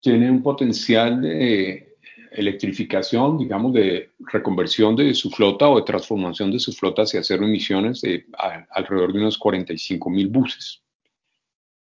tiene 0.00 0.30
un 0.30 0.44
potencial 0.44 1.20
de 1.20 1.96
electrificación, 2.30 3.36
digamos, 3.36 3.72
de 3.72 4.12
reconversión 4.30 4.94
de 4.94 5.12
su 5.12 5.28
flota 5.30 5.68
o 5.68 5.78
de 5.78 5.82
transformación 5.82 6.52
de 6.52 6.60
su 6.60 6.72
flota 6.72 7.02
hacia 7.02 7.24
cero 7.24 7.46
emisiones 7.46 8.00
de 8.02 8.24
alrededor 8.70 9.12
de 9.12 9.18
unos 9.18 9.38
45 9.38 10.10
mil 10.10 10.28
buses. 10.28 10.84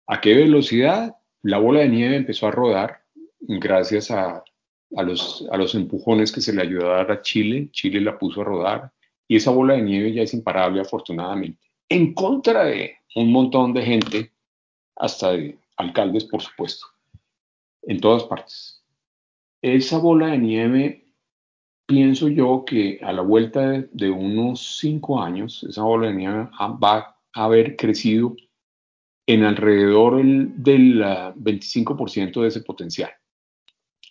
¿A 0.07 0.23
qué 0.23 0.33
velocidad? 0.37 1.17
La 1.43 1.59
bola 1.59 1.81
de 1.81 1.91
nieve 1.91 2.17
empezó 2.17 2.47
a 2.47 2.51
rodar 2.51 3.03
gracias 3.41 4.11
a, 4.11 4.43
a, 4.97 5.03
los, 5.03 5.47
a 5.53 5.59
los 5.59 5.75
empujones 5.75 6.33
que 6.33 6.41
se 6.41 6.55
le 6.55 6.63
ayudó 6.63 6.95
a 6.95 6.97
dar 6.97 7.13
a 7.13 7.21
Chile. 7.21 7.69
Chile 7.73 8.01
la 8.01 8.19
puso 8.19 8.41
a 8.41 8.45
rodar 8.45 8.93
y 9.29 9.37
esa 9.37 9.51
bola 9.51 9.75
de 9.75 9.83
nieve 9.83 10.13
ya 10.13 10.23
es 10.23 10.35
imparable 10.35 10.81
afortunadamente. 10.81 11.61
En 11.89 12.15
contra 12.15 12.65
de 12.65 12.97
un 13.15 13.31
montón 13.31 13.73
de 13.73 13.83
gente, 13.83 14.33
hasta 14.97 15.33
de 15.33 15.59
alcaldes, 15.77 16.25
por 16.25 16.43
supuesto, 16.43 16.87
en 17.83 18.01
todas 18.01 18.25
partes 18.25 18.79
esa 19.63 19.99
bola 19.99 20.29
de 20.29 20.39
nieve, 20.39 21.05
pienso 21.87 22.29
yo 22.29 22.65
que 22.65 23.01
a 23.03 23.13
la 23.13 23.23
vuelta 23.23 23.85
de, 23.93 24.11
unos 24.11 24.79
cinco 24.79 25.21
años, 25.21 25.65
esa 25.65 25.83
bola 25.83 26.09
de 26.09 26.15
nieve 26.15 26.49
va 26.83 27.17
a 27.33 27.45
haber 27.45 27.77
crecido 27.77 28.37
en 29.27 29.45
alrededor 29.45 30.23
del 30.23 31.01
25% 31.03 32.43
de 32.43 32.49
ese 32.49 32.61
potencial. 32.61 33.11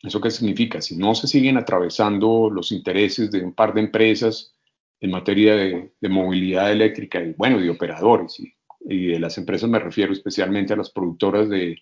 ¿Eso 0.03 0.21
qué 0.21 0.29
significa? 0.29 0.79
Si 0.79 0.95
no 0.95 1.15
se 1.15 1.27
siguen 1.27 1.57
atravesando 1.57 2.49
los 2.51 2.71
intereses 2.71 3.31
de 3.31 3.43
un 3.43 3.53
par 3.53 3.73
de 3.73 3.81
empresas 3.81 4.55
en 4.99 5.11
materia 5.11 5.55
de, 5.55 5.91
movilidad 6.09 6.71
eléctrica 6.71 7.21
y, 7.21 7.33
bueno, 7.33 7.59
de 7.59 7.69
operadores, 7.69 8.39
y, 8.39 9.07
de 9.07 9.19
las 9.19 9.37
empresas 9.37 9.69
me 9.69 9.79
refiero 9.79 10.13
especialmente 10.13 10.73
a 10.73 10.77
las 10.77 10.91
productoras 10.91 11.49
de, 11.49 11.77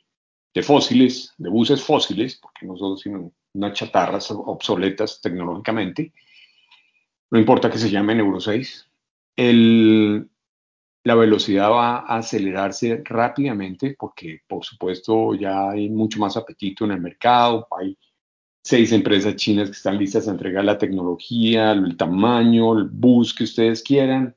fósiles, 0.63 1.33
de 1.37 1.49
buses 1.49 1.83
fósiles, 1.83 2.37
porque 2.37 2.65
no 2.65 2.77
solo 2.77 2.97
sino 2.97 3.31
unas 3.53 3.73
chatarras 3.73 4.31
obsoletas 4.31 5.21
tecnológicamente, 5.21 6.13
no 7.31 7.39
importa 7.39 7.69
que 7.69 7.77
se 7.77 7.89
llamen 7.89 8.19
Euro 8.19 8.39
6, 8.39 8.89
el, 9.35 10.29
la 11.03 11.15
velocidad 11.15 11.69
va 11.69 11.97
a 11.99 12.17
acelerarse 12.17 13.01
rápidamente 13.03 13.95
porque, 13.97 14.41
por 14.47 14.65
supuesto, 14.65 15.35
ya 15.35 15.69
hay 15.69 15.89
mucho 15.89 16.19
más 16.19 16.35
apetito 16.37 16.85
en 16.85 16.91
el 16.91 17.01
mercado, 17.01 17.67
hay 17.79 17.97
seis 18.65 18.91
empresas 18.91 19.35
chinas 19.35 19.69
que 19.69 19.75
están 19.75 19.99
listas 19.99 20.27
a 20.27 20.31
entregar 20.31 20.65
la 20.65 20.79
tecnología, 20.79 21.71
el 21.71 21.95
tamaño, 21.95 22.75
el 22.75 22.85
bus 22.85 23.31
que 23.31 23.43
ustedes 23.43 23.83
quieran, 23.83 24.35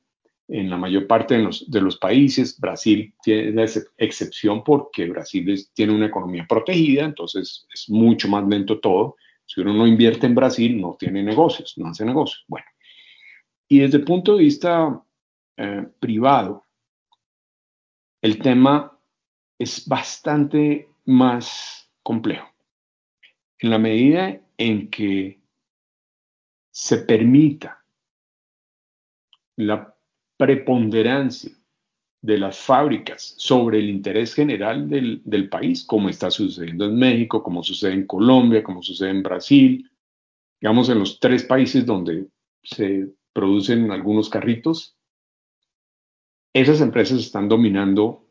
en 0.49 0.69
la 0.69 0.77
mayor 0.77 1.07
parte 1.07 1.39
de 1.39 1.81
los, 1.81 1.97
países. 1.97 2.61
Brasil 2.61 3.15
tiene 3.23 3.53
la 3.53 3.67
excepción 3.97 4.63
porque 4.63 5.09
Brasil 5.09 5.59
tiene 5.73 5.95
una 5.95 6.07
economía 6.07 6.45
protegida, 6.47 7.07
entonces 7.07 7.67
es 7.73 7.89
mucho 7.89 8.29
más 8.29 8.47
lento 8.47 8.79
todo. 8.81 9.17
Si 9.47 9.63
uno 9.63 9.73
no 9.73 9.87
invierte 9.87 10.27
en 10.27 10.35
Brasil, 10.35 10.79
no 10.79 10.95
tiene 10.99 11.23
negocios, 11.23 11.73
no 11.79 11.89
hace 11.89 12.05
negocios. 12.05 12.45
Bueno, 12.49 12.67
y 13.67 13.79
desde 13.79 13.97
el 13.97 14.05
punto 14.05 14.37
de 14.37 14.43
vista 14.43 15.03
eh, 15.57 15.87
privado, 15.99 16.67
el 18.21 18.39
tema 18.41 18.95
es 19.59 19.89
bastante 19.89 20.87
más 21.07 21.91
complejo. 22.03 22.58
En 23.61 23.71
la 23.71 23.79
medida 23.79 24.41
en 24.57 24.89
que 24.91 25.41
se 26.71 26.99
permita 26.99 27.85
la 29.57 29.97
preponderancia 30.37 31.51
de 32.21 32.39
las 32.39 32.59
fábricas 32.59 33.35
sobre 33.37 33.79
el 33.79 33.89
interés 33.89 34.35
general 34.35 34.89
del, 34.89 35.23
del, 35.25 35.49
país, 35.49 35.85
como 35.85 36.09
está 36.09 36.31
sucediendo 36.31 36.87
en 36.87 36.97
México, 36.97 37.43
como 37.43 37.63
sucede 37.63 37.95
en 37.95 38.07
Colombia, 38.07 38.63
como 38.63 38.83
sucede 38.83 39.11
en 39.11 39.23
Brasil, 39.23 39.91
digamos 40.61 40.89
en 40.89 40.99
los 40.99 41.21
tres 41.21 41.45
países 41.45 41.87
donde 41.87 42.27
se 42.63 43.09
producen 43.33 43.91
algunos 43.91 44.29
carritos, 44.29 44.97
esas 46.53 46.81
empresas 46.81 47.19
están 47.21 47.49
dominando 47.49 48.25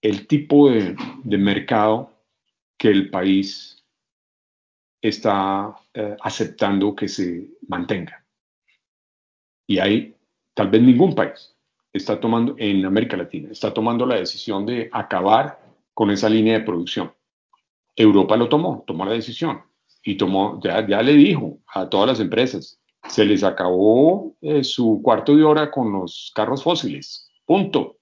el 0.00 0.26
tipo 0.26 0.70
de, 0.70 0.96
de 1.24 1.38
mercado 1.38 2.12
que 2.76 2.88
el 2.88 3.10
país 3.10 3.77
está 5.00 5.74
eh, 5.94 6.16
aceptando 6.20 6.94
que 6.94 7.08
se 7.08 7.50
mantenga. 7.68 8.24
Y 9.66 9.78
hay 9.78 10.14
tal 10.54 10.68
vez 10.68 10.82
ningún 10.82 11.14
país 11.14 11.54
está 11.92 12.18
tomando, 12.20 12.54
en 12.58 12.84
América 12.84 13.16
Latina, 13.16 13.48
está 13.50 13.72
tomando 13.72 14.06
la 14.06 14.16
decisión 14.16 14.66
de 14.66 14.88
acabar 14.92 15.60
con 15.94 16.10
esa 16.10 16.28
línea 16.28 16.58
de 16.58 16.64
producción. 16.64 17.12
Europa 17.94 18.36
lo 18.36 18.48
tomó, 18.48 18.84
tomó 18.86 19.04
la 19.04 19.12
decisión 19.12 19.62
y 20.02 20.16
tomó, 20.16 20.60
ya, 20.62 20.86
ya 20.86 21.02
le 21.02 21.14
dijo 21.14 21.58
a 21.74 21.88
todas 21.88 22.08
las 22.08 22.20
empresas, 22.20 22.80
se 23.08 23.24
les 23.24 23.42
acabó 23.42 24.36
eh, 24.40 24.62
su 24.62 25.00
cuarto 25.02 25.36
de 25.36 25.44
hora 25.44 25.70
con 25.70 25.92
los 25.92 26.32
carros 26.34 26.62
fósiles, 26.62 27.30
punto. 27.44 27.96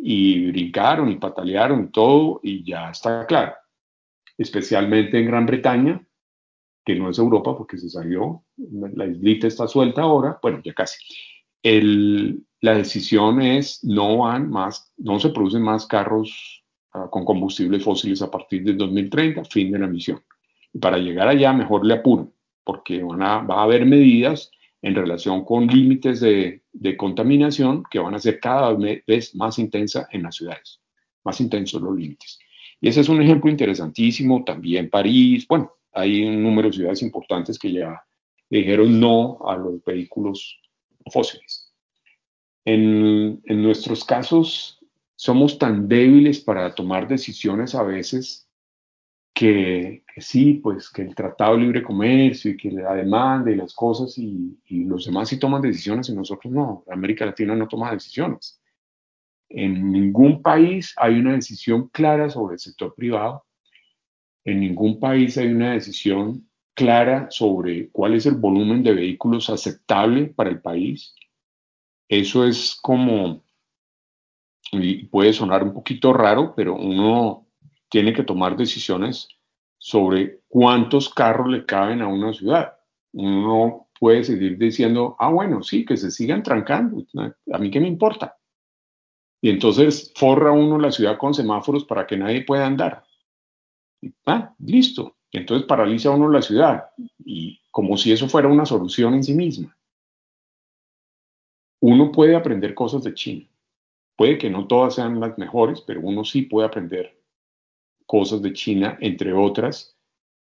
Y 0.00 0.52
brincaron 0.52 1.10
y 1.10 1.16
patalearon 1.16 1.90
todo 1.90 2.38
y 2.44 2.64
ya 2.64 2.90
está 2.90 3.26
claro. 3.26 3.54
Especialmente 4.36 5.18
en 5.18 5.26
Gran 5.26 5.44
Bretaña, 5.44 6.06
que 6.88 6.94
no 6.94 7.10
es 7.10 7.18
Europa 7.18 7.54
porque 7.54 7.76
se 7.76 7.90
salió, 7.90 8.44
la 8.56 9.04
islita 9.04 9.46
está 9.46 9.68
suelta 9.68 10.00
ahora, 10.00 10.38
bueno, 10.42 10.62
ya 10.64 10.72
casi 10.72 10.96
la 12.60 12.74
decisión 12.74 13.42
es 13.42 13.84
no 13.84 14.16
van 14.18 14.48
más, 14.48 14.90
no 14.96 15.20
se 15.20 15.28
producen 15.28 15.60
más 15.60 15.84
carros 15.84 16.64
uh, 16.94 17.10
con 17.10 17.26
combustibles 17.26 17.84
fósiles 17.84 18.22
a 18.22 18.30
partir 18.30 18.64
del 18.64 18.78
2030, 18.78 19.44
fin 19.44 19.70
de 19.70 19.78
la 19.78 19.86
misión. 19.86 20.22
Y 20.72 20.78
para 20.78 20.96
llegar 20.96 21.28
allá, 21.28 21.52
mejor 21.52 21.84
le 21.84 21.92
apuran, 21.92 22.32
porque 22.64 23.02
van 23.02 23.20
a, 23.20 23.42
va 23.42 23.60
a 23.60 23.64
haber 23.64 23.84
medidas 23.84 24.50
en 24.80 24.94
relación 24.94 25.44
con 25.44 25.66
límites 25.66 26.20
de, 26.20 26.62
de, 26.72 26.96
contaminación 26.96 27.82
que 27.90 27.98
van 27.98 28.14
a 28.14 28.18
ser 28.18 28.40
cada 28.40 28.72
vez 28.72 29.34
más 29.34 29.58
intensas 29.58 30.06
en 30.12 30.22
las 30.22 30.36
ciudades, 30.36 30.80
más 31.22 31.38
intensos 31.42 31.82
los 31.82 31.94
límites. 31.94 32.38
Y 32.80 32.88
ese 32.88 33.02
es 33.02 33.10
un 33.10 33.20
ejemplo 33.20 33.50
interesantísimo, 33.50 34.42
también 34.42 34.88
París, 34.88 35.46
bueno, 35.46 35.77
hay 35.92 36.24
un 36.24 36.42
número 36.42 36.68
de 36.68 36.74
ciudades 36.74 37.02
importantes 37.02 37.58
que 37.58 37.72
ya 37.72 38.02
dijeron 38.50 38.98
no 38.98 39.38
a 39.46 39.56
los 39.56 39.82
vehículos 39.84 40.60
fósiles. 41.12 41.72
En, 42.64 43.40
en 43.44 43.62
nuestros 43.62 44.04
casos 44.04 44.78
somos 45.16 45.58
tan 45.58 45.88
débiles 45.88 46.40
para 46.40 46.74
tomar 46.74 47.08
decisiones 47.08 47.74
a 47.74 47.82
veces 47.82 48.48
que, 49.38 50.02
sí, 50.16 50.54
pues 50.54 50.90
que 50.90 51.02
el 51.02 51.14
Tratado 51.14 51.54
de 51.54 51.60
Libre 51.60 51.82
Comercio 51.84 52.50
y 52.50 52.56
que 52.56 52.72
la 52.72 52.94
demanda 52.94 53.52
y 53.52 53.54
las 53.54 53.72
cosas 53.72 54.18
y, 54.18 54.58
y, 54.66 54.82
los 54.82 55.04
demás 55.04 55.28
sí 55.28 55.38
toman 55.38 55.62
decisiones 55.62 56.08
y 56.08 56.14
nosotros 56.14 56.52
no. 56.52 56.82
América 56.90 57.24
Latina 57.24 57.54
no 57.54 57.68
toma 57.68 57.92
decisiones. 57.92 58.60
En 59.48 59.92
ningún 59.92 60.42
país 60.42 60.92
hay 60.96 61.20
una 61.20 61.34
decisión 61.34 61.88
clara 61.90 62.28
sobre 62.28 62.54
el 62.54 62.58
sector 62.58 62.92
privado. 62.96 63.44
En 64.44 64.60
ningún 64.60 64.98
país 64.98 65.36
hay 65.38 65.48
una 65.48 65.72
decisión 65.72 66.48
clara 66.74 67.26
sobre 67.30 67.90
cuál 67.90 68.14
es 68.14 68.26
el 68.26 68.36
volumen 68.36 68.82
de 68.82 68.94
vehículos 68.94 69.50
aceptable 69.50 70.26
para 70.26 70.50
el 70.50 70.60
país. 70.60 71.14
Eso 72.08 72.46
es 72.46 72.78
como, 72.80 73.42
y 74.72 75.06
puede 75.06 75.32
sonar 75.32 75.64
un 75.64 75.74
poquito 75.74 76.12
raro, 76.12 76.54
pero 76.54 76.76
uno 76.76 77.46
tiene 77.90 78.12
que 78.12 78.22
tomar 78.22 78.56
decisiones 78.56 79.28
sobre 79.76 80.40
cuántos 80.48 81.12
carros 81.12 81.48
le 81.48 81.66
caben 81.66 82.00
a 82.00 82.08
una 82.08 82.32
ciudad. 82.32 82.74
Uno 83.12 83.88
puede 83.98 84.24
seguir 84.24 84.56
diciendo, 84.58 85.16
ah, 85.18 85.30
bueno, 85.30 85.62
sí, 85.62 85.84
que 85.84 85.96
se 85.96 86.10
sigan 86.10 86.42
trancando, 86.42 87.04
a 87.52 87.58
mí 87.58 87.70
qué 87.70 87.80
me 87.80 87.88
importa. 87.88 88.36
Y 89.40 89.50
entonces 89.50 90.12
forra 90.16 90.52
uno 90.52 90.78
la 90.78 90.92
ciudad 90.92 91.18
con 91.18 91.34
semáforos 91.34 91.84
para 91.84 92.06
que 92.06 92.16
nadie 92.16 92.44
pueda 92.44 92.66
andar. 92.66 93.04
Ah, 94.26 94.54
listo, 94.58 95.16
Entonces 95.32 95.66
paraliza 95.66 96.10
uno 96.10 96.28
la 96.28 96.42
ciudad 96.42 96.90
y 97.24 97.60
como 97.70 97.96
si 97.96 98.12
eso 98.12 98.28
fuera 98.28 98.48
una 98.48 98.66
solución 98.66 99.14
en 99.14 99.22
sí 99.22 99.34
misma. 99.34 99.76
Uno 101.80 102.10
puede 102.10 102.34
aprender 102.34 102.74
cosas 102.74 103.04
de 103.04 103.14
China. 103.14 103.46
Puede 104.16 104.36
que 104.36 104.50
no 104.50 104.66
todas 104.66 104.96
sean 104.96 105.20
las 105.20 105.38
mejores, 105.38 105.80
pero 105.80 106.00
uno 106.00 106.24
sí 106.24 106.42
puede 106.42 106.66
aprender 106.66 107.22
cosas 108.04 108.42
de 108.42 108.52
China, 108.52 108.96
entre 109.00 109.32
otras, 109.32 109.96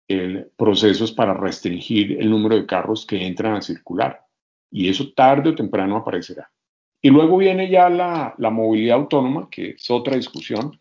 el 0.09 0.53
proceso 0.57 1.05
es 1.05 1.11
para 1.11 1.35
restringir 1.35 2.21
el 2.21 2.31
número 2.31 2.55
de 2.55 2.67
carros 2.67 3.07
que 3.07 3.27
entran 3.27 3.55
a 3.55 3.63
circular. 3.63 4.25
Y 4.71 4.89
eso 4.89 5.13
tarde 5.15 5.51
o 5.51 5.55
temprano 5.55 5.97
aparecerá. 5.97 6.51
Y 7.03 7.11
luego 7.11 7.39
viene 7.39 7.69
ya 7.71 7.89
la, 7.89 8.35
la 8.39 8.51
movilidad 8.51 8.99
autónoma, 8.99 9.49
que 9.51 9.71
es 9.71 9.91
otra 9.91 10.17
discusión, 10.17 10.79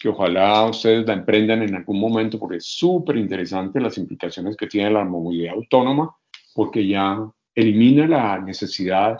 que 0.00 0.08
ojalá 0.08 0.64
ustedes 0.64 1.06
la 1.06 1.12
emprendan 1.12 1.62
en 1.62 1.74
algún 1.74 2.00
momento, 2.00 2.38
porque 2.38 2.56
es 2.56 2.64
súper 2.64 3.18
interesante 3.18 3.78
las 3.80 3.98
implicaciones 3.98 4.56
que 4.56 4.66
tiene 4.66 4.90
la 4.90 5.04
movilidad 5.04 5.54
autónoma, 5.54 6.16
porque 6.54 6.88
ya 6.88 7.18
elimina 7.54 8.06
la 8.06 8.38
necesidad 8.38 9.18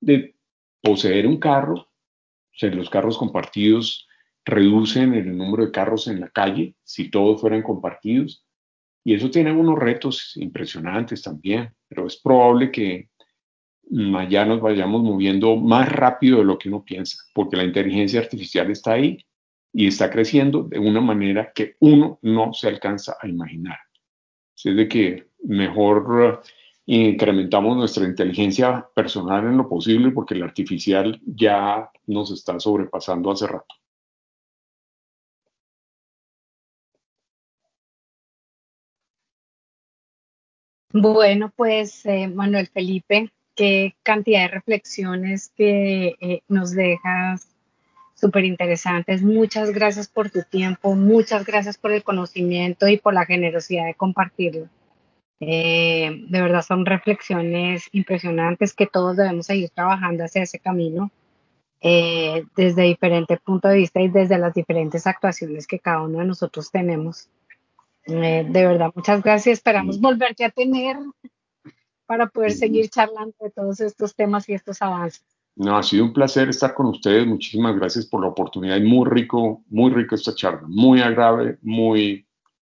de 0.00 0.36
poseer 0.80 1.26
un 1.26 1.38
carro. 1.38 1.74
O 1.74 2.52
sea, 2.52 2.70
los 2.70 2.88
carros 2.88 3.18
compartidos 3.18 4.06
reducen 4.44 5.14
el 5.14 5.36
número 5.36 5.66
de 5.66 5.72
carros 5.72 6.06
en 6.06 6.20
la 6.20 6.28
calle 6.28 6.76
si 6.84 7.10
todos 7.10 7.40
fueran 7.40 7.62
compartidos. 7.62 8.46
Y 9.02 9.14
eso 9.14 9.32
tiene 9.32 9.50
unos 9.50 9.80
retos 9.80 10.36
impresionantes 10.36 11.22
también, 11.22 11.74
pero 11.88 12.06
es 12.06 12.16
probable 12.16 12.70
que 12.70 13.08
allá 14.16 14.44
nos 14.44 14.60
vayamos 14.60 15.02
moviendo 15.02 15.56
más 15.56 15.90
rápido 15.90 16.38
de 16.38 16.44
lo 16.44 16.56
que 16.56 16.68
uno 16.68 16.84
piensa, 16.84 17.18
porque 17.34 17.56
la 17.56 17.64
inteligencia 17.64 18.20
artificial 18.20 18.70
está 18.70 18.92
ahí 18.92 19.18
y 19.72 19.86
está 19.86 20.10
creciendo 20.10 20.64
de 20.64 20.78
una 20.78 21.00
manera 21.00 21.52
que 21.54 21.76
uno 21.80 22.18
no 22.22 22.52
se 22.52 22.68
alcanza 22.68 23.16
a 23.20 23.28
imaginar. 23.28 23.78
Es 24.56 24.76
de 24.76 24.88
que 24.88 25.30
mejor 25.44 26.42
eh, 26.86 27.10
incrementamos 27.10 27.76
nuestra 27.76 28.04
inteligencia 28.04 28.86
personal 28.94 29.44
en 29.44 29.56
lo 29.56 29.68
posible 29.68 30.10
porque 30.10 30.34
la 30.34 30.46
artificial 30.46 31.20
ya 31.24 31.90
nos 32.06 32.30
está 32.32 32.58
sobrepasando 32.58 33.30
hace 33.30 33.46
rato. 33.46 33.74
Bueno, 40.92 41.52
pues 41.54 42.04
eh, 42.04 42.26
Manuel 42.26 42.66
Felipe, 42.66 43.30
qué 43.54 43.94
cantidad 44.02 44.40
de 44.42 44.48
reflexiones 44.48 45.52
que 45.56 46.16
eh, 46.20 46.42
nos 46.48 46.72
dejas 46.72 47.49
súper 48.20 48.44
interesantes. 48.44 49.22
Muchas 49.22 49.70
gracias 49.70 50.08
por 50.08 50.30
tu 50.30 50.42
tiempo, 50.42 50.94
muchas 50.94 51.44
gracias 51.44 51.78
por 51.78 51.92
el 51.92 52.02
conocimiento 52.04 52.86
y 52.88 52.98
por 52.98 53.14
la 53.14 53.26
generosidad 53.26 53.86
de 53.86 53.94
compartirlo. 53.94 54.68
Eh, 55.40 56.24
de 56.28 56.42
verdad 56.42 56.62
son 56.62 56.84
reflexiones 56.84 57.88
impresionantes 57.92 58.74
que 58.74 58.86
todos 58.86 59.16
debemos 59.16 59.46
seguir 59.46 59.70
trabajando 59.70 60.24
hacia 60.24 60.42
ese 60.42 60.58
camino 60.58 61.10
eh, 61.80 62.44
desde 62.54 62.82
diferentes 62.82 63.40
puntos 63.40 63.70
de 63.70 63.78
vista 63.78 64.02
y 64.02 64.08
desde 64.08 64.36
las 64.36 64.52
diferentes 64.52 65.06
actuaciones 65.06 65.66
que 65.66 65.78
cada 65.78 66.02
uno 66.02 66.18
de 66.18 66.26
nosotros 66.26 66.70
tenemos. 66.70 67.30
Eh, 68.04 68.44
de 68.46 68.66
verdad, 68.66 68.92
muchas 68.94 69.22
gracias. 69.22 69.58
Esperamos 69.58 69.98
volverte 69.98 70.44
a 70.44 70.50
tener 70.50 70.98
para 72.04 72.26
poder 72.26 72.52
seguir 72.52 72.90
charlando 72.90 73.34
de 73.40 73.50
todos 73.50 73.80
estos 73.80 74.14
temas 74.14 74.48
y 74.48 74.52
estos 74.52 74.82
avances. 74.82 75.24
No, 75.60 75.76
ha 75.76 75.82
sido 75.82 76.04
un 76.04 76.14
placer 76.14 76.48
estar 76.48 76.72
con 76.72 76.86
ustedes. 76.86 77.26
Muchísimas 77.26 77.76
gracias 77.76 78.06
por 78.06 78.22
la 78.22 78.28
oportunidad. 78.28 78.80
Muy 78.80 79.06
rico, 79.10 79.62
muy 79.68 79.92
rico 79.92 80.14
esta 80.14 80.34
charla. 80.34 80.62
Muy 80.66 81.02
agrave, 81.02 81.58
muy 81.60 82.26